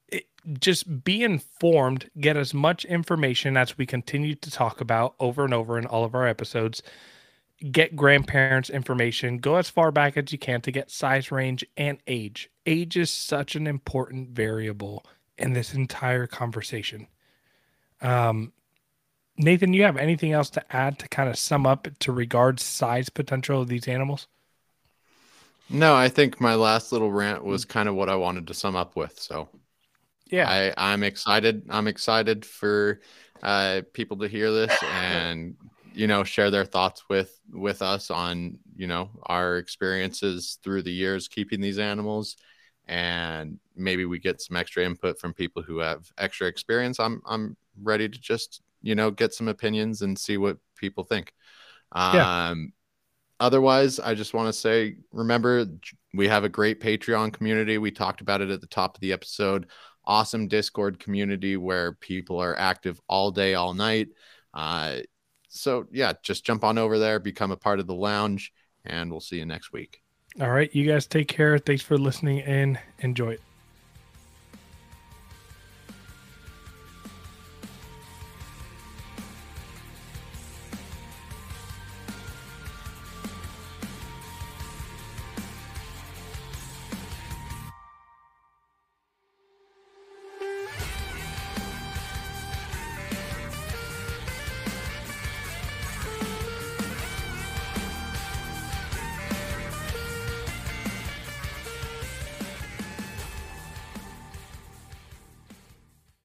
it, 0.07 0.25
just 0.59 1.03
be 1.03 1.23
informed, 1.23 2.09
get 2.19 2.37
as 2.37 2.53
much 2.53 2.85
information 2.85 3.57
as 3.57 3.77
we 3.77 3.85
continue 3.85 4.35
to 4.35 4.51
talk 4.51 4.81
about 4.81 5.15
over 5.19 5.45
and 5.45 5.53
over 5.53 5.77
in 5.77 5.85
all 5.85 6.03
of 6.03 6.15
our 6.15 6.27
episodes. 6.27 6.81
Get 7.71 7.95
grandparents 7.95 8.69
information. 8.69 9.37
Go 9.37 9.55
as 9.55 9.69
far 9.69 9.91
back 9.91 10.15
as 10.15 10.31
you 10.31 10.37
can 10.37 10.61
to 10.61 10.71
get 10.71 10.89
size 10.89 11.29
range 11.31 11.65
and 11.75 11.97
age. 12.07 12.49
Age 12.65 12.95
is 12.95 13.11
such 13.11 13.55
an 13.55 13.67
important 13.67 14.29
variable 14.29 15.05
in 15.37 15.53
this 15.53 15.73
entire 15.73 16.25
conversation. 16.25 17.07
Um 18.01 18.53
nathan 19.39 19.73
you 19.73 19.83
have 19.83 19.97
anything 19.97 20.31
else 20.31 20.49
to 20.51 20.75
add 20.75 20.99
to 20.99 21.07
kind 21.07 21.29
of 21.29 21.37
sum 21.37 21.65
up 21.65 21.87
to 21.99 22.11
regard 22.11 22.59
size 22.59 23.09
potential 23.09 23.61
of 23.61 23.67
these 23.67 23.87
animals? 23.87 24.27
No 25.69 25.95
i 25.95 26.09
think 26.09 26.39
my 26.39 26.55
last 26.55 26.91
little 26.91 27.11
rant 27.11 27.43
was 27.43 27.65
kind 27.65 27.89
of 27.89 27.95
what 27.95 28.09
i 28.09 28.15
wanted 28.15 28.47
to 28.47 28.53
sum 28.53 28.75
up 28.75 28.95
with 28.95 29.17
so. 29.19 29.49
Yeah. 30.27 30.47
I 30.47 30.73
i'm 30.77 31.03
excited 31.03 31.63
i'm 31.69 31.87
excited 31.87 32.45
for 32.45 32.99
uh 33.41 33.81
people 33.93 34.17
to 34.17 34.27
hear 34.27 34.51
this 34.51 34.77
and 34.93 35.55
you 35.93 36.07
know 36.07 36.23
share 36.23 36.51
their 36.51 36.65
thoughts 36.65 37.03
with 37.09 37.39
with 37.51 37.81
us 37.81 38.11
on 38.11 38.57
you 38.75 38.87
know 38.87 39.09
our 39.23 39.57
experiences 39.57 40.57
through 40.63 40.81
the 40.83 40.91
years 40.91 41.27
keeping 41.27 41.61
these 41.61 41.79
animals. 41.79 42.37
And 42.87 43.59
maybe 43.75 44.05
we 44.05 44.17
get 44.17 44.41
some 44.41 44.57
extra 44.57 44.83
input 44.83 45.19
from 45.19 45.33
people 45.33 45.61
who 45.61 45.77
have 45.79 46.11
extra 46.17 46.47
experience. 46.47 46.99
I'm 46.99 47.21
i'm 47.25 47.57
ready 47.81 48.09
to 48.09 48.19
just 48.19 48.61
you 48.81 48.95
know 48.95 49.11
get 49.11 49.33
some 49.33 49.47
opinions 49.47 50.01
and 50.01 50.17
see 50.17 50.37
what 50.37 50.57
people 50.75 51.03
think 51.03 51.33
yeah. 51.95 52.49
um 52.49 52.71
otherwise 53.39 53.99
i 53.99 54.13
just 54.13 54.33
want 54.33 54.47
to 54.47 54.53
say 54.53 54.95
remember 55.11 55.65
we 56.13 56.27
have 56.27 56.43
a 56.43 56.49
great 56.49 56.79
patreon 56.81 57.31
community 57.31 57.77
we 57.77 57.91
talked 57.91 58.21
about 58.21 58.41
it 58.41 58.49
at 58.49 58.61
the 58.61 58.67
top 58.67 58.95
of 58.95 59.01
the 59.01 59.13
episode 59.13 59.67
awesome 60.05 60.47
discord 60.47 60.99
community 60.99 61.57
where 61.57 61.93
people 61.93 62.39
are 62.39 62.57
active 62.57 62.99
all 63.07 63.31
day 63.31 63.53
all 63.53 63.73
night 63.73 64.09
uh, 64.53 64.97
so 65.49 65.87
yeah, 65.91 66.13
just 66.23 66.45
jump 66.45 66.63
on 66.63 66.77
over 66.77 66.99
there, 66.99 67.19
become 67.19 67.51
a 67.51 67.57
part 67.57 67.79
of 67.79 67.87
the 67.87 67.95
lounge, 67.95 68.53
and 68.85 69.11
we'll 69.11 69.19
see 69.19 69.37
you 69.37 69.45
next 69.45 69.73
week. 69.73 70.01
All 70.39 70.49
right, 70.49 70.73
you 70.73 70.87
guys 70.87 71.07
take 71.07 71.27
care. 71.27 71.57
Thanks 71.57 71.81
for 71.81 71.97
listening 71.97 72.41
and 72.41 72.79
enjoy 72.99 73.31
it. 73.31 73.41